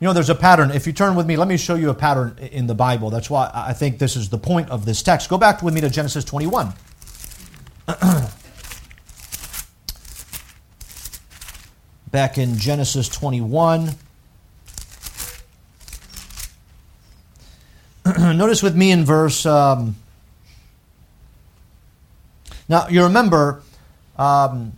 You 0.00 0.06
know, 0.06 0.12
there's 0.14 0.30
a 0.30 0.34
pattern. 0.34 0.70
If 0.70 0.86
you 0.86 0.94
turn 0.94 1.14
with 1.14 1.26
me, 1.26 1.36
let 1.36 1.46
me 1.46 1.58
show 1.58 1.74
you 1.74 1.90
a 1.90 1.94
pattern 1.94 2.38
in 2.38 2.66
the 2.66 2.74
Bible. 2.74 3.10
That's 3.10 3.28
why 3.28 3.50
I 3.52 3.74
think 3.74 3.98
this 3.98 4.16
is 4.16 4.30
the 4.30 4.38
point 4.38 4.70
of 4.70 4.86
this 4.86 5.02
text. 5.02 5.28
Go 5.28 5.36
back 5.36 5.62
with 5.62 5.74
me 5.74 5.82
to 5.82 5.90
Genesis 5.90 6.24
21. 6.24 6.72
back 12.10 12.38
in 12.38 12.56
Genesis 12.56 13.10
21. 13.10 13.90
Notice 18.18 18.62
with 18.62 18.74
me 18.74 18.90
in 18.90 19.04
verse. 19.04 19.44
Um, 19.44 19.96
now, 22.70 22.88
you 22.88 23.02
remember 23.02 23.62
um, 24.20 24.72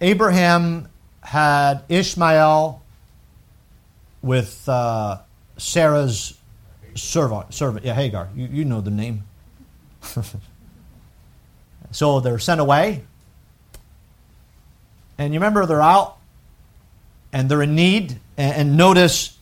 Abraham 0.00 0.88
had 1.22 1.82
Ishmael 1.88 2.82
with 4.22 4.68
uh, 4.68 5.18
Sarah's 5.56 6.38
servant, 6.94 7.54
servant, 7.54 7.86
yeah, 7.86 7.94
Hagar. 7.94 8.28
You, 8.36 8.48
you 8.48 8.64
know 8.64 8.80
the 8.82 8.90
name. 8.90 9.24
so 11.90 12.20
they're 12.20 12.38
sent 12.38 12.60
away. 12.60 13.04
And 15.16 15.32
you 15.32 15.40
remember 15.40 15.64
they're 15.66 15.82
out 15.82 16.18
and 17.32 17.50
they're 17.50 17.62
in 17.62 17.74
need. 17.74 18.20
And, 18.36 18.76
notice 18.76 19.36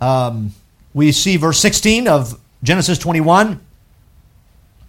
um, 0.00 0.52
we 0.92 1.12
see 1.12 1.36
verse 1.36 1.58
16 1.60 2.08
of 2.08 2.38
Genesis 2.62 2.98
21. 2.98 3.60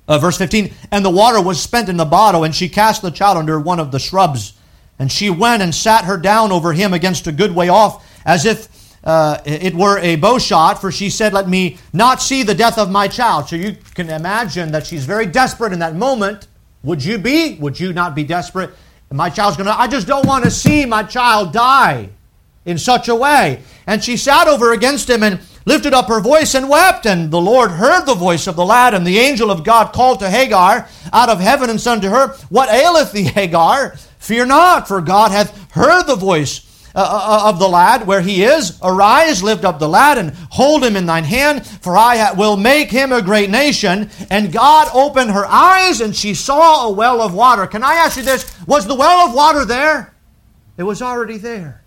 Uh, 0.10 0.18
verse 0.18 0.40
15, 0.40 0.74
and 0.92 1.06
the 1.06 1.10
water 1.10 1.40
was 1.40 1.62
spent 1.62 1.88
in 1.88 1.96
the 1.96 2.04
bottle, 2.04 2.44
and 2.44 2.56
she 2.56 2.68
cast 2.68 3.04
the 3.04 3.12
child 3.12 3.38
under 3.38 3.60
one 3.60 3.80
of 3.80 3.92
the 3.92 4.00
shrubs. 4.00 4.54
And 4.98 5.12
she 5.12 5.30
went 5.30 5.62
and 5.62 5.74
sat 5.74 6.06
her 6.06 6.18
down 6.18 6.52
over 6.52 6.74
him 6.74 6.94
against 6.94 7.28
a 7.28 7.32
good 7.32 7.54
way 7.54 7.70
off, 7.70 8.04
as 8.26 8.44
if 8.44 8.68
uh, 9.04 9.38
it 9.46 9.76
were 9.76 10.00
a 10.00 10.16
bow 10.16 10.40
shot, 10.40 10.82
for 10.82 10.92
she 10.92 11.12
said, 11.12 11.32
Let 11.32 11.48
me 11.48 11.78
not 11.94 12.24
see 12.24 12.42
the 12.42 12.56
death 12.56 12.80
of 12.80 12.90
my 12.90 13.08
child. 13.08 13.50
So 13.50 13.56
you 13.56 13.78
can 13.94 14.10
imagine 14.10 14.72
that 14.72 14.88
she's 14.88 15.06
very 15.06 15.28
desperate 15.28 15.74
in 15.74 15.80
that 15.80 15.96
moment. 15.96 16.48
Would 16.82 17.06
you 17.06 17.20
be? 17.20 17.56
Would 17.60 17.80
you 17.80 17.94
not 17.94 18.16
be 18.16 18.24
desperate? 18.24 18.72
My 19.12 19.30
child's 19.30 19.58
going 19.58 19.68
to, 19.68 19.80
I 19.80 19.88
just 19.88 20.08
don't 20.08 20.26
want 20.26 20.44
to 20.44 20.52
see 20.52 20.86
my 20.86 21.04
child 21.04 21.54
die 21.54 22.10
in 22.66 22.80
such 22.80 23.10
a 23.10 23.16
way. 23.16 23.62
And 23.86 24.04
she 24.04 24.18
sat 24.18 24.48
over 24.48 24.74
against 24.74 25.08
him 25.08 25.22
and 25.22 25.40
lifted 25.66 25.94
up 25.94 26.08
her 26.08 26.20
voice 26.20 26.56
and 26.56 26.70
wept. 26.70 27.06
And 27.06 27.32
the 27.32 27.42
Lord 27.42 27.72
heard 27.72 28.06
the 28.06 28.16
voice 28.16 28.48
of 28.48 28.56
the 28.56 28.66
lad, 28.66 28.94
and 28.94 29.06
the 29.06 29.20
angel 29.20 29.52
of 29.52 29.64
God 29.64 29.94
called 29.94 30.20
to 30.20 30.30
Hagar 30.30 30.88
out 31.14 31.30
of 31.30 31.40
heaven 31.40 31.70
and 31.70 31.80
said 31.80 32.02
to 32.02 32.10
her, 32.10 32.30
What 32.50 32.70
aileth 32.70 33.12
thee, 33.12 33.24
Hagar? 33.24 33.96
Fear 34.20 34.48
not, 34.48 34.88
for 34.88 35.02
God 35.02 35.32
hath 35.32 35.72
heard 35.72 36.04
the 36.04 36.16
voice 36.16 36.66
uh, 36.96 37.02
uh, 37.02 37.04
uh, 37.04 37.50
of 37.50 37.60
the 37.60 37.70
lad 37.70 38.08
where 38.08 38.22
he 38.22 38.44
is. 38.44 38.80
Arise, 38.82 39.44
lift 39.44 39.64
up 39.64 39.80
the 39.80 39.88
lad, 39.88 40.18
and 40.18 40.32
hold 40.50 40.84
him 40.84 40.96
in 40.96 41.06
thine 41.06 41.24
hand, 41.24 41.66
for 41.66 41.96
I 41.96 42.34
will 42.34 42.58
make 42.58 42.90
him 42.90 43.12
a 43.12 43.22
great 43.22 43.50
nation. 43.50 44.10
And 44.32 44.52
God 44.52 44.90
opened 44.94 45.32
her 45.32 45.46
eyes, 45.46 46.02
and 46.02 46.16
she 46.16 46.34
saw 46.34 46.88
a 46.88 46.92
well 46.92 47.22
of 47.22 47.34
water. 47.34 47.68
Can 47.68 47.84
I 47.84 47.94
ask 47.94 48.18
you 48.18 48.24
this? 48.24 48.52
Was 48.66 48.88
the 48.88 48.96
well 48.96 49.28
of 49.28 49.36
water 49.36 49.66
there? 49.66 50.14
It 50.78 50.84
was 50.84 51.02
already 51.02 51.38
there. 51.38 51.84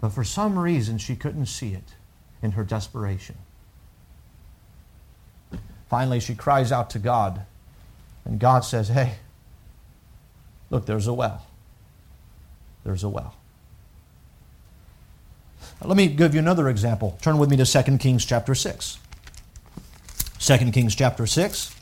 But 0.00 0.10
for 0.10 0.24
some 0.24 0.58
reason, 0.58 0.98
she 0.98 1.14
couldn't 1.14 1.46
see 1.46 1.72
it 1.72 1.94
in 2.42 2.52
her 2.52 2.64
desperation. 2.64 3.36
Finally, 5.88 6.20
she 6.20 6.34
cries 6.34 6.72
out 6.72 6.90
to 6.90 6.98
God, 6.98 7.42
and 8.24 8.38
God 8.38 8.60
says, 8.60 8.88
Hey, 8.88 9.14
look, 10.70 10.86
there's 10.86 11.06
a 11.06 11.12
well. 11.12 11.46
There's 12.84 13.04
a 13.04 13.08
well. 13.08 13.34
Let 15.84 15.96
me 15.96 16.08
give 16.08 16.34
you 16.34 16.40
another 16.40 16.68
example. 16.68 17.18
Turn 17.22 17.38
with 17.38 17.50
me 17.50 17.56
to 17.56 17.66
2 17.66 17.98
Kings 17.98 18.24
chapter 18.24 18.54
6. 18.54 18.98
2 20.38 20.58
Kings 20.70 20.94
chapter 20.94 21.26
6. 21.26 21.74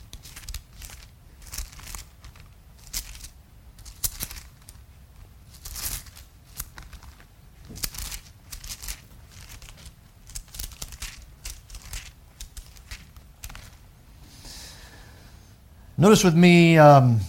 Notice 16.01 16.23
with 16.23 16.33
me, 16.33 16.79
um, 16.79 17.19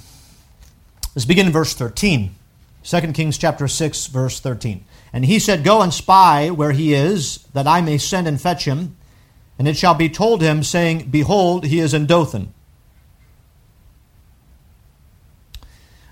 let's 1.14 1.26
begin 1.26 1.44
in 1.44 1.52
verse 1.52 1.74
13. 1.74 2.34
2 2.82 3.00
Kings 3.12 3.36
chapter 3.36 3.68
6, 3.68 4.06
verse 4.06 4.40
13. 4.40 4.86
And 5.12 5.26
he 5.26 5.38
said, 5.38 5.62
Go 5.62 5.82
and 5.82 5.92
spy 5.92 6.48
where 6.48 6.72
he 6.72 6.94
is, 6.94 7.46
that 7.52 7.66
I 7.66 7.82
may 7.82 7.98
send 7.98 8.26
and 8.26 8.40
fetch 8.40 8.64
him. 8.64 8.96
And 9.58 9.68
it 9.68 9.76
shall 9.76 9.92
be 9.92 10.08
told 10.08 10.40
him, 10.40 10.62
saying, 10.62 11.10
Behold, 11.10 11.66
he 11.66 11.80
is 11.80 11.92
in 11.92 12.06
Dothan. 12.06 12.54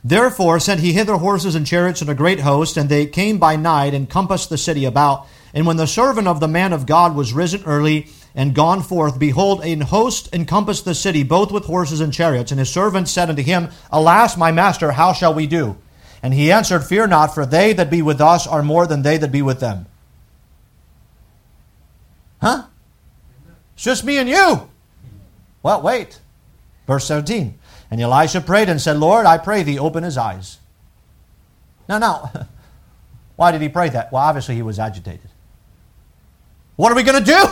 Therefore 0.05 0.61
sent 0.61 0.81
he 0.81 0.93
hither 0.93 1.17
horses 1.17 1.55
and 1.55 1.67
chariots 1.67 2.03
and 2.03 2.11
a 2.11 2.15
great 2.15 2.41
host, 2.41 2.77
and 2.77 2.91
they 2.91 3.07
came 3.07 3.39
by 3.39 3.57
night 3.57 3.95
and 3.95 4.11
compassed 4.11 4.51
the 4.51 4.59
city 4.59 4.85
about. 4.85 5.27
And 5.55 5.67
when 5.67 5.79
the 5.79 5.87
servant 5.87 6.29
of 6.29 6.41
the 6.41 6.49
man 6.49 6.75
of 6.75 6.85
God 6.85 7.17
was 7.17 7.33
risen 7.33 7.65
early 7.65 8.09
and 8.35 8.55
gone 8.55 8.83
forth, 8.83 9.19
behold, 9.19 9.63
an 9.65 9.81
host 9.81 10.29
encompassed 10.33 10.85
the 10.85 10.95
city, 10.95 11.23
both 11.23 11.51
with 11.51 11.65
horses 11.65 12.01
and 12.01 12.13
chariots. 12.13 12.53
And 12.53 12.59
his 12.59 12.71
servant 12.71 13.09
said 13.09 13.29
unto 13.29 13.43
him, 13.43 13.71
Alas, 13.91 14.37
my 14.37 14.53
master, 14.53 14.93
how 14.93 15.13
shall 15.13 15.35
we 15.35 15.47
do? 15.47 15.77
And 16.23 16.35
he 16.35 16.53
answered, 16.53 16.81
Fear 16.81 17.09
not, 17.09 17.35
for 17.35 17.47
they 17.47 17.73
that 17.73 17.91
be 17.91 18.03
with 18.03 18.21
us 18.21 18.47
are 18.47 18.63
more 18.63 18.87
than 18.87 19.03
they 19.03 19.17
that 19.17 19.33
be 19.33 19.43
with 19.43 19.61
them. 19.61 19.87
Huh? 22.41 22.65
It's 23.75 23.85
just 23.85 24.05
me 24.05 24.19
and 24.19 24.29
you. 24.29 24.69
Well, 25.63 25.83
wait. 25.83 26.21
Verse 26.87 27.07
17. 27.07 27.59
And 27.91 28.01
Elisha 28.01 28.41
prayed 28.41 28.69
and 28.69 28.81
said, 28.81 28.97
Lord, 28.97 29.27
I 29.27 29.39
pray 29.39 29.63
thee, 29.63 29.79
open 29.79 30.05
his 30.05 30.17
eyes. 30.17 30.59
Now, 31.89 31.99
now, 31.99 32.33
why 33.37 33.51
did 33.53 33.61
he 33.61 33.69
pray 33.69 33.89
that? 33.89 34.13
Well, 34.13 34.23
obviously 34.23 34.55
he 34.55 34.63
was 34.63 34.79
agitated. 34.79 35.29
What 36.77 36.93
are 36.93 36.95
we 36.95 37.03
going 37.03 37.23
to 37.23 37.33
do? 37.33 37.45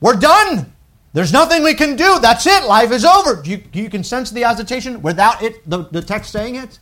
We're 0.00 0.16
done. 0.16 0.72
There's 1.12 1.32
nothing 1.32 1.62
we 1.62 1.74
can 1.74 1.96
do. 1.96 2.18
That's 2.20 2.46
it. 2.46 2.64
Life 2.64 2.92
is 2.92 3.04
over. 3.04 3.42
You, 3.44 3.62
you 3.72 3.90
can 3.90 4.04
sense 4.04 4.30
the 4.30 4.44
agitation 4.44 5.02
without 5.02 5.42
it, 5.42 5.68
the, 5.68 5.84
the 5.90 6.02
text 6.02 6.32
saying 6.32 6.54
it? 6.54 6.78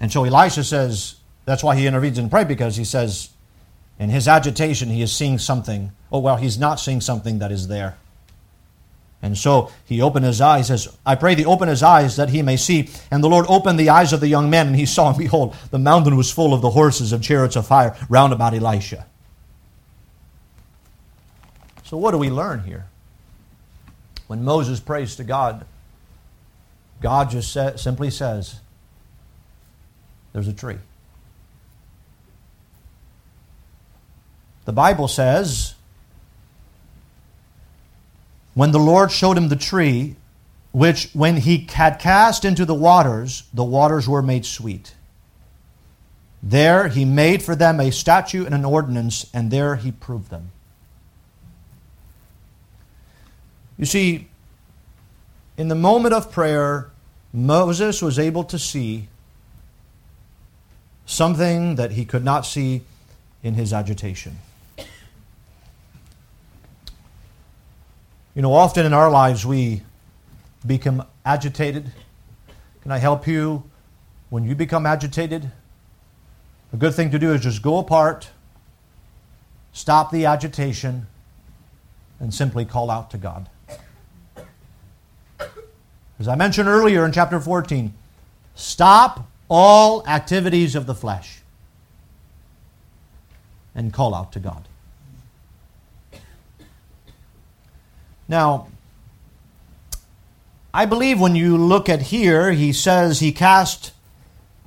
And 0.00 0.12
so 0.12 0.24
Elisha 0.24 0.62
says, 0.62 1.16
that's 1.44 1.64
why 1.64 1.74
he 1.74 1.86
intervenes 1.86 2.18
and 2.18 2.30
pray 2.30 2.44
because 2.44 2.76
he 2.76 2.84
says, 2.84 3.30
in 3.98 4.10
his 4.10 4.28
agitation, 4.28 4.88
he 4.88 5.02
is 5.02 5.12
seeing 5.12 5.38
something. 5.38 5.90
Oh, 6.12 6.20
well, 6.20 6.36
he's 6.36 6.58
not 6.58 6.78
seeing 6.78 7.00
something 7.00 7.40
that 7.40 7.50
is 7.50 7.66
there. 7.66 7.96
And 9.20 9.36
so 9.36 9.72
he 9.84 10.00
opened 10.00 10.24
his 10.24 10.40
eyes, 10.40 10.68
says, 10.68 10.96
I 11.04 11.16
pray 11.16 11.34
thee, 11.34 11.44
open 11.44 11.68
his 11.68 11.82
eyes 11.82 12.14
that 12.16 12.28
he 12.28 12.42
may 12.42 12.56
see. 12.56 12.88
And 13.10 13.24
the 13.24 13.28
Lord 13.28 13.46
opened 13.48 13.80
the 13.80 13.90
eyes 13.90 14.12
of 14.12 14.20
the 14.20 14.28
young 14.28 14.48
man, 14.48 14.68
and 14.68 14.76
he 14.76 14.86
saw, 14.86 15.08
and 15.08 15.18
behold, 15.18 15.56
the 15.72 15.78
mountain 15.78 16.16
was 16.16 16.30
full 16.30 16.54
of 16.54 16.62
the 16.62 16.70
horses 16.70 17.12
of 17.12 17.20
chariots 17.20 17.56
of 17.56 17.66
fire 17.66 17.96
round 18.08 18.32
about 18.32 18.54
Elisha. 18.54 19.06
So, 21.88 21.96
what 21.96 22.10
do 22.10 22.18
we 22.18 22.28
learn 22.28 22.64
here? 22.64 22.84
When 24.26 24.44
Moses 24.44 24.78
prays 24.78 25.16
to 25.16 25.24
God, 25.24 25.64
God 27.00 27.30
just 27.30 27.56
simply 27.80 28.10
says, 28.10 28.60
there's 30.34 30.48
a 30.48 30.52
tree. 30.52 30.76
The 34.66 34.72
Bible 34.72 35.08
says, 35.08 35.76
when 38.52 38.72
the 38.72 38.78
Lord 38.78 39.10
showed 39.10 39.38
him 39.38 39.48
the 39.48 39.56
tree, 39.56 40.16
which 40.72 41.08
when 41.14 41.38
he 41.38 41.66
had 41.72 41.98
cast 41.98 42.44
into 42.44 42.66
the 42.66 42.74
waters, 42.74 43.44
the 43.54 43.64
waters 43.64 44.06
were 44.06 44.20
made 44.20 44.44
sweet. 44.44 44.94
There 46.42 46.88
he 46.88 47.06
made 47.06 47.42
for 47.42 47.56
them 47.56 47.80
a 47.80 47.90
statute 47.90 48.44
and 48.44 48.54
an 48.54 48.66
ordinance, 48.66 49.24
and 49.32 49.50
there 49.50 49.76
he 49.76 49.90
proved 49.90 50.28
them. 50.28 50.50
You 53.78 53.86
see, 53.86 54.28
in 55.56 55.68
the 55.68 55.76
moment 55.76 56.12
of 56.12 56.32
prayer, 56.32 56.90
Moses 57.32 58.02
was 58.02 58.18
able 58.18 58.44
to 58.44 58.58
see 58.58 59.08
something 61.06 61.76
that 61.76 61.92
he 61.92 62.04
could 62.04 62.24
not 62.24 62.44
see 62.44 62.82
in 63.42 63.54
his 63.54 63.72
agitation. 63.72 64.38
You 68.34 68.42
know, 68.42 68.52
often 68.52 68.84
in 68.84 68.92
our 68.92 69.10
lives 69.10 69.46
we 69.46 69.82
become 70.66 71.04
agitated. 71.24 71.92
Can 72.82 72.92
I 72.92 72.98
help 72.98 73.26
you 73.26 73.64
when 74.30 74.44
you 74.44 74.54
become 74.54 74.86
agitated? 74.86 75.50
A 76.72 76.76
good 76.76 76.94
thing 76.94 77.10
to 77.10 77.18
do 77.18 77.32
is 77.32 77.42
just 77.42 77.62
go 77.62 77.78
apart, 77.78 78.30
stop 79.72 80.10
the 80.10 80.26
agitation, 80.26 81.06
and 82.20 82.34
simply 82.34 82.64
call 82.64 82.90
out 82.90 83.10
to 83.12 83.18
God. 83.18 83.48
As 86.18 86.26
I 86.26 86.34
mentioned 86.34 86.68
earlier 86.68 87.04
in 87.04 87.12
chapter 87.12 87.38
14, 87.38 87.94
stop 88.54 89.28
all 89.48 90.06
activities 90.06 90.74
of 90.74 90.86
the 90.86 90.94
flesh 90.94 91.40
and 93.74 93.92
call 93.92 94.14
out 94.14 94.32
to 94.32 94.40
God. 94.40 94.66
Now, 98.26 98.68
I 100.74 100.84
believe 100.84 101.20
when 101.20 101.36
you 101.36 101.56
look 101.56 101.88
at 101.88 102.02
here, 102.02 102.52
he 102.52 102.72
says 102.72 103.20
he 103.20 103.32
cast 103.32 103.92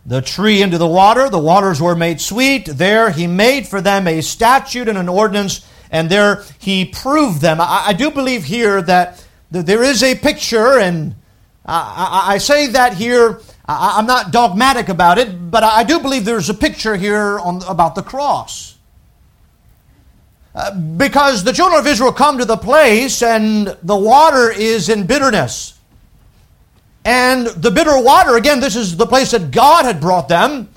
the 0.06 0.22
tree 0.22 0.62
into 0.62 0.78
the 0.78 0.88
water, 0.88 1.30
the 1.30 1.38
waters 1.38 1.80
were 1.80 1.96
made 1.96 2.20
sweet. 2.20 2.66
There 2.66 3.12
he 3.12 3.28
made 3.28 3.68
for 3.68 3.82
them 3.82 4.08
a 4.08 4.22
statute 4.22 4.88
and 4.88 4.98
an 4.98 5.08
ordinance, 5.08 5.66
and 5.92 6.10
there 6.10 6.44
he 6.58 6.86
proved 6.86 7.42
them. 7.42 7.62
I, 7.62 7.84
I 7.88 7.94
do 7.94 8.10
believe 8.10 8.46
here 8.46 8.82
that, 8.82 9.24
that 9.52 9.68
there 9.68 9.84
is 9.84 10.02
a 10.02 10.16
picture, 10.16 10.80
and 10.80 11.16
I, 11.66 12.26
I, 12.28 12.34
I 12.34 12.38
say 12.38 12.68
that 12.68 12.96
here 12.96 13.42
I, 13.66 14.00
am 14.00 14.06
not 14.06 14.32
dogmatic 14.32 14.90
about 14.90 15.18
it, 15.18 15.52
but 15.52 15.64
I 15.64 15.84
do 15.84 16.00
believe 16.00 16.26
there's 16.26 16.50
a 16.50 16.54
picture 16.54 16.96
here 16.96 17.40
on, 17.40 17.62
about 17.68 17.96
the 17.96 18.02
cross. 18.02 18.78
Uh, 20.54 20.76
because 20.76 21.44
the 21.44 21.54
children 21.54 21.80
of 21.80 21.88
Israel 21.88 22.12
come 22.12 22.38
to 22.38 22.46
the 22.46 22.58
place 22.58 23.24
and 23.24 23.78
the 23.84 23.96
water 23.96 24.52
is 24.52 24.90
in 24.90 25.06
bitterness. 25.06 25.80
And 27.06 27.48
the 27.48 27.72
bitter 27.72 28.00
water, 28.02 28.36
again, 28.36 28.60
this 28.60 28.76
is 28.76 28.98
the 28.98 29.08
place 29.08 29.32
that 29.32 29.52
God 29.52 29.86
had 29.86 30.02
brought 30.02 30.28
them. 30.28 30.70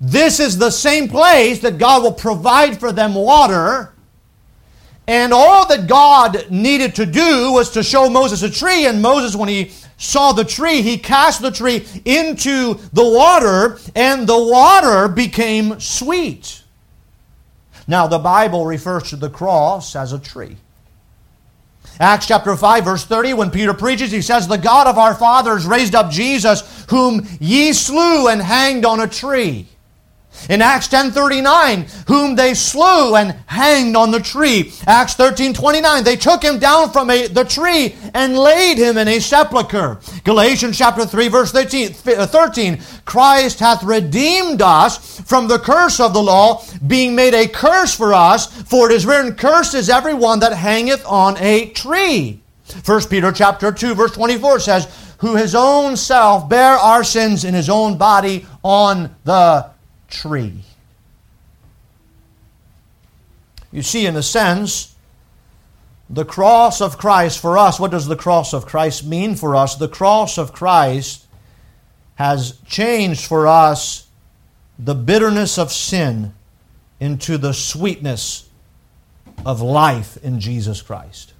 This 0.00 0.38
is 0.38 0.58
the 0.58 0.70
same 0.70 1.08
place 1.08 1.60
that 1.60 1.78
God 1.78 2.02
will 2.02 2.12
provide 2.12 2.78
for 2.78 2.92
them 2.92 3.14
water. 3.14 3.94
And 5.06 5.32
all 5.32 5.66
that 5.68 5.86
God 5.86 6.50
needed 6.50 6.94
to 6.96 7.06
do 7.06 7.52
was 7.52 7.70
to 7.70 7.82
show 7.82 8.10
Moses 8.10 8.42
a 8.42 8.50
tree. 8.50 8.86
And 8.86 9.00
Moses, 9.00 9.34
when 9.34 9.48
he 9.48 9.72
saw 10.02 10.32
the 10.32 10.44
tree, 10.44 10.82
he 10.82 10.98
cast 10.98 11.40
the 11.40 11.52
tree 11.52 11.86
into 12.04 12.74
the 12.92 13.08
water, 13.08 13.78
and 13.94 14.26
the 14.26 14.42
water 14.42 15.06
became 15.06 15.78
sweet. 15.78 16.62
Now, 17.86 18.08
the 18.08 18.18
Bible 18.18 18.66
refers 18.66 19.10
to 19.10 19.16
the 19.16 19.30
cross 19.30 19.94
as 19.94 20.12
a 20.12 20.18
tree. 20.18 20.56
Acts 22.00 22.26
chapter 22.26 22.56
5, 22.56 22.84
verse 22.84 23.04
30, 23.04 23.34
when 23.34 23.50
Peter 23.50 23.74
preaches, 23.74 24.10
he 24.10 24.22
says, 24.22 24.48
The 24.48 24.56
God 24.56 24.88
of 24.88 24.98
our 24.98 25.14
fathers 25.14 25.66
raised 25.66 25.94
up 25.94 26.10
Jesus, 26.10 26.84
whom 26.88 27.26
ye 27.38 27.72
slew 27.72 28.28
and 28.28 28.42
hanged 28.42 28.84
on 28.84 29.00
a 29.00 29.06
tree. 29.06 29.68
In 30.48 30.60
Acts 30.60 30.88
10:39, 30.88 31.86
whom 32.08 32.34
they 32.34 32.54
slew 32.54 33.14
and 33.14 33.36
hanged 33.46 33.96
on 33.96 34.10
the 34.10 34.20
tree. 34.20 34.72
Acts 34.86 35.14
13:29, 35.14 36.04
they 36.04 36.16
took 36.16 36.42
him 36.42 36.58
down 36.58 36.90
from 36.90 37.10
a, 37.10 37.28
the 37.28 37.44
tree 37.44 37.94
and 38.14 38.36
laid 38.36 38.78
him 38.78 38.98
in 38.98 39.08
a 39.08 39.20
sepulchre. 39.20 39.98
Galatians 40.24 40.76
chapter 40.76 41.06
3 41.06 41.28
verse 41.28 41.52
13, 41.52 41.94
uh, 42.16 42.26
13, 42.26 42.80
Christ 43.04 43.60
hath 43.60 43.82
redeemed 43.82 44.62
us 44.62 45.20
from 45.20 45.48
the 45.48 45.58
curse 45.58 46.00
of 46.00 46.12
the 46.12 46.22
law, 46.22 46.64
being 46.86 47.14
made 47.14 47.34
a 47.34 47.46
curse 47.46 47.94
for 47.94 48.12
us, 48.12 48.46
for 48.46 48.90
it 48.90 48.94
is 48.94 49.06
written, 49.06 49.34
cursed 49.34 49.74
is 49.74 49.88
every 49.88 50.14
one 50.14 50.40
that 50.40 50.52
hangeth 50.52 51.04
on 51.06 51.36
a 51.38 51.66
tree. 51.70 52.40
1 52.84 53.08
Peter 53.08 53.32
chapter 53.32 53.70
2 53.70 53.94
verse 53.94 54.12
24 54.12 54.60
says, 54.60 54.88
who 55.22 55.36
his 55.36 55.54
own 55.54 55.96
self 55.96 56.48
bare 56.48 56.74
our 56.74 57.04
sins 57.04 57.44
in 57.44 57.54
his 57.54 57.70
own 57.70 57.96
body 57.96 58.44
on 58.64 59.14
the 59.22 59.71
tree. 60.12 60.62
You 63.72 63.82
see, 63.82 64.06
in 64.06 64.14
a 64.14 64.22
sense, 64.22 64.94
the 66.08 66.24
cross 66.24 66.80
of 66.80 66.98
Christ 66.98 67.40
for 67.40 67.56
us, 67.56 67.80
what 67.80 67.90
does 67.90 68.06
the 68.06 68.16
cross 68.16 68.52
of 68.52 68.66
Christ 68.66 69.04
mean 69.04 69.34
for 69.34 69.56
us? 69.56 69.76
The 69.76 69.88
cross 69.88 70.36
of 70.36 70.52
Christ 70.52 71.26
has 72.16 72.58
changed 72.66 73.24
for 73.24 73.46
us 73.46 74.06
the 74.78 74.94
bitterness 74.94 75.58
of 75.58 75.72
sin 75.72 76.34
into 77.00 77.38
the 77.38 77.54
sweetness 77.54 78.48
of 79.46 79.62
life 79.62 80.22
in 80.22 80.38
Jesus 80.38 80.82
Christ. 80.82 81.32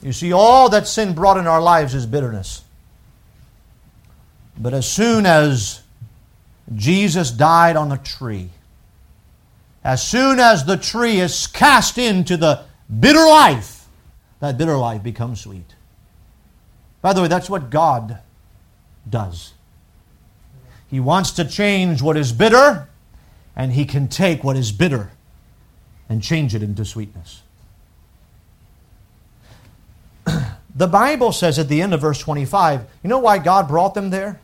You 0.00 0.12
see, 0.12 0.32
all 0.32 0.68
that 0.68 0.86
sin 0.86 1.14
brought 1.14 1.36
in 1.36 1.48
our 1.48 1.60
lives 1.60 1.94
is 1.94 2.06
bitterness. 2.06 2.62
But 4.60 4.74
as 4.74 4.88
soon 4.88 5.24
as 5.24 5.82
Jesus 6.74 7.30
died 7.30 7.76
on 7.76 7.88
the 7.88 7.96
tree, 7.96 8.50
as 9.84 10.06
soon 10.06 10.40
as 10.40 10.64
the 10.64 10.76
tree 10.76 11.20
is 11.20 11.46
cast 11.46 11.96
into 11.96 12.36
the 12.36 12.64
bitter 13.00 13.24
life, 13.24 13.86
that 14.40 14.58
bitter 14.58 14.76
life 14.76 15.02
becomes 15.02 15.40
sweet. 15.40 15.74
By 17.00 17.12
the 17.12 17.22
way, 17.22 17.28
that's 17.28 17.48
what 17.48 17.70
God 17.70 18.18
does. 19.08 19.52
He 20.88 21.00
wants 21.00 21.32
to 21.32 21.44
change 21.44 22.02
what 22.02 22.16
is 22.16 22.32
bitter, 22.32 22.88
and 23.54 23.72
He 23.72 23.84
can 23.84 24.08
take 24.08 24.42
what 24.42 24.56
is 24.56 24.72
bitter 24.72 25.10
and 26.08 26.22
change 26.22 26.54
it 26.54 26.62
into 26.62 26.84
sweetness. 26.84 27.42
the 30.74 30.86
Bible 30.86 31.32
says 31.32 31.58
at 31.58 31.68
the 31.68 31.80
end 31.80 31.94
of 31.94 32.00
verse 32.00 32.18
25, 32.18 32.86
you 33.02 33.10
know 33.10 33.18
why 33.18 33.38
God 33.38 33.68
brought 33.68 33.94
them 33.94 34.10
there? 34.10 34.40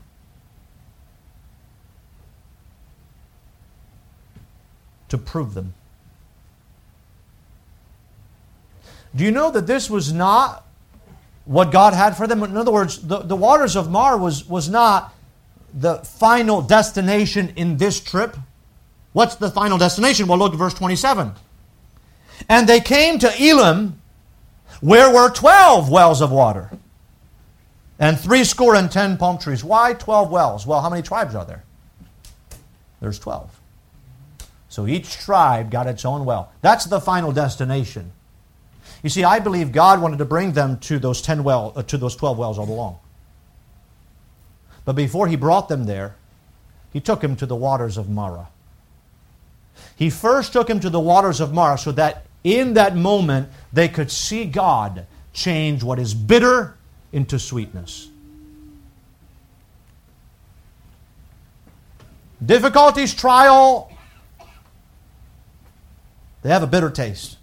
To 5.08 5.18
prove 5.18 5.54
them. 5.54 5.74
Do 9.14 9.24
you 9.24 9.30
know 9.30 9.50
that 9.50 9.66
this 9.66 9.88
was 9.88 10.12
not 10.12 10.66
what 11.44 11.70
God 11.70 11.94
had 11.94 12.16
for 12.16 12.26
them? 12.26 12.42
In 12.42 12.56
other 12.56 12.72
words, 12.72 12.98
the, 12.98 13.18
the 13.18 13.36
waters 13.36 13.76
of 13.76 13.90
Marah 13.90 14.18
was, 14.18 14.48
was 14.48 14.68
not 14.68 15.14
the 15.72 15.98
final 15.98 16.62
destination 16.62 17.52
in 17.56 17.76
this 17.76 18.00
trip. 18.00 18.36
What's 19.12 19.36
the 19.36 19.50
final 19.50 19.78
destination? 19.78 20.26
Well, 20.26 20.38
look 20.38 20.52
at 20.52 20.58
verse 20.58 20.74
27. 20.74 21.32
And 22.48 22.68
they 22.68 22.80
came 22.80 23.18
to 23.20 23.32
Elim, 23.40 24.00
where 24.80 25.12
were 25.12 25.30
12 25.30 25.90
wells 25.90 26.20
of 26.20 26.32
water, 26.32 26.70
and 27.98 28.18
three 28.18 28.42
score 28.42 28.74
and 28.74 28.90
ten 28.90 29.16
palm 29.16 29.38
trees. 29.38 29.62
Why 29.62 29.94
12 29.94 30.30
wells? 30.30 30.66
Well, 30.66 30.80
how 30.80 30.90
many 30.90 31.02
tribes 31.02 31.34
are 31.36 31.44
there? 31.44 31.62
There's 33.00 33.20
12. 33.20 33.60
So 34.74 34.88
each 34.88 35.18
tribe 35.18 35.70
got 35.70 35.86
its 35.86 36.04
own 36.04 36.24
well. 36.24 36.50
That's 36.60 36.86
the 36.86 37.00
final 37.00 37.30
destination. 37.30 38.10
You 39.04 39.08
see, 39.08 39.22
I 39.22 39.38
believe 39.38 39.70
God 39.70 40.02
wanted 40.02 40.18
to 40.18 40.24
bring 40.24 40.50
them 40.50 40.80
to 40.80 40.98
those 40.98 41.22
10 41.22 41.44
well, 41.44 41.72
uh, 41.76 41.84
to 41.84 41.96
those 41.96 42.16
12 42.16 42.36
wells 42.36 42.58
all 42.58 42.68
along. 42.68 42.98
But 44.84 44.96
before 44.96 45.28
he 45.28 45.36
brought 45.36 45.68
them 45.68 45.84
there, 45.84 46.16
he 46.92 46.98
took 46.98 47.22
him 47.22 47.36
to 47.36 47.46
the 47.46 47.54
waters 47.54 47.96
of 47.96 48.08
Marah. 48.08 48.48
He 49.94 50.10
first 50.10 50.52
took 50.52 50.68
him 50.68 50.80
to 50.80 50.90
the 50.90 50.98
waters 50.98 51.40
of 51.40 51.52
Marah 51.52 51.78
so 51.78 51.92
that 51.92 52.26
in 52.42 52.74
that 52.74 52.96
moment 52.96 53.50
they 53.72 53.86
could 53.86 54.10
see 54.10 54.44
God 54.44 55.06
change 55.32 55.84
what 55.84 56.00
is 56.00 56.14
bitter 56.14 56.76
into 57.12 57.38
sweetness. 57.38 58.08
Difficulties, 62.44 63.14
trial, 63.14 63.93
they 66.44 66.50
have 66.50 66.62
a 66.62 66.66
bitter 66.66 66.90
taste. 66.90 67.38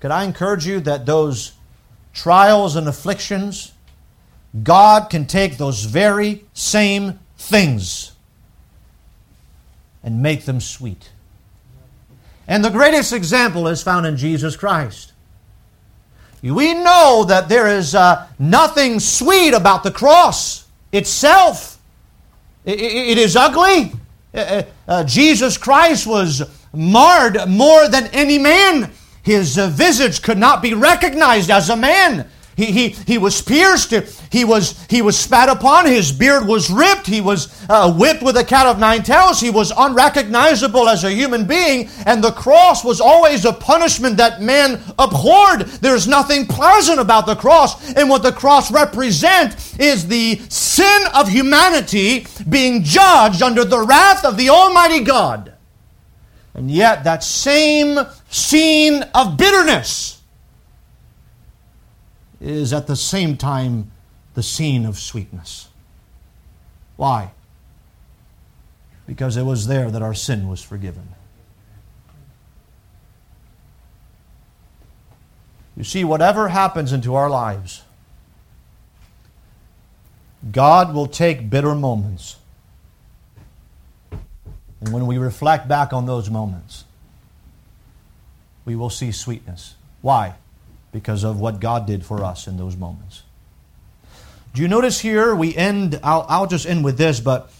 Could 0.00 0.10
I 0.10 0.24
encourage 0.24 0.66
you 0.66 0.80
that 0.80 1.06
those 1.06 1.52
trials 2.12 2.76
and 2.76 2.86
afflictions, 2.86 3.72
God 4.62 5.08
can 5.08 5.24
take 5.24 5.56
those 5.56 5.84
very 5.84 6.44
same 6.52 7.18
things 7.38 8.12
and 10.04 10.22
make 10.22 10.44
them 10.44 10.60
sweet. 10.60 11.10
And 12.46 12.62
the 12.62 12.70
greatest 12.70 13.14
example 13.14 13.66
is 13.66 13.82
found 13.82 14.04
in 14.04 14.18
Jesus 14.18 14.56
Christ. 14.56 15.14
We 16.42 16.74
know 16.74 17.24
that 17.26 17.48
there 17.48 17.66
is 17.66 17.94
uh, 17.94 18.26
nothing 18.38 19.00
sweet 19.00 19.54
about 19.54 19.84
the 19.84 19.90
cross 19.90 20.66
itself. 20.92 21.78
it, 22.66 22.78
it, 22.78 23.08
it 23.08 23.18
is 23.18 23.36
ugly. 23.36 23.94
Uh, 24.36 24.40
uh, 24.40 24.62
uh, 24.86 25.04
Jesus 25.04 25.56
Christ 25.56 26.06
was 26.06 26.42
marred 26.74 27.48
more 27.48 27.88
than 27.88 28.06
any 28.08 28.38
man. 28.38 28.90
His 29.22 29.58
uh, 29.58 29.68
visage 29.68 30.20
could 30.20 30.36
not 30.36 30.60
be 30.60 30.74
recognized 30.74 31.50
as 31.50 31.70
a 31.70 31.76
man. 31.76 32.28
He, 32.56 32.72
he, 32.72 32.88
he 32.88 33.18
was 33.18 33.42
pierced. 33.42 33.92
He 34.32 34.44
was, 34.46 34.82
he 34.88 35.02
was 35.02 35.18
spat 35.18 35.50
upon. 35.50 35.84
His 35.84 36.10
beard 36.10 36.46
was 36.46 36.70
ripped. 36.70 37.06
He 37.06 37.20
was 37.20 37.54
uh, 37.68 37.92
whipped 37.92 38.22
with 38.22 38.38
a 38.38 38.44
cat 38.44 38.66
of 38.66 38.78
nine 38.78 39.02
tails. 39.02 39.40
He 39.40 39.50
was 39.50 39.72
unrecognizable 39.76 40.88
as 40.88 41.04
a 41.04 41.10
human 41.10 41.46
being. 41.46 41.90
And 42.06 42.24
the 42.24 42.32
cross 42.32 42.82
was 42.82 42.98
always 42.98 43.44
a 43.44 43.52
punishment 43.52 44.16
that 44.16 44.40
man 44.40 44.80
abhorred. 44.98 45.66
There's 45.82 46.08
nothing 46.08 46.46
pleasant 46.46 46.98
about 46.98 47.26
the 47.26 47.36
cross. 47.36 47.92
And 47.92 48.08
what 48.08 48.22
the 48.22 48.32
cross 48.32 48.72
represents 48.72 49.78
is 49.78 50.08
the 50.08 50.40
sin 50.48 51.02
of 51.14 51.28
humanity 51.28 52.26
being 52.48 52.82
judged 52.82 53.42
under 53.42 53.66
the 53.66 53.80
wrath 53.80 54.24
of 54.24 54.38
the 54.38 54.48
Almighty 54.48 55.04
God. 55.04 55.52
And 56.54 56.70
yet, 56.70 57.04
that 57.04 57.22
same 57.22 57.98
scene 58.30 59.02
of 59.14 59.36
bitterness 59.36 60.15
is 62.40 62.72
at 62.72 62.86
the 62.86 62.96
same 62.96 63.36
time 63.36 63.90
the 64.34 64.42
scene 64.42 64.84
of 64.84 64.98
sweetness. 64.98 65.68
Why? 66.96 67.32
Because 69.06 69.36
it 69.36 69.44
was 69.44 69.66
there 69.66 69.90
that 69.90 70.02
our 70.02 70.14
sin 70.14 70.48
was 70.48 70.62
forgiven. 70.62 71.08
You 75.76 75.84
see, 75.84 76.04
whatever 76.04 76.48
happens 76.48 76.92
into 76.92 77.14
our 77.14 77.28
lives, 77.28 77.82
God 80.50 80.94
will 80.94 81.06
take 81.06 81.50
bitter 81.50 81.74
moments. 81.74 82.36
And 84.80 84.92
when 84.92 85.06
we 85.06 85.18
reflect 85.18 85.68
back 85.68 85.92
on 85.92 86.06
those 86.06 86.30
moments, 86.30 86.84
we 88.64 88.76
will 88.76 88.90
see 88.90 89.12
sweetness. 89.12 89.74
Why? 90.00 90.34
Because 90.92 91.24
of 91.24 91.40
what 91.40 91.60
God 91.60 91.86
did 91.86 92.04
for 92.04 92.24
us 92.24 92.46
in 92.46 92.56
those 92.56 92.76
moments. 92.76 93.22
Do 94.54 94.62
you 94.62 94.68
notice 94.68 95.00
here 95.00 95.34
we 95.34 95.54
end, 95.54 96.00
I'll, 96.02 96.24
I'll 96.28 96.46
just 96.46 96.66
end 96.66 96.82
with 96.82 96.96
this, 96.96 97.20
but 97.20 97.50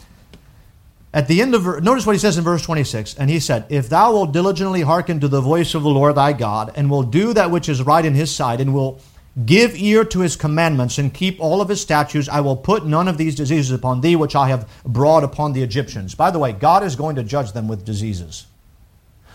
at 1.17 1.29
the 1.29 1.41
end 1.41 1.55
of 1.55 1.83
notice 1.83 2.05
what 2.05 2.13
he 2.13 2.19
says 2.19 2.37
in 2.37 2.45
verse 2.45 2.63
26 2.63 3.15
and 3.15 3.31
he 3.31 3.41
said 3.41 3.65
if 3.71 3.89
thou 3.89 4.13
wilt 4.13 4.33
diligently 4.33 4.83
hearken 4.83 5.19
to 5.19 5.29
the 5.29 5.41
voice 5.41 5.75
of 5.75 5.83
the 5.83 5.89
lord 5.89 6.15
thy 6.15 6.33
god 6.33 6.71
and 6.77 6.91
will 6.91 7.03
do 7.03 7.33
that 7.33 7.51
which 7.51 7.71
is 7.71 7.83
right 7.83 8.05
in 8.05 8.15
his 8.15 8.35
sight 8.35 8.61
and 8.61 8.75
will 8.75 9.01
give 9.47 9.75
ear 9.77 10.05
to 10.05 10.21
his 10.21 10.37
commandments 10.37 10.99
and 10.99 11.15
keep 11.15 11.41
all 11.41 11.63
of 11.63 11.71
his 11.71 11.81
statutes 11.81 12.29
i 12.29 12.41
will 12.41 12.57
put 12.57 12.85
none 12.85 13.09
of 13.09 13.17
these 13.17 13.35
diseases 13.35 13.71
upon 13.71 14.03
thee 14.03 14.15
which 14.15 14.37
i 14.37 14.49
have 14.49 14.69
brought 14.85 15.25
upon 15.25 15.55
the 15.55 15.63
egyptians. 15.63 16.15
By 16.15 16.31
the 16.31 16.39
way 16.39 16.53
god 16.53 16.85
is 16.85 16.97
going 16.97 17.17
to 17.17 17.25
judge 17.25 17.53
them 17.53 17.67
with 17.67 17.85
diseases 17.85 18.47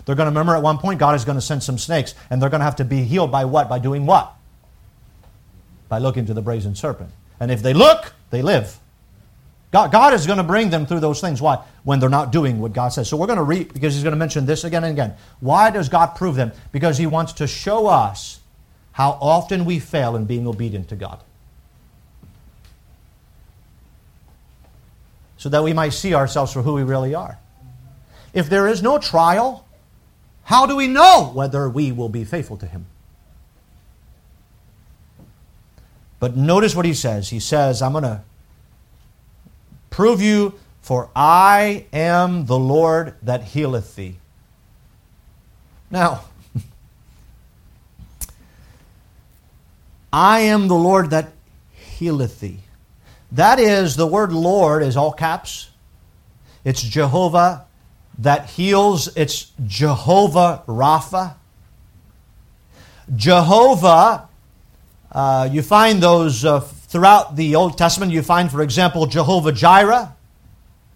they're 0.05 0.15
going 0.15 0.25
to 0.25 0.31
remember 0.31 0.55
at 0.55 0.63
one 0.63 0.77
point 0.77 0.99
god 0.99 1.15
is 1.15 1.25
going 1.25 1.37
to 1.37 1.41
send 1.41 1.61
some 1.61 1.77
snakes 1.77 2.13
and 2.29 2.41
they're 2.41 2.49
going 2.49 2.59
to 2.59 2.65
have 2.65 2.75
to 2.75 2.85
be 2.85 3.03
healed 3.03 3.31
by 3.31 3.45
what 3.45 3.69
by 3.69 3.79
doing 3.79 4.05
what 4.05 4.33
by 5.89 5.97
looking 5.97 6.25
to 6.25 6.33
the 6.33 6.41
brazen 6.41 6.75
serpent 6.75 7.11
and 7.39 7.51
if 7.51 7.61
they 7.61 7.73
look 7.73 8.13
they 8.29 8.41
live 8.41 8.77
God, 9.71 9.89
God 9.91 10.13
is 10.13 10.27
going 10.27 10.37
to 10.37 10.43
bring 10.43 10.69
them 10.69 10.85
through 10.85 10.99
those 10.99 11.21
things. 11.21 11.41
Why? 11.41 11.63
When 11.83 11.99
they're 11.99 12.09
not 12.09 12.31
doing 12.31 12.59
what 12.59 12.73
God 12.73 12.89
says. 12.89 13.07
So 13.07 13.15
we're 13.15 13.27
going 13.27 13.37
to 13.37 13.43
read, 13.43 13.73
because 13.73 13.93
he's 13.93 14.03
going 14.03 14.11
to 14.11 14.17
mention 14.19 14.45
this 14.45 14.65
again 14.65 14.83
and 14.83 14.91
again. 14.91 15.15
Why 15.39 15.69
does 15.69 15.87
God 15.87 16.07
prove 16.07 16.35
them? 16.35 16.51
Because 16.73 16.97
he 16.97 17.07
wants 17.07 17.33
to 17.33 17.47
show 17.47 17.87
us 17.87 18.41
how 18.91 19.11
often 19.21 19.63
we 19.63 19.79
fail 19.79 20.17
in 20.17 20.25
being 20.25 20.45
obedient 20.45 20.89
to 20.89 20.97
God. 20.97 21.23
So 25.37 25.47
that 25.49 25.63
we 25.63 25.71
might 25.71 25.93
see 25.93 26.13
ourselves 26.13 26.51
for 26.51 26.61
who 26.61 26.73
we 26.73 26.83
really 26.83 27.15
are. 27.15 27.39
If 28.33 28.49
there 28.49 28.67
is 28.67 28.83
no 28.83 28.97
trial, 28.97 29.65
how 30.51 30.65
do 30.65 30.75
we 30.75 30.85
know 30.85 31.31
whether 31.33 31.69
we 31.69 31.93
will 31.93 32.09
be 32.09 32.25
faithful 32.25 32.57
to 32.57 32.65
him? 32.65 32.85
But 36.19 36.35
notice 36.35 36.75
what 36.75 36.83
he 36.83 36.93
says. 36.93 37.29
He 37.29 37.39
says, 37.39 37.81
I'm 37.81 37.93
going 37.93 38.03
to 38.03 38.21
prove 39.89 40.21
you, 40.21 40.55
for 40.81 41.09
I 41.15 41.85
am 41.93 42.47
the 42.47 42.59
Lord 42.59 43.15
that 43.21 43.43
healeth 43.43 43.95
thee. 43.95 44.17
Now, 45.89 46.25
I 50.11 50.41
am 50.41 50.67
the 50.67 50.75
Lord 50.75 51.11
that 51.11 51.31
healeth 51.71 52.41
thee. 52.41 52.59
That 53.31 53.57
is, 53.57 53.95
the 53.95 54.05
word 54.05 54.33
Lord 54.33 54.83
is 54.83 54.97
all 54.97 55.13
caps. 55.13 55.69
It's 56.65 56.81
Jehovah 56.81 57.67
that 58.19 58.49
heals. 58.51 59.15
It's 59.15 59.51
Jehovah 59.65 60.63
Rapha. 60.67 61.35
Jehovah, 63.15 64.29
uh, 65.11 65.49
you 65.51 65.61
find 65.61 66.01
those 66.01 66.45
uh, 66.45 66.61
Throughout 66.91 67.37
the 67.37 67.55
Old 67.55 67.77
Testament, 67.77 68.11
you 68.11 68.21
find, 68.21 68.51
for 68.51 68.61
example, 68.61 69.05
Jehovah 69.05 69.53
Jireh, 69.53 70.13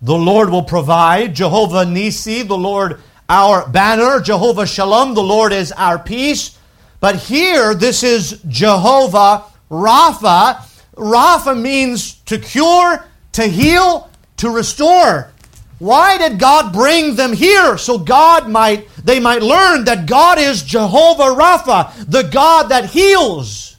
the 0.02 0.14
Lord 0.14 0.50
will 0.50 0.64
provide, 0.64 1.34
Jehovah 1.34 1.86
Nisi, 1.86 2.42
the 2.42 2.58
Lord 2.58 3.00
our 3.30 3.66
banner, 3.70 4.20
Jehovah 4.20 4.68
Shalom, 4.68 5.14
the 5.14 5.24
Lord 5.24 5.54
is 5.54 5.72
our 5.72 5.98
peace. 5.98 6.60
But 7.00 7.16
here, 7.16 7.74
this 7.74 8.04
is 8.04 8.42
Jehovah 8.50 9.46
Rapha. 9.72 10.66
Rapha 10.96 11.58
means 11.58 12.16
to 12.26 12.40
cure, 12.40 13.06
to 13.32 13.44
heal, 13.44 14.10
to 14.36 14.50
restore. 14.50 15.32
Why 15.80 16.18
did 16.18 16.40
God 16.40 16.72
bring 16.72 17.16
them 17.16 17.34
here? 17.34 17.78
So 17.78 17.98
God 17.98 18.50
might 18.50 18.88
they 19.04 19.20
might 19.20 19.42
learn 19.42 19.86
that 19.86 20.06
God 20.08 20.40
is 20.40 20.64
Jehovah 20.64 21.36
Rapha, 21.36 22.10
the 22.10 22.24
God 22.24 22.70
that 22.70 22.86
heals. 22.86 23.78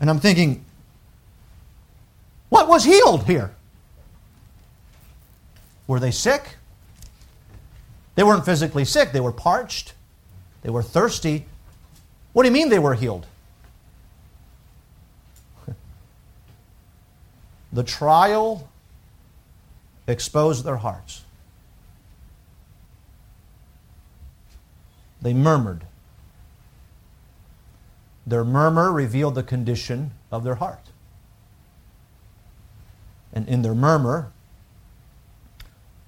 And 0.00 0.10
I'm 0.10 0.18
thinking, 0.18 0.64
what 2.48 2.68
was 2.68 2.84
healed 2.84 3.24
here? 3.24 3.54
Were 5.86 6.00
they 6.00 6.10
sick? 6.10 6.56
They 8.14 8.22
weren't 8.24 8.44
physically 8.44 8.84
sick, 8.84 9.12
they 9.12 9.20
were 9.20 9.32
parched, 9.32 9.94
they 10.62 10.70
were 10.70 10.82
thirsty. 10.82 11.46
What 12.32 12.42
do 12.42 12.48
you 12.48 12.52
mean 12.52 12.68
they 12.68 12.78
were 12.78 12.94
healed? 12.94 13.26
the 17.72 17.84
trial 17.84 18.68
exposed 20.06 20.64
their 20.64 20.76
hearts. 20.76 21.24
They 25.20 25.32
murmured. 25.32 25.86
Their 28.26 28.44
murmur 28.44 28.92
revealed 28.92 29.34
the 29.34 29.42
condition 29.42 30.12
of 30.30 30.44
their 30.44 30.56
heart. 30.56 30.90
And 33.32 33.48
in 33.48 33.62
their 33.62 33.74
murmur, 33.74 34.32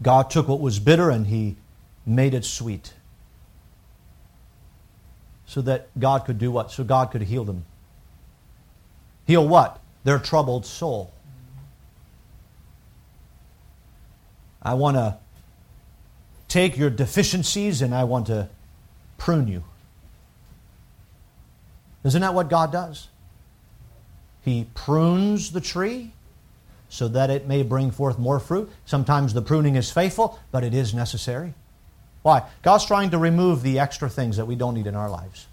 God 0.03 0.31
took 0.31 0.49
what 0.49 0.61
was 0.61 0.79
bitter 0.79 1.11
and 1.11 1.29
He 1.29 1.57
made 2.05 2.35
it 2.35 2.45
sweet. 2.45 2.95
So 5.47 5.63
that 5.63 5.89
God 5.99 6.25
could 6.25 6.39
do 6.39 6.51
what? 6.51 6.71
So 6.71 6.85
God 6.85 7.11
could 7.11 7.23
heal 7.23 7.45
them. 7.45 7.65
Heal 9.27 9.47
what? 9.47 9.81
Their 10.03 10.19
troubled 10.19 10.67
soul. 10.67 11.14
I 14.65 14.75
want 14.75 14.97
to 14.97 15.19
take 16.49 16.77
your 16.77 16.91
deficiencies 16.91 17.83
and 17.83 17.95
I 17.95 18.05
want 18.05 18.29
to 18.29 18.49
prune 19.19 19.49
you. 19.49 19.65
Isn't 22.05 22.21
that 22.21 22.35
what 22.35 22.49
God 22.49 22.71
does? 22.71 23.09
He 24.43 24.67
prunes 24.75 25.53
the 25.53 25.61
tree 25.61 26.13
so 26.89 27.09
that 27.09 27.31
it 27.31 27.49
may 27.49 27.63
bring 27.63 27.91
forth 27.91 28.19
more 28.19 28.39
fruit. 28.39 28.71
Sometimes 28.85 29.35
the 29.35 29.43
pruning 29.43 29.75
is 29.75 29.91
faithful, 29.91 30.39
but 30.53 30.63
it 30.63 30.75
is 30.75 30.95
necessary. 30.95 31.55
Why? 32.23 32.43
God's 32.63 32.87
trying 32.87 33.11
to 33.11 33.19
remove 33.19 33.63
the 33.63 33.79
extra 33.79 34.09
things 34.09 34.37
that 34.37 34.47
we 34.47 34.55
don't 34.55 34.75
need 34.75 34.87
in 34.87 34.95
our 34.95 35.11
lives. 35.11 35.47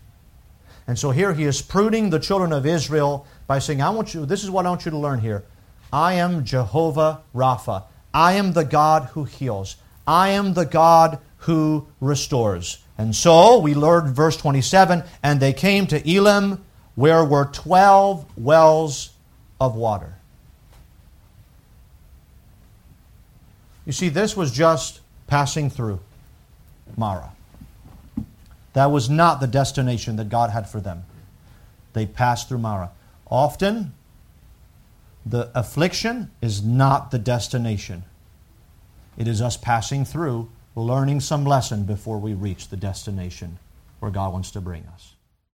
And 0.88 1.00
so 1.00 1.12
here 1.12 1.34
he 1.34 1.46
is 1.46 1.62
pruning 1.62 2.10
the 2.10 2.20
children 2.20 2.52
of 2.52 2.66
Israel 2.66 3.26
by 3.48 3.60
saying, 3.60 3.82
I 3.82 3.90
want 3.90 4.14
you, 4.14 4.26
this 4.26 4.44
is 4.44 4.50
what 4.50 4.66
I 4.66 4.70
want 4.70 4.86
you 4.86 4.92
to 4.92 4.98
learn 4.98 5.20
here. 5.20 5.44
I 5.92 6.14
am 6.14 6.44
Jehovah 6.44 7.22
Rapha. 7.34 7.84
I 8.14 8.34
am 8.34 8.54
the 8.54 8.66
God 8.66 9.10
who 9.14 9.24
heals. 9.24 9.78
I 10.06 10.30
am 10.30 10.54
the 10.54 10.66
God 10.66 11.20
who 11.38 11.88
restores. 12.00 12.84
And 12.98 13.16
so 13.16 13.60
we 13.60 13.74
learned 13.74 14.16
verse 14.16 14.38
27 14.38 15.04
and 15.24 15.40
they 15.40 15.54
came 15.54 15.88
to 15.88 16.10
Elim 16.10 16.64
where 16.96 17.24
were 17.24 17.46
12 17.46 18.26
wells 18.38 19.12
of 19.60 19.76
water. 19.76 20.16
You 23.86 23.92
see, 23.92 24.10
this 24.10 24.38
was 24.38 24.52
just 24.52 25.00
passing 25.28 25.70
through 25.70 26.00
Marah. 26.96 27.32
That 28.74 28.92
was 28.92 29.10
not 29.10 29.40
the 29.40 29.48
destination 29.48 30.16
that 30.18 30.30
God 30.30 30.50
had 30.52 30.70
for 30.70 30.80
them. 30.80 31.04
They 31.94 32.06
passed 32.06 32.48
through 32.48 32.60
Marah. 32.60 32.92
Often, 33.30 33.94
the 35.26 35.50
affliction 35.54 36.32
is 36.42 36.64
not 36.64 37.12
the 37.12 37.20
destination, 37.20 38.04
it 39.18 39.28
is 39.28 39.42
us 39.42 39.58
passing 39.58 40.06
through 40.06 40.50
learning 40.76 41.20
some 41.20 41.46
lesson 41.46 41.84
before 41.84 42.20
we 42.20 42.34
reach 42.34 42.70
the 42.70 42.78
destination 42.78 43.60
where 44.00 44.12
God 44.12 44.34
wants 44.34 44.52
to 44.52 44.62
bring 44.62 44.86
us. 44.94 45.11